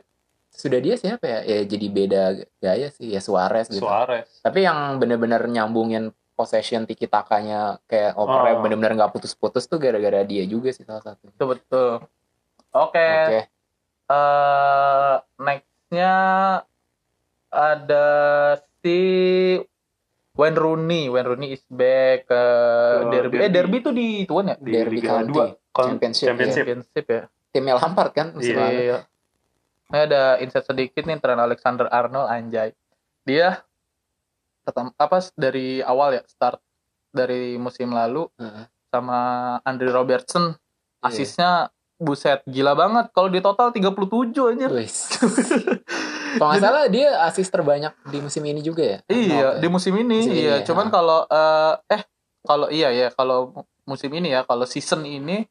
sesudah 0.47 0.79
dia 0.79 0.95
siapa 0.95 1.25
ya? 1.27 1.39
Ya 1.43 1.59
jadi 1.67 1.86
beda 1.91 2.21
gaya 2.63 2.88
sih 2.95 3.12
ya 3.12 3.19
Suarez 3.19 3.67
gitu. 3.67 3.83
Suarez 3.83 4.23
Tapi 4.39 4.63
yang 4.63 4.95
bener-bener 5.03 5.43
nyambungin 5.43 6.15
possession 6.34 6.84
tiki 6.84 7.06
takanya 7.06 7.78
kayak 7.84 8.13
opernya 8.13 8.54
Oh. 8.54 8.62
bener-bener 8.62 8.93
nggak 8.96 9.12
putus-putus 9.12 9.63
tuh 9.63 9.78
gara-gara 9.78 10.22
dia 10.22 10.43
juga 10.43 10.69
sih 10.69 10.82
salah 10.82 11.02
satu. 11.04 11.30
Betul 11.30 11.48
betul. 11.54 11.91
Oke. 12.72 13.08
Oke. 13.24 13.41
eh 14.06 15.13
nextnya 15.39 16.13
ada 17.50 18.08
si 18.80 19.00
Wayne 20.34 20.56
Rooney. 20.56 21.08
Wayne 21.08 21.28
Rooney 21.28 21.50
is 21.52 21.63
back 21.67 22.26
ke 22.26 22.43
Oh, 23.00 23.10
derby. 23.10 23.38
Eh 23.38 23.48
derby 23.48 23.78
tuh 23.80 23.93
di 23.93 24.26
tuan 24.26 24.50
ya? 24.50 24.56
di 24.58 24.72
Derby 24.72 24.98
Liga 24.98 25.10
County. 25.15 25.32
2 25.32 25.72
Kon- 25.72 25.88
Championship, 25.88 26.26
Championship. 26.28 26.58
Championship 26.60 27.06
ya. 27.08 27.22
Timnya 27.50 27.74
Lampard 27.76 28.12
kan 28.12 28.28
Iya. 28.36 28.65
Iya. 28.67 28.98
Ini 29.86 30.00
ada 30.04 30.24
insight 30.38 30.65
sedikit 30.65 31.04
nih 31.04 31.17
Trent 31.17 31.38
Alexander 31.39 31.86
Arnold 31.88 32.28
anjay. 32.28 32.74
Dia 33.24 33.62
pertama 34.63 34.89
apa 34.95 35.19
dari 35.36 35.84
awal 35.84 36.15
ya 36.17 36.23
start 36.26 36.58
dari 37.12 37.60
musim 37.60 37.91
lalu 37.91 38.26
Heeh. 38.39 38.65
sama 38.89 39.19
Andre 39.62 39.89
Robertson 39.91 40.56
Iya. 41.04 41.12
asisnya 41.12 41.52
buset 41.99 42.39
gila 42.47 42.73
banget. 42.73 43.12
Kalau 43.12 43.28
di 43.28 43.43
total 43.43 43.76
37 43.76 44.56
anjir. 44.56 44.71
Kalau 46.39 46.49
nggak 46.49 46.63
salah 46.63 46.88
dia 46.89 47.28
asis 47.28 47.45
terbanyak 47.45 47.93
di 48.10 48.17
musim 48.17 48.41
ini 48.41 48.63
juga 48.63 48.82
ya. 48.82 48.97
Iya, 49.06 49.47
Oke. 49.54 49.60
di 49.62 49.67
musim 49.69 49.93
ini 49.99 50.17
Musim 50.17 50.34
ini 50.34 50.41
iya. 50.47 50.56
ya. 50.60 50.65
Cuman 50.65 50.89
kalau 50.89 51.30
eh 51.30 51.73
eh 51.93 52.02
kalau 52.41 52.67
iya 52.73 52.89
ya, 52.89 53.08
kalau 53.13 53.54
musim 53.86 54.10
ini 54.15 54.34
ya, 54.34 54.41
kalau 54.41 54.65
season 54.65 55.06
ini 55.06 55.45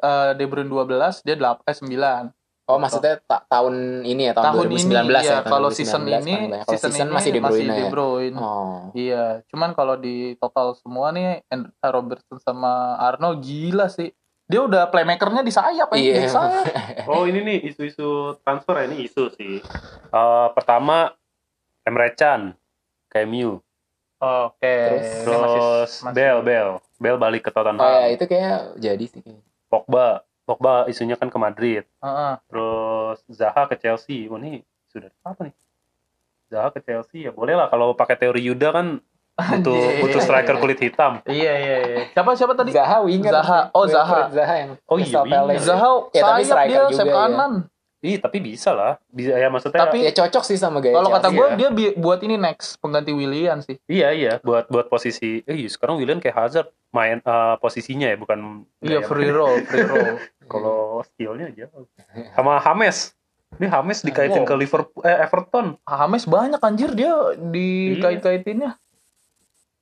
eh 0.00 0.30
De 0.32 0.44
Bruyne 0.48 0.70
12, 0.70 1.26
dia 1.28 1.36
8 1.36 1.60
eh 1.68 1.76
9. 1.76 2.32
Oh 2.68 2.76
maksudnya 2.76 3.16
ta- 3.18 3.48
tahun 3.48 4.04
ini 4.04 4.28
ya 4.28 4.32
tahun, 4.32 4.44
Tahun 4.46 4.56
2019 4.68 4.84
ini 4.84 5.08
ya. 5.08 5.20
iya, 5.24 5.36
tahun 5.40 5.48
kalau 5.48 5.68
2019 5.68 5.72
season 5.74 6.02
ini 6.04 6.34
season, 6.62 6.68
season 6.68 7.06
ini 7.08 7.14
masih 7.16 7.30
De 7.32 7.40
Bruyne 7.40 7.64
De 7.66 7.80
ya. 7.80 7.88
Oh. 8.36 8.76
Iya, 8.92 9.24
cuman 9.48 9.70
kalau 9.72 9.96
di 9.96 10.16
total 10.36 10.76
semua 10.76 11.08
nih 11.10 11.40
And- 11.48 11.72
Robertson 11.80 12.36
sama 12.38 12.72
Arnold 12.98 13.40
gila 13.40 13.88
sih. 13.88 14.12
Dia 14.44 14.60
udah 14.62 14.84
playmakernya 14.86 15.40
di 15.40 15.48
sayap 15.48 15.88
ya, 15.92 15.96
Iya. 15.96 16.14
di 16.18 16.28
sayap. 16.28 16.64
Oh 17.08 17.24
ini 17.24 17.40
nih 17.40 17.58
isu-isu 17.66 18.36
transfer 18.38 18.76
ya 18.76 18.84
ini 18.86 19.02
isu 19.02 19.32
sih. 19.32 19.64
Eh, 20.06 20.46
pertama 20.52 21.12
Emre 21.82 22.12
Can, 22.12 22.52
KMU. 23.08 23.64
Oke. 24.18 24.60
Terus? 24.60 25.24
masih- 25.24 25.24
Terus 25.24 25.90
masih- 26.02 26.12
Bell, 26.12 26.38
Bell, 26.42 26.70
Bell 26.96 27.16
balik 27.16 27.44
ke 27.44 27.50
Tottenham. 27.50 27.80
Oh 27.80 27.88
ya 27.98 28.08
itu 28.10 28.24
kayak 28.24 28.76
jadi 28.76 29.04
sih. 29.04 29.24
Pogba, 29.66 30.20
Pogba 30.48 30.88
isunya 30.88 31.12
kan 31.12 31.28
ke 31.28 31.36
Madrid. 31.36 31.84
Heeh. 32.00 32.32
Terus 32.48 33.20
Zaha 33.28 33.68
ke 33.68 33.76
Chelsea. 33.76 34.24
Oh 34.26 34.40
ini 34.40 34.64
sudah 34.88 35.12
apa 35.20 35.44
nih? 35.44 35.54
Zaha 36.48 36.72
ke 36.72 36.80
Chelsea 36.80 37.28
ya 37.28 37.32
boleh 37.36 37.52
lah 37.52 37.68
kalau 37.68 37.92
pakai 37.92 38.16
teori 38.16 38.40
Yuda 38.40 38.72
kan 38.72 38.86
butuh 39.38 39.76
Anjir. 39.76 40.00
butuh 40.00 40.20
striker 40.24 40.56
kulit 40.64 40.80
hitam. 40.80 41.20
Iya 41.28 41.52
iya 41.54 41.76
iya. 41.84 41.98
Siapa 42.10 42.32
siapa 42.32 42.56
tadi? 42.56 42.72
Zaha 42.72 43.04
winger. 43.04 43.28
Zaha. 43.30 43.60
Oh, 43.76 43.84
Zaha. 43.84 44.32
Zaha 44.32 44.54
yang 44.56 44.70
Oh, 44.88 44.96
iya. 44.96 45.20
Zaha 45.60 45.88
Ya, 46.10 46.22
tapi 46.24 46.42
sayap 46.42 46.48
striker 46.48 46.72
dia 46.72 46.80
juga 46.88 46.96
sayap 46.96 47.06
ya. 47.06 47.14
kanan. 47.14 47.52
Ih 47.98 48.14
tapi 48.16 48.38
bisa 48.38 48.70
lah. 48.70 48.94
Bisa 49.08 49.34
ya 49.34 49.48
maksudnya. 49.48 49.82
Tapi- 49.84 50.00
Ya 50.00 50.14
cocok 50.14 50.42
sih 50.42 50.54
sama 50.54 50.78
gaya 50.78 50.94
Kalau 50.94 51.10
kata 51.10 51.28
gue 51.28 51.42
ya. 51.44 51.54
dia 51.56 51.68
bi- 51.68 51.94
buat 51.94 52.22
ini 52.22 52.34
next 52.34 52.78
pengganti 52.78 53.10
Willian 53.10 53.58
sih. 53.58 53.74
Iya 53.84 54.08
iya 54.10 54.32
buat 54.38 54.66
buat 54.66 54.86
posisi. 54.86 55.42
Eh 55.42 55.66
sekarang 55.66 55.98
Willian 55.98 56.16
kayak 56.16 56.36
Hazard 56.36 56.68
main 56.88 57.18
eh, 57.18 57.54
posisinya 57.58 58.06
ya 58.06 58.14
bukan. 58.14 58.62
Iya 58.78 59.02
free 59.02 59.28
roll, 59.28 59.60
free 59.62 59.82
roll. 59.82 60.14
Kalau 60.48 60.78
skillnya 61.04 61.50
jauh. 61.52 61.90
Sama 62.32 62.56
Hames. 62.58 63.18
Ini 63.50 63.66
Hames 63.66 64.00
dikaitin 64.00 64.44
Wow. 64.44 64.46
ke 64.46 64.54
Liverpool, 64.54 65.02
eh, 65.02 65.18
Everton. 65.18 65.66
Hames 65.82 66.24
banyak 66.24 66.60
anjir 66.60 66.92
dia 66.92 67.12
dikait-kaitinnya. 67.36 68.76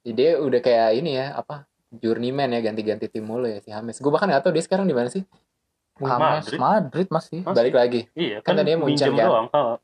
Dia 0.02 0.38
udah 0.38 0.60
kayak 0.60 0.90
ini 0.94 1.18
ya 1.18 1.34
apa 1.34 1.66
journeyman 1.92 2.48
ya 2.48 2.62
ganti-ganti 2.62 3.06
tim 3.06 3.22
mulu 3.22 3.44
ya 3.44 3.58
si 3.58 3.68
Hames. 3.68 3.98
Gue 3.98 4.08
bahkan 4.08 4.26
gak 4.26 4.40
tahu 4.40 4.54
dia 4.54 4.62
sekarang 4.62 4.86
di 4.86 4.94
mana 4.94 5.06
sih. 5.06 5.26
Hames 5.98 6.44
Madrid. 6.44 6.58
Madrid, 6.58 7.06
masih. 7.08 7.38
Masih. 7.40 7.56
Balik 7.56 7.74
lagi. 7.74 8.00
Iya 8.12 8.38
Kan 8.38 8.52
kan, 8.52 8.60
tadinya 8.60 8.78
Munchen, 8.80 9.10
kan? 9.10 9.24
doang. 9.24 9.46
Oh. 9.50 9.74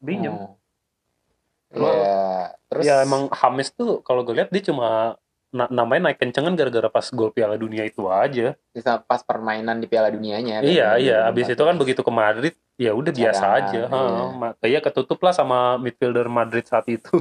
Terus- 1.69 1.89
Iya. 1.89 2.21
Terus 2.69 2.85
Ya 2.85 2.95
emang 3.01 3.29
Hames 3.31 3.69
tuh 3.71 4.01
kalau 4.01 4.21
gue 4.23 4.35
lihat 4.35 4.49
dia 4.49 4.61
cuma 4.63 5.17
na- 5.49 5.69
namanya 5.69 6.09
naik 6.09 6.19
kencengan 6.19 6.53
gara-gara 6.53 6.89
pas 6.89 7.05
gol 7.07 7.29
Piala 7.29 7.57
Dunia 7.57 7.83
itu 7.83 8.05
aja. 8.07 8.57
bisa 8.69 8.97
pas 8.99 9.21
permainan 9.21 9.77
di 9.77 9.87
Piala 9.87 10.09
Dunianya. 10.09 10.61
iya 10.61 10.89
kan? 10.91 10.99
iya. 10.99 11.19
Abis 11.27 11.49
itu 11.49 11.61
kan 11.61 11.77
begitu 11.77 12.01
ke 12.01 12.09
Madrid, 12.11 12.55
ya 12.75 12.93
udah 12.93 13.09
biasa 13.11 13.45
aja. 13.55 13.83
Iya. 13.85 14.25
ma- 14.31 14.57
Kayak 14.59 14.83
ketutup 14.87 15.17
lah 15.19 15.33
sama 15.33 15.77
midfielder 15.77 16.25
Madrid 16.27 16.65
saat 16.65 16.85
itu. 16.87 17.21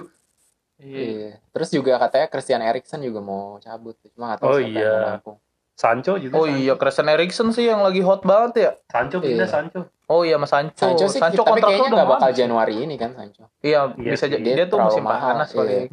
Iya. 0.78 1.38
Terus 1.52 1.70
juga 1.70 1.96
katanya 1.96 2.26
Christian 2.26 2.60
Eriksen 2.60 3.00
juga 3.00 3.20
mau 3.20 3.56
cabut. 3.58 3.94
Cuma 4.10 4.34
gak 4.34 4.40
tahu 4.42 4.50
Oh, 4.50 4.58
siapa 4.58 4.66
yang 4.66 4.80
iya. 4.82 5.22
mau. 5.22 5.38
Sancho 5.82 6.14
juga. 6.16 6.34
Oh 6.36 6.46
Sancho. 6.46 6.62
iya, 6.62 6.74
Christian 6.76 7.10
Eriksen 7.10 7.48
sih 7.50 7.66
yang 7.66 7.82
lagi 7.82 8.00
hot 8.00 8.22
banget 8.22 8.52
ya. 8.56 8.72
Sancho 8.86 9.18
pindah 9.18 9.44
Iya. 9.44 9.50
Sancho. 9.50 9.80
Oh 10.06 10.22
iya, 10.22 10.38
Mas 10.38 10.48
Sancho. 10.48 10.78
Sancho 10.78 11.08
sih 11.08 11.18
tapi 11.18 11.36
kontraknya 11.36 11.66
kayaknya 11.66 11.88
udah 11.88 11.98
gak 11.98 12.10
bakal 12.12 12.28
habis. 12.28 12.38
Januari 12.38 12.76
ini 12.80 12.96
kan 12.96 13.12
Sancho. 13.12 13.44
Iya, 13.60 13.80
Iya 13.92 14.12
bisa 14.12 14.26
sih. 14.26 14.32
jadi 14.32 14.46
Dia 14.46 14.56
dia, 14.56 14.66
tuh 14.68 14.78
musim 14.80 15.02
mahal, 15.04 15.28
panas 15.34 15.50
iya. 15.50 15.58
paling. 15.58 15.86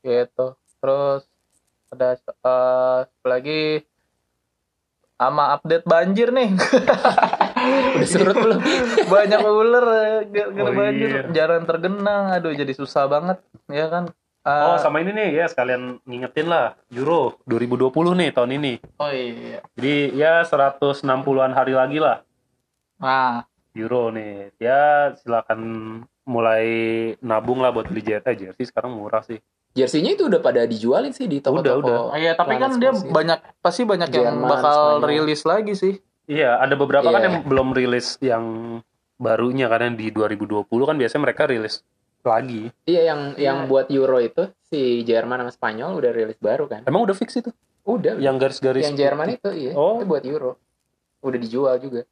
Gitu. 0.00 0.46
Terus 0.78 1.22
ada 1.88 2.08
eh, 2.14 3.00
lagi 3.24 3.62
sama 5.14 5.44
update 5.52 5.84
banjir 5.84 6.28
nih. 6.30 6.48
Udah 7.96 8.04
surut 8.04 8.36
belum? 8.36 8.60
Banyak 9.14 9.40
ular 9.40 9.84
gara 10.28 10.50
gara 10.52 10.68
Oh, 10.68 10.74
banjir, 10.76 11.08
iya. 11.08 11.22
jarang 11.32 11.64
tergenang. 11.64 12.28
Aduh, 12.30 12.52
jadi 12.52 12.70
susah 12.70 13.08
banget, 13.08 13.40
ya 13.66 13.88
kan? 13.88 14.12
Oh 14.44 14.76
Eh, 14.76 14.78
sama 14.78 15.00
ini 15.00 15.10
nih 15.10 15.28
ya 15.34 15.46
sekalian 15.48 16.04
ngingetin 16.04 16.46
lah 16.46 16.76
Euro 16.90 17.40
2020 17.44 17.88
nih 18.14 18.28
tahun 18.30 18.50
ini. 18.54 18.72
oh 18.94 19.08
iya. 19.08 19.64
Jadi 19.72 19.94
ya 20.12 20.44
160-an 20.44 21.12
hari 21.50 21.72
lagi 21.72 21.96
lah 21.96 22.20
Nah, 22.96 23.44
Euro 23.72 24.08
nih. 24.08 24.52
Ya 24.56 25.12
silakan 25.14 25.60
mulai 26.24 26.64
nabung 27.20 27.58
lah 27.58 27.68
buat 27.68 27.88
beli 27.88 28.00
jersey. 28.02 28.24
Eh, 28.26 28.36
jersey 28.38 28.64
sekarang 28.64 28.92
murah 28.92 29.20
sih. 29.20 29.40
Jersey-nya 29.74 30.14
itu 30.14 30.28
udah 30.28 30.38
pada 30.38 30.62
dijualin 30.64 31.10
sih 31.10 31.26
di 31.26 31.40
toko-toko. 31.40 31.82
Udah, 31.82 31.98
oh, 32.06 32.14
iya, 32.14 32.32
tapi 32.32 32.54
kan 32.56 32.78
dia 32.78 32.94
Sports, 32.94 33.02
ya. 33.02 33.10
banyak 33.10 33.38
pasti 33.58 33.82
banyak 33.82 34.08
yang 34.08 34.38
Jerman, 34.38 34.46
bakal 34.46 34.78
Spanyol. 34.94 35.08
rilis 35.10 35.42
lagi 35.42 35.72
sih. 35.74 35.94
Iya, 36.24 36.56
ada 36.56 36.72
beberapa 36.74 37.04
kan 37.04 37.18
Iya. 37.18 37.26
yang 37.26 37.36
belum 37.42 37.68
rilis 37.72 38.06
yang 38.22 38.44
barunya 39.16 39.66
karena 39.66 39.90
di 39.90 40.08
2020 40.08 40.62
kan 40.86 40.94
biasanya 40.94 41.22
mereka 41.24 41.44
rilis 41.44 41.82
lagi. 42.26 42.62
Iya 42.84 43.02
yang 43.06 43.20
Iya. 43.32 43.44
yang 43.44 43.58
buat 43.66 43.86
Euro 43.88 44.18
itu 44.18 44.42
si 44.62 45.02
Jerman 45.02 45.40
sama 45.40 45.52
Spanyol 45.52 45.90
udah 45.94 46.10
rilis 46.10 46.38
baru 46.38 46.64
kan? 46.64 46.82
Emang 46.82 47.02
udah 47.02 47.12
fix 47.12 47.34
itu? 47.34 47.52
Udah. 47.82 48.16
Yang 48.16 48.36
garis-garis 48.40 48.82
yang 48.82 48.96
Jerman 48.96 49.28
itu 49.32 49.48
iya, 49.50 49.72
Oh. 49.72 49.96
itu 49.96 50.04
buat 50.04 50.24
Euro. 50.24 50.56
Udah 51.20 51.36
dijual 51.36 51.76
juga. 51.78 52.02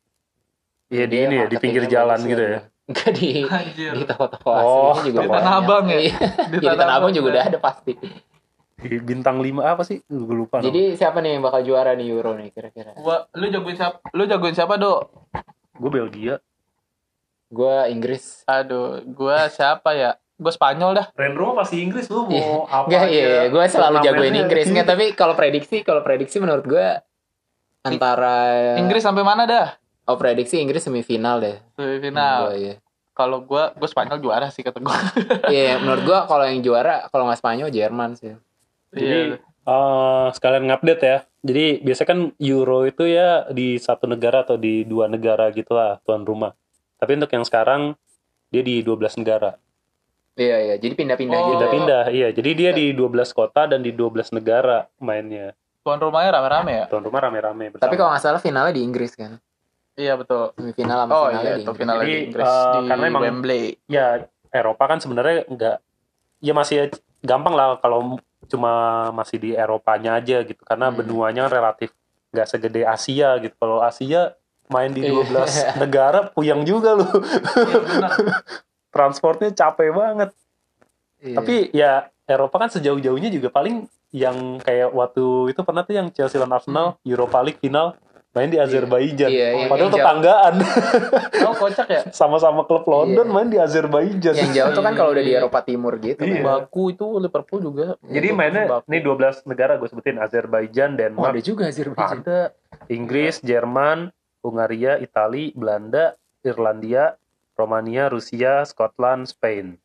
Iya 0.86 1.04
di 1.06 1.14
Dia 1.14 1.22
ini 1.22 1.34
ya, 1.34 1.46
di 1.46 1.56
pinggir 1.56 1.84
jalan 1.86 2.20
gitu 2.20 2.42
ya. 2.42 2.60
Enggak 2.82 3.10
di 3.14 3.30
Anjir. 3.42 3.92
di 3.94 4.02
toko-toko 4.04 4.50
Oh, 4.52 4.96
juga 5.00 5.18
di. 5.22 5.28
Tanah 5.30 5.52
Abang 5.56 5.84
ya? 5.86 5.98
Iya, 6.02 6.16
Di 6.50 6.56
di 6.58 6.66
Tanah 6.66 6.94
Abang 6.94 7.10
juga 7.10 7.26
ya. 7.26 7.32
udah 7.32 7.44
ada 7.48 7.58
pasti. 7.58 7.92
Di 8.74 8.98
bintang 8.98 9.38
5 9.38 9.62
apa 9.62 9.82
sih? 9.82 10.02
Gue 10.04 10.34
lupa. 10.36 10.58
Jadi 10.58 10.92
siapa 10.92 11.22
nih 11.22 11.38
yang 11.38 11.42
bakal 11.42 11.62
juara 11.62 11.94
nih 11.94 12.10
Euro 12.10 12.34
nih 12.34 12.50
kira-kira? 12.50 12.92
Gua 12.94 13.24
lu 13.32 13.46
jagoin 13.46 13.72
siapa? 13.72 14.02
Lu 14.10 14.26
jagoin 14.26 14.52
siapa, 14.52 14.74
Do? 14.74 15.08
gue 15.72 15.90
Belgia. 15.90 16.36
Gua 17.52 17.84
Inggris. 17.86 18.40
Aduh, 18.44 19.04
gua 19.04 19.44
siapa 19.46 19.92
ya? 19.92 20.16
Gua 20.34 20.48
Spanyol 20.48 20.96
dah. 20.96 21.06
Renro 21.12 21.52
pasti 21.52 21.84
Inggris 21.84 22.08
lu 22.08 22.24
Iya. 22.26 22.40
mau 22.42 22.64
apa 22.64 22.88
Enggak, 22.88 23.02
aja. 23.04 23.12
iya, 23.12 23.40
gue 23.46 23.62
selalu 23.68 23.96
jagoin 23.98 24.08
Turnamennya. 24.08 24.40
Inggris 24.42 24.66
nggak, 24.66 24.86
tapi 24.88 25.04
kalau 25.12 25.34
prediksi, 25.36 25.76
kalau 25.82 26.00
prediksi 26.00 26.40
menurut 26.40 26.64
gue 26.64 26.86
antara 27.82 28.36
Inggris 28.74 29.02
sampai 29.02 29.22
mana 29.22 29.44
dah? 29.44 29.68
Oh 30.04 30.16
prediksi 30.16 30.58
Inggris 30.58 30.82
semifinal 30.82 31.38
deh. 31.38 31.56
Semifinal. 31.76 32.50
Gua, 32.50 32.54
iya. 32.56 32.74
Kalau 33.12 33.44
gua 33.44 33.70
gua 33.72 33.86
Spanyol 33.86 34.18
juara 34.18 34.48
sih 34.48 34.64
kata 34.64 34.80
gua. 34.80 34.96
Iya, 35.46 35.76
menurut 35.84 36.02
gue 36.02 36.18
kalau 36.26 36.42
yang 36.42 36.58
juara 36.58 37.06
kalau 37.06 37.28
nggak 37.28 37.38
Spanyol 37.38 37.68
Jerman 37.68 38.16
sih. 38.16 38.34
Jadi 38.90 39.36
eh, 39.38 40.26
sekalian 40.32 40.64
ngupdate 40.66 41.04
ya. 41.04 41.18
Jadi 41.42 41.64
biasanya 41.80 42.08
kan 42.08 42.20
Euro 42.40 42.82
itu 42.82 43.04
ya 43.04 43.46
di 43.48 43.76
satu 43.76 44.06
negara 44.06 44.42
atau 44.42 44.54
di 44.54 44.82
dua 44.82 45.06
negara 45.06 45.50
gitu 45.50 45.70
lah 45.70 46.00
tuan 46.02 46.22
rumah. 46.22 46.54
Tapi 47.02 47.18
untuk 47.18 47.28
yang 47.28 47.42
sekarang 47.42 47.98
dia 48.46 48.62
di 48.62 48.78
12 48.78 49.18
negara. 49.18 49.58
Iya 50.32 50.56
iya, 50.62 50.74
jadi 50.78 50.94
pindah-pindah 50.94 51.34
Oh. 51.34 51.42
gitu. 51.42 51.54
Pindah-pindah, 51.58 52.04
iya. 52.08 52.28
Jadi 52.30 52.50
dia 52.54 52.70
di 52.70 52.94
12 52.94 53.34
kota 53.34 53.66
dan 53.66 53.82
di 53.82 53.90
12 53.90 54.30
negara 54.30 54.86
mainnya. 54.96 55.52
tuan 55.82 55.98
rumahnya 55.98 56.30
rame-rame 56.32 56.72
ya? 56.72 56.84
Tuan 56.86 57.02
rumah 57.02 57.18
rame-rame 57.20 57.64
bersama. 57.68 57.82
Tapi 57.82 57.98
kalau 57.98 58.14
nggak 58.14 58.22
salah 58.22 58.38
finalnya 58.38 58.70
di 58.70 58.86
Inggris 58.86 59.12
kan. 59.12 59.34
Iya 59.92 60.14
betul. 60.14 60.54
Semifinal 60.54 60.96
sama 60.96 61.10
Oh 61.12 61.26
finalnya 61.26 61.42
iya, 61.42 61.50
di 61.52 61.60
Inggris. 61.60 61.74
finalnya 61.76 62.00
Jadi, 62.00 62.14
di 62.14 62.22
Inggris 62.22 62.46
eh, 62.46 62.62
di 62.72 62.78
karena 62.86 63.04
emang- 63.04 63.22
Wembley. 63.26 63.64
ya 63.88 64.06
Eropa 64.48 64.84
kan 64.86 64.98
sebenarnya 65.00 65.36
nggak 65.44 65.76
ya 66.38 66.52
masih 66.54 66.76
gampang 67.20 67.50
lah 67.52 67.68
kalau 67.76 68.14
cuma 68.46 68.72
masih 69.12 69.36
di 69.36 69.50
Eropanya 69.52 70.16
aja 70.16 70.36
gitu 70.42 70.62
karena 70.62 70.86
Hmm. 70.86 70.96
benuanya 70.96 71.44
relatif 71.46 71.90
nggak 72.30 72.46
segede 72.46 72.86
Asia 72.86 73.36
gitu 73.38 73.54
kalau 73.56 73.82
Asia 73.82 74.38
main 74.68 74.90
di 74.90 75.02
Iya. 75.02 75.24
12 75.24 75.50
negara 75.82 76.28
puyang 76.28 76.62
juga 76.62 76.94
lu 76.94 77.06
Iya, 77.06 77.78
benar. 77.80 78.12
transportnya 78.94 79.50
capek 79.50 79.90
banget 79.90 80.30
Iya. 81.18 81.36
tapi 81.36 81.54
ya 81.70 81.92
Eropa 82.24 82.56
kan 82.56 82.68
sejauh-jauhnya 82.68 83.28
juga 83.28 83.48
paling 83.48 83.86
yang 84.10 84.58
kayak 84.58 84.90
waktu 84.90 85.22
itu 85.48 85.60
pernah 85.60 85.82
tuh 85.82 85.94
yang 85.94 86.08
Chelsea 86.08 86.36
lawan 86.36 86.52
Arsenal 86.52 86.98
Europa 87.02 87.40
League 87.40 87.58
final 87.58 87.94
main 88.30 88.48
di 88.48 88.56
Azerbaijan 88.56 89.28
Hmm. 89.28 89.36
Iya, 89.36 89.48
iya, 89.54 89.66
padahal 89.66 89.86
jauh. 89.86 89.98
tetanggaan 89.98 90.54
Oh, 91.46 91.54
kocak 91.54 91.86
ya? 91.86 92.00
sama-sama 92.10 92.62
klub 92.62 92.84
London 92.86 93.22
Iya. 93.22 93.30
main 93.30 93.46
di 93.46 93.58
Azerbaijan 93.58 94.34
yang 94.34 94.52
jauh 94.52 94.70
tuh 94.72 94.80
kan 94.80 94.94
kalau 94.94 95.12
udah 95.12 95.20
di 95.20 95.32
Eropa 95.32 95.60
Timur 95.60 95.94
gitu. 95.98 96.16
Iya. 96.18 96.40
kan. 96.40 96.64
Baku 96.64 96.82
itu 96.90 97.06
Liverpool 97.14 97.60
juga. 97.62 97.86
Jadi 98.02 98.28
mainnya 98.30 98.64
Baku. 98.70 98.88
nih 98.88 99.00
12 99.00 99.44
negara 99.44 99.72
gue 99.74 99.84
sebutin 99.86 100.16
Azerbaijan, 100.16 100.90
Oh, 100.90 100.98
Denmark, 100.98 101.28
ada 101.30 101.42
juga 101.42 101.62
Azerbaijan. 101.66 102.18
ada 102.18 102.38
Inggris, 102.88 103.34
Jerman, 103.38 104.08
Hungaria, 104.42 104.98
Itali, 104.98 105.54
Belanda, 105.54 106.18
Irlandia, 106.42 107.14
Romania, 107.54 108.10
Rusia, 108.10 108.66
Scotland, 108.66 109.30
Spain, 109.30 109.78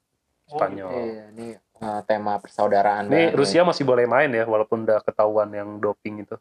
Spanyol. 0.50 0.92
Iya, 0.92 1.24
ini 1.32 1.48
uh, 1.80 2.02
tema 2.04 2.42
persaudaraan. 2.42 3.06
Nih 3.08 3.32
Rusia 3.38 3.62
masih 3.62 3.86
boleh 3.86 4.10
main 4.10 4.34
ya 4.34 4.44
walaupun 4.50 4.84
udah 4.84 5.00
ketahuan 5.06 5.54
yang 5.54 5.78
doping 5.78 6.26
itu. 6.26 6.36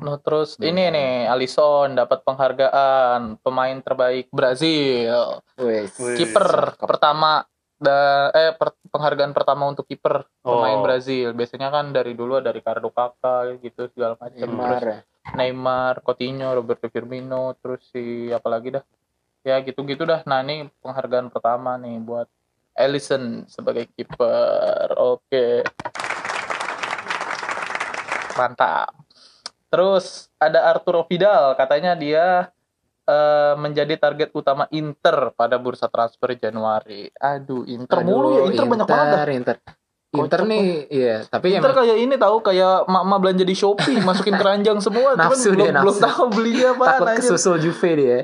No, 0.00 0.16
terus 0.22 0.54
ini 0.62 0.86
nih 0.90 1.26
Alisson 1.26 1.98
dapat 1.98 2.22
penghargaan 2.22 3.42
pemain 3.42 3.78
terbaik 3.82 4.30
Brazil. 4.30 5.42
Kiper 6.16 6.78
pertama 6.78 7.42
da, 7.74 8.30
eh 8.30 8.54
per- 8.54 8.78
penghargaan 8.86 9.34
pertama 9.34 9.66
untuk 9.66 9.90
kiper 9.90 10.24
pemain 10.40 10.78
Oh. 10.78 10.84
Brazil. 10.86 11.34
Biasanya 11.34 11.74
kan 11.74 11.90
dari 11.90 12.14
dulu 12.14 12.38
ada 12.38 12.54
Ricardo 12.54 12.88
Kakak 12.94 13.58
gitu 13.60 13.90
segala 13.90 14.14
macam. 14.14 14.36
Neymar 14.38 14.78
Terus 14.78 14.84
ya. 14.86 14.98
Neymar, 15.36 16.02
Coutinho, 16.02 16.50
Roberto 16.56 16.90
Firmino, 16.90 17.54
terus 17.60 17.84
si 17.92 18.32
apa 18.32 18.48
lagi 18.50 18.74
dah? 18.74 18.84
Ya 19.46 19.56
gitu-gitu 19.62 20.04
dah. 20.04 20.20
Nah, 20.28 20.44
ini 20.44 20.68
penghargaan 20.84 21.32
pertama 21.32 21.76
nih 21.80 21.96
buat 22.02 22.28
Alisson 22.76 23.44
sebagai 23.46 23.88
kiper. 23.92 24.96
Oke. 24.96 25.64
Mantap. 28.36 28.96
Terus 29.70 30.28
ada 30.40 30.66
Arturo 30.72 31.06
Vidal, 31.06 31.54
katanya 31.54 31.94
dia 31.94 32.50
eh, 33.06 33.54
menjadi 33.54 33.94
target 34.00 34.34
utama 34.34 34.66
Inter 34.74 35.30
pada 35.36 35.60
bursa 35.60 35.86
transfer 35.86 36.34
Januari. 36.34 37.06
Aduh, 37.20 37.62
Inter 37.70 38.02
mulu 38.02 38.34
ya, 38.34 38.40
Aduh, 38.44 38.50
Inter 38.50 38.64
banyak 38.66 38.88
banget. 38.88 39.16
Inter. 39.30 39.56
Kocak 40.10 40.26
Inter 40.26 40.42
nih, 40.42 40.66
iya. 40.90 41.16
Tapi 41.22 41.54
Inter 41.54 41.70
emang 41.70 41.86
kayak 41.86 41.96
ini 42.02 42.14
tahu 42.18 42.42
kayak 42.42 42.90
mak-mak 42.90 43.18
belanja 43.22 43.44
di 43.46 43.54
Shopee 43.54 44.02
masukin 44.02 44.34
keranjang 44.42 44.82
semua 44.82 45.14
Nafsu 45.14 45.54
belum, 45.54 45.62
dia, 45.62 45.70
belum 45.70 45.94
nafsu. 45.94 46.02
tahu 46.02 46.24
belinya 46.34 46.68
apa 46.74 46.84
takut 46.98 47.06
kesusul 47.22 47.56
Juve 47.62 47.90
dia. 47.94 48.18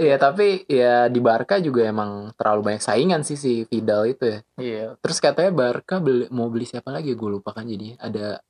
Iya, 0.00 0.16
tapi 0.16 0.64
ya 0.64 1.12
di 1.12 1.20
Barca 1.20 1.60
juga 1.60 1.84
emang 1.84 2.32
terlalu 2.40 2.72
banyak 2.72 2.80
saingan 2.80 3.20
sih 3.20 3.36
si 3.36 3.68
Vidal 3.68 4.16
itu 4.16 4.32
ya. 4.32 4.38
Iya. 4.56 4.86
Terus 4.96 5.20
katanya 5.20 5.52
Barca 5.52 6.00
beli, 6.00 6.24
mau 6.32 6.48
beli 6.48 6.64
siapa 6.64 6.88
lagi 6.88 7.12
gue 7.12 7.28
lupa 7.28 7.52
kan 7.52 7.68
jadi 7.68 8.00
ada 8.00 8.40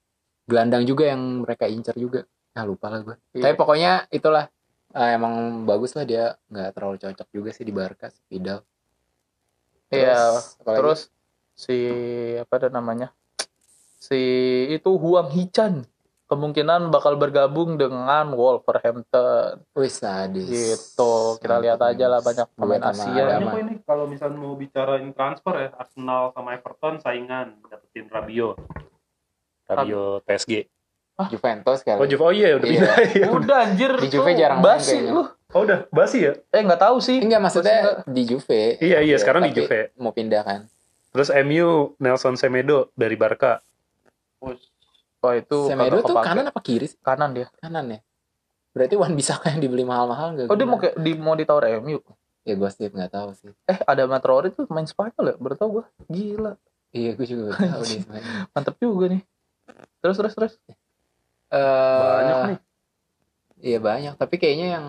gelandang 0.46 0.86
juga 0.86 1.10
yang 1.10 1.42
mereka 1.42 1.66
incar 1.66 1.98
juga. 1.98 2.22
Ah 2.54 2.62
lupa 2.62 2.86
lah 2.86 3.02
gue. 3.02 3.18
Iya. 3.34 3.50
Tapi 3.50 3.54
pokoknya 3.58 4.06
itulah 4.14 4.46
ah, 4.94 5.10
emang 5.10 5.66
bagus 5.66 5.98
lah 5.98 6.06
dia 6.06 6.38
nggak 6.46 6.70
terlalu 6.78 7.02
cocok 7.02 7.28
juga 7.34 7.50
sih 7.50 7.66
di 7.66 7.74
Barca 7.74 8.14
si 8.14 8.22
Vidal. 8.30 8.62
Iya. 9.90 10.38
Terus 10.62 11.10
si 11.60 11.76
apa 12.36 12.56
ada 12.56 12.68
namanya? 12.70 13.12
Si 13.94 14.16
itu 14.70 14.96
Huang 14.96 15.28
Hichan 15.28 15.84
kemungkinan 16.24 16.88
bakal 16.88 17.18
bergabung 17.18 17.74
dengan 17.74 18.32
Wolverhampton 18.32 19.60
wis 19.74 19.98
sadis. 19.98 20.46
gitu. 20.46 21.36
Kita 21.36 21.58
lihat 21.58 21.82
aja 21.82 22.06
lah 22.06 22.20
banyak 22.20 22.48
pemain 22.54 22.80
Asia. 22.82 23.36
Banyak 23.36 23.44
kok 23.44 23.60
ini 23.60 23.74
kalau 23.82 24.04
misalnya 24.06 24.38
mau 24.38 24.54
bicarain 24.54 25.10
transfer 25.10 25.54
ya 25.58 25.68
Arsenal 25.74 26.32
sama 26.32 26.54
Everton 26.54 26.96
saingan 26.96 27.60
dapetin 27.66 28.06
Rabio. 28.08 28.56
Rabio 29.68 30.24
PSG. 30.24 30.66
Juventus 31.28 31.84
kali. 31.84 32.00
Oh, 32.00 32.08
Juve. 32.08 32.22
Oh 32.22 32.32
iya 32.32 32.56
udah 32.56 32.64
Iya. 32.64 32.80
pindah. 32.80 32.96
Iya. 33.12 33.26
Udah 33.28 33.56
anjir. 33.60 33.92
Di 34.00 34.08
Juve 34.08 34.32
jarang 34.32 34.58
main 34.58 34.66
basi 34.72 34.96
lu. 35.04 35.28
Oh 35.52 35.60
udah 35.60 35.84
basi 35.90 36.24
ya? 36.24 36.32
Eh 36.48 36.62
nggak 36.64 36.80
tahu 36.80 36.96
sih. 36.96 37.20
Enggak 37.20 37.42
maksudnya 37.42 37.76
Maksudnya- 38.00 38.08
di 38.08 38.22
Juve. 38.24 38.62
Iya 38.78 38.98
iya 38.98 38.98
Iya, 39.04 39.16
sekarang 39.18 39.44
di 39.44 39.52
Juve. 39.52 39.92
Mau 40.00 40.14
pindah 40.14 40.40
kan. 40.40 40.60
Terus 41.10 41.28
MU 41.42 41.94
Nelson 41.98 42.38
Semedo 42.38 42.94
dari 42.94 43.18
Barca. 43.18 43.58
Oh 44.40 45.32
itu 45.36 45.58
Semedo 45.68 46.00
tuh 46.00 46.16
kepake. 46.16 46.26
kanan 46.32 46.44
apa 46.48 46.60
kiri 46.64 46.86
sih? 46.88 46.98
kanan 47.02 47.36
dia. 47.36 47.46
Kanan 47.60 47.92
ya. 47.92 48.00
Berarti 48.70 48.94
Wan 48.96 49.12
Bisaka 49.12 49.50
yang 49.52 49.60
dibeli 49.60 49.82
mahal-mahal 49.84 50.32
enggak? 50.32 50.46
Oh 50.48 50.56
dia 50.56 50.66
mau 50.66 50.78
kayak 50.78 50.96
di 50.96 51.12
mau 51.18 51.34
ditawar 51.34 51.68
MU. 51.82 52.00
Ya 52.46 52.54
gue 52.56 52.70
sih 52.72 52.88
nggak 52.88 53.12
tahu 53.12 53.34
sih. 53.36 53.52
Eh 53.68 53.78
ada 53.84 54.06
Matraore 54.08 54.48
tuh 54.54 54.64
main 54.72 54.86
Spanyol 54.88 55.34
ya? 55.34 55.36
Baru 55.36 55.54
tau 55.58 55.68
gue. 55.68 55.84
Gila. 56.08 56.56
Iya 56.94 57.10
gue 57.18 57.26
juga 57.26 57.58
tahu. 57.58 57.82
Mantep 58.54 58.74
juga 58.80 59.04
nih. 59.12 59.22
Terus 60.00 60.16
terus 60.16 60.32
terus. 60.38 60.52
Eh, 61.50 62.00
Banyak 62.00 62.38
nih. 62.54 62.58
Iya 63.60 63.76
banyak, 63.76 64.16
tapi 64.16 64.34
kayaknya 64.36 64.66
yang 64.74 64.86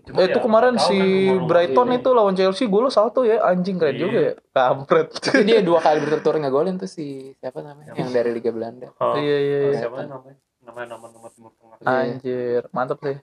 Cuma 0.00 0.18
Eh, 0.18 0.26
itu 0.26 0.38
ya, 0.38 0.42
kemarin 0.42 0.72
nggak 0.72 0.80
tahu 0.80 0.90
si 0.90 0.98
kan. 1.28 1.44
Brighton 1.44 1.86
Iya. 1.86 1.96
itu 1.98 2.08
lawan 2.10 2.34
Chelsea 2.34 2.64
gol 2.64 2.88
satu 2.88 3.20
ya 3.22 3.36
anjing 3.42 3.76
keren 3.76 3.92
Iya. 3.92 4.00
juga 4.00 4.18
ya. 4.18 4.32
Kampret. 4.50 5.08
tapi 5.14 5.42
dia 5.44 5.60
dua 5.60 5.78
kali 5.78 5.98
berturut-turut 6.00 6.38
ngegolin 6.38 6.76
tuh 6.76 6.86
si 6.86 7.06
siapa 7.36 7.60
namanya 7.60 7.92
yang 7.92 8.08
dari 8.08 8.30
Liga 8.30 8.48
Belanda. 8.48 8.88
Oh, 8.96 9.12
Iya 9.12 9.36
iya 9.38 9.58
iya. 9.66 9.78
Siapa 9.78 10.02
namanya? 10.02 10.40
Namanya 10.62 10.86
nama-nama 10.90 11.28
Timur 11.28 11.52
Tengah. 11.54 11.76
Iya. 11.78 11.88
Anjir, 12.10 12.62
mantep 12.70 12.98
sih. 12.98 13.18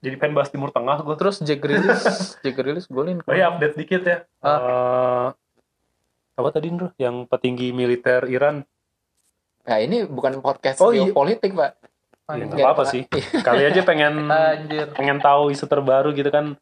Jadi 0.00 0.14
pengen 0.16 0.32
bahas 0.32 0.48
Timur 0.48 0.70
Tengah 0.70 0.96
gue. 1.00 1.16
Terus 1.16 1.36
Jack 1.40 1.58
Grealish, 1.58 2.06
Jack 2.42 2.54
Grealish 2.54 2.86
golin. 2.86 3.18
Oh 3.20 3.32
iya 3.32 3.48
update 3.48 3.74
dikit 3.76 4.02
ya. 4.02 4.18
Ah. 4.38 4.54
Eh, 4.54 5.26
apa 6.36 6.48
tadi 6.50 6.70
Ndro? 6.70 6.94
Yang 6.96 7.26
petinggi 7.26 7.68
militer 7.70 8.24
Iran. 8.24 8.62
Nah 9.60 9.76
ini 9.76 10.02
bukan 10.02 10.38
podcast 10.38 10.78
Oh, 10.78 10.88
iya. 10.88 11.04
geopolitik 11.04 11.52
pak. 11.52 11.76
Ya, 12.32 12.34
Anjir. 12.38 12.46
nggak 12.48 12.64
apa-apa 12.64 12.84
sih. 12.86 13.02
Kali 13.40 13.62
aja 13.64 13.80
pengen 13.80 14.14
Anjir. 14.30 14.86
pengen 14.92 15.18
tahu 15.18 15.50
isu 15.50 15.64
terbaru 15.64 16.10
gitu 16.10 16.28
kan. 16.28 16.54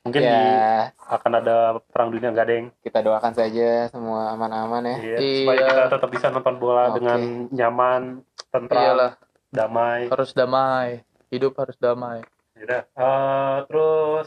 Mungkin 0.00 0.20
di, 0.20 0.30
ya 0.30 0.88
akan 1.04 1.32
ada 1.36 1.56
perang 1.84 2.08
dunia 2.08 2.30
nggak 2.30 2.46
deng. 2.46 2.66
kita 2.80 2.98
doakan 3.00 3.32
saja 3.32 3.88
semua 3.88 4.32
aman-aman 4.32 4.80
ya. 4.84 4.96
Iya, 4.96 5.16
Iya. 5.18 5.38
supaya 5.42 5.58
kita 5.60 5.84
tetap 5.90 6.08
bisa 6.08 6.26
nonton 6.28 6.54
bola 6.56 6.82
Oke. 6.86 6.94
dengan 6.96 7.20
nyaman, 7.50 8.02
tentram, 8.48 8.80
Iyalah, 8.80 9.12
damai. 9.48 10.00
harus 10.06 10.30
damai. 10.32 10.88
Hidup 11.28 11.52
harus 11.54 11.76
damai. 11.76 12.24
Yaudah. 12.54 12.82
Eh, 12.88 13.56
terus 13.66 14.26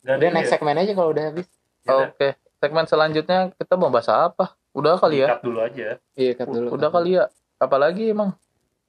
Udah 0.00 0.30
next 0.32 0.48
ya? 0.48 0.52
segmen 0.56 0.76
aja 0.76 0.92
kalau 0.92 1.10
udah 1.10 1.24
habis. 1.26 1.46
Yaudah, 1.82 2.08
Oke, 2.08 2.28
segmen 2.56 2.84
selanjutnya 2.84 3.38
kita 3.52 3.74
mau 3.74 3.88
bahas 3.88 4.08
apa? 4.08 4.56
Udah 4.72 4.96
kali 4.96 5.20
ya? 5.20 5.34
cut 5.34 5.42
dulu 5.42 5.58
aja. 5.60 5.98
Iya 6.14 6.32
cut 6.34 6.48
dulu. 6.48 6.68
Udah 6.72 6.88
kali 6.88 7.18
ya? 7.18 7.28
Apalagi 7.58 8.08
emang? 8.08 8.32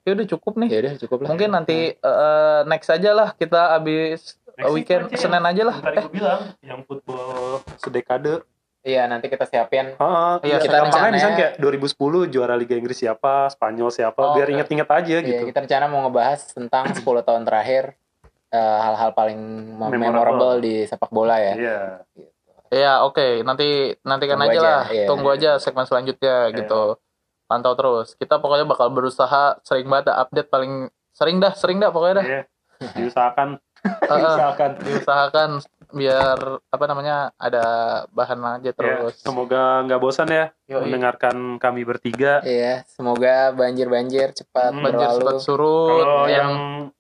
Ya 0.02 0.12
udah 0.14 0.28
cukup 0.28 0.54
nih. 0.58 0.70
Ya 0.70 0.80
udah 0.82 0.93
cukup 0.97 1.18
lah. 1.20 1.28
Mungkin 1.30 1.50
nanti 1.50 1.78
eh, 1.91 2.60
next 2.66 2.89
aja 2.89 3.12
lah 3.12 3.30
kita 3.34 3.76
habis 3.76 4.39
Next 4.54 4.72
weekend 4.72 5.04
aja 5.08 5.18
Senin 5.18 5.43
aja 5.43 5.64
lah. 5.66 5.76
Tadi 5.78 5.97
gue 5.97 6.12
bilang, 6.12 6.41
yang 6.60 6.80
football 6.84 7.60
sedekade. 7.76 8.43
Iya 8.80 9.06
nanti 9.06 9.28
kita 9.28 9.43
siapin. 9.43 9.91
Ah, 9.97 10.39
Iya, 10.39 10.56
iya, 10.56 10.58
kita 10.58 10.78
rencananya- 10.82 11.12
misalnya 11.14 11.38
kayak 11.38 11.54
2010 11.60 12.00
juara 12.26 12.56
Liga 12.56 12.74
Inggris 12.74 12.95
siapa, 12.97 13.47
Spanyol 13.50 13.91
siapa, 13.91 14.16
Oh, 14.18 14.34
biar 14.34 14.47
oke. 14.47 14.56
inget-inget 14.56 14.88
aja 14.89 15.16
Iya 15.16 15.20
gitu. 15.22 15.43
kita 15.45 15.60
rencana 15.62 15.86
mau 15.86 16.00
ngebahas 16.02 16.39
tentang 16.50 16.88
10 16.95 17.20
tahun 17.22 17.43
terakhir 17.43 18.00
eh, 18.50 18.80
hal-hal 18.80 19.12
paling 19.12 19.36
mem- 19.70 19.91
Memorable. 19.93 20.08
memorable 20.34 20.54
di 20.60 20.76
sepak 20.82 21.12
bola 21.12 21.38
ya. 21.38 21.54
Iya. 21.54 21.80
Ya 22.70 22.91
oke, 23.02 23.41
nanti 23.41 23.68
nantikan 24.02 24.38
Tunggu 24.38 24.47
aja, 24.50 24.58
aja, 24.58 24.70
lah, 24.70 24.84
iya. 24.89 25.06
tunggu 25.06 25.28
aja 25.30 25.52
segmen 25.58 25.84
selanjutnya 25.84 26.36
Iya. 26.47 26.56
gitu. 26.56 26.84
Pantau 27.50 27.74
terus. 27.74 28.14
Kita 28.14 28.38
pokoknya 28.38 28.64
bakal 28.64 28.88
berusaha 28.89 29.58
sering 29.60 29.89
banget 29.89 30.08
dah 30.08 30.22
update 30.22 30.47
paling 30.47 30.86
sering 31.10 31.41
dah, 31.41 31.52
sering 31.52 31.82
dah 31.82 31.89
pokoknya 31.89 32.16
dah. 32.16 32.26
Iya. 32.28 32.41
Diusahakan, 32.80 33.50
Heeh, 34.08 34.16
diusahakan. 34.16 34.72
diusahakan 34.80 35.50
biar 35.89 36.38
apa 36.64 36.86
namanya 36.86 37.34
ada 37.36 37.66
bahan 38.08 38.39
aja 38.56 38.62
Ya, 38.64 38.72
terus. 38.72 39.18
semoga 39.18 39.82
nggak 39.82 39.97
bosan 39.97 40.30
ya 40.30 40.54
Yoi. 40.70 40.86
mendengarkan 40.86 41.58
kami 41.58 41.82
bertiga. 41.82 42.39
Iya, 42.39 42.86
semoga 42.88 43.50
banjir-banjir 43.52 44.32
cepat 44.32 44.70
Hmm, 44.72 44.86
Banjir 44.86 45.02
berlalu. 45.02 45.20
cepat 45.20 45.36
surut 45.41 45.89
Kalau 46.00 46.24
yang 46.24 46.30
yang 46.30 46.54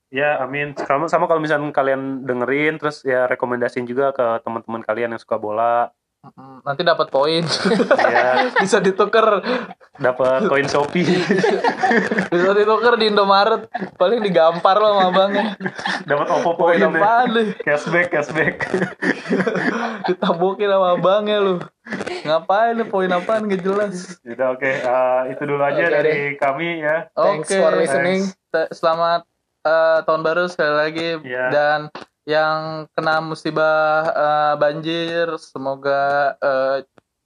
ya 0.09 0.41
amin. 0.41 0.73
Sama 0.75 1.05
sama 1.05 1.29
kalau 1.29 1.37
misalnya 1.37 1.69
kalian 1.69 2.25
dengerin 2.25 2.75
terus 2.75 3.05
ya 3.05 3.23
rekomendasiin 3.23 3.85
juga 3.85 4.09
ke 4.09 4.41
teman-teman 4.41 4.81
kalian 4.81 5.13
yang 5.13 5.21
suka 5.21 5.37
bola. 5.37 5.93
Nanti 6.67 6.83
dapat 6.83 7.07
poin. 7.07 7.47
Ya, 7.95 8.51
bisa 8.63 8.83
ditukar. 8.83 9.39
Dapat 9.95 10.51
koin 10.51 10.67
Shopee. 10.67 11.07
bisa 12.33 12.51
ditukar 12.51 12.99
di 12.99 13.07
Indomaret. 13.07 13.71
Paling 13.95 14.19
digampar 14.19 14.83
lo 14.83 14.99
sama 14.99 15.03
abangnya 15.11 15.55
dapat 16.03 16.27
Oppo 16.27 16.59
poin 16.59 16.75
poin 16.75 17.27
lu? 17.31 17.55
Cashback, 17.63 18.11
cashback. 18.11 18.67
ditabokin 20.11 20.67
sama 20.67 20.99
abangnya 20.99 21.39
lu. 21.39 21.55
Ngapain 22.27 22.75
lu? 22.75 22.83
Poin 22.91 23.09
apaan? 23.09 23.47
Gak 23.47 23.63
jelas. 23.63 24.19
Udah 24.27 24.59
oke, 24.59 24.67
Eh, 24.69 25.21
itu 25.31 25.43
dulu 25.47 25.63
aja 25.63 25.79
Oke 25.79 25.91
dari 25.91 26.15
kami 26.35 26.83
ya. 26.83 27.07
Thanks 27.15 27.47
Oke, 27.47 27.55
for 27.57 27.73
listening. 27.79 28.21
Te- 28.51 28.71
Selamat 28.75 29.23
eh, 29.63 29.99
tahun 30.03 30.21
baru 30.21 30.51
sekali 30.51 30.73
lagi. 30.75 31.09
Iya. 31.23 31.45
dan 31.47 31.79
yang 32.23 32.87
kena 32.91 33.19
musibah 33.19 33.79
eh, 34.05 34.53
banjir 34.55 35.25
semoga 35.37 36.33
eh, 36.35 36.77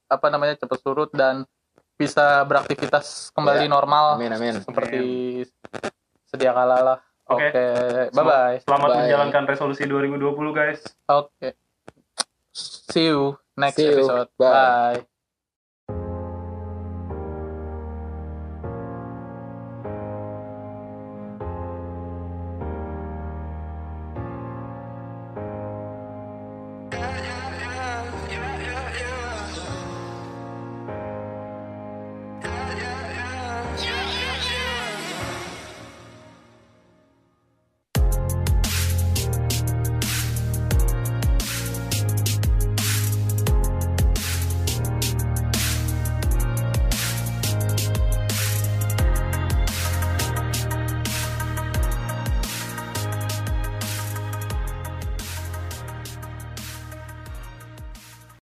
apa 0.08 0.28
namanya 0.28 0.56
cepat 0.56 0.80
surut 0.80 1.10
dan 1.10 1.46
bisa 1.94 2.42
beraktivitas 2.44 3.30
kembali 3.32 3.66
Iya. 3.66 3.72
normal 3.72 4.06
Amin 4.18 4.34
amin. 4.34 4.56
seperti 4.60 5.02
sedia 6.26 6.52
kala 6.52 6.78
lah. 6.80 7.00
Oke. 7.24 7.48
Oke, 7.48 7.66
bye 8.12 8.26
bye. 8.26 8.58
Selamat 8.60 8.90
Bye. 8.90 9.00
menjalankan 9.06 9.44
resolusi 9.48 9.88
2020 9.88 10.20
guys. 10.52 10.82
Oke. 11.08 11.56
See 12.52 13.08
you 13.08 13.38
next 13.56 13.78
See 13.78 13.88
you. 13.88 14.04
episode. 14.04 14.30
Bye. 14.36 14.52
bye. 15.00 15.13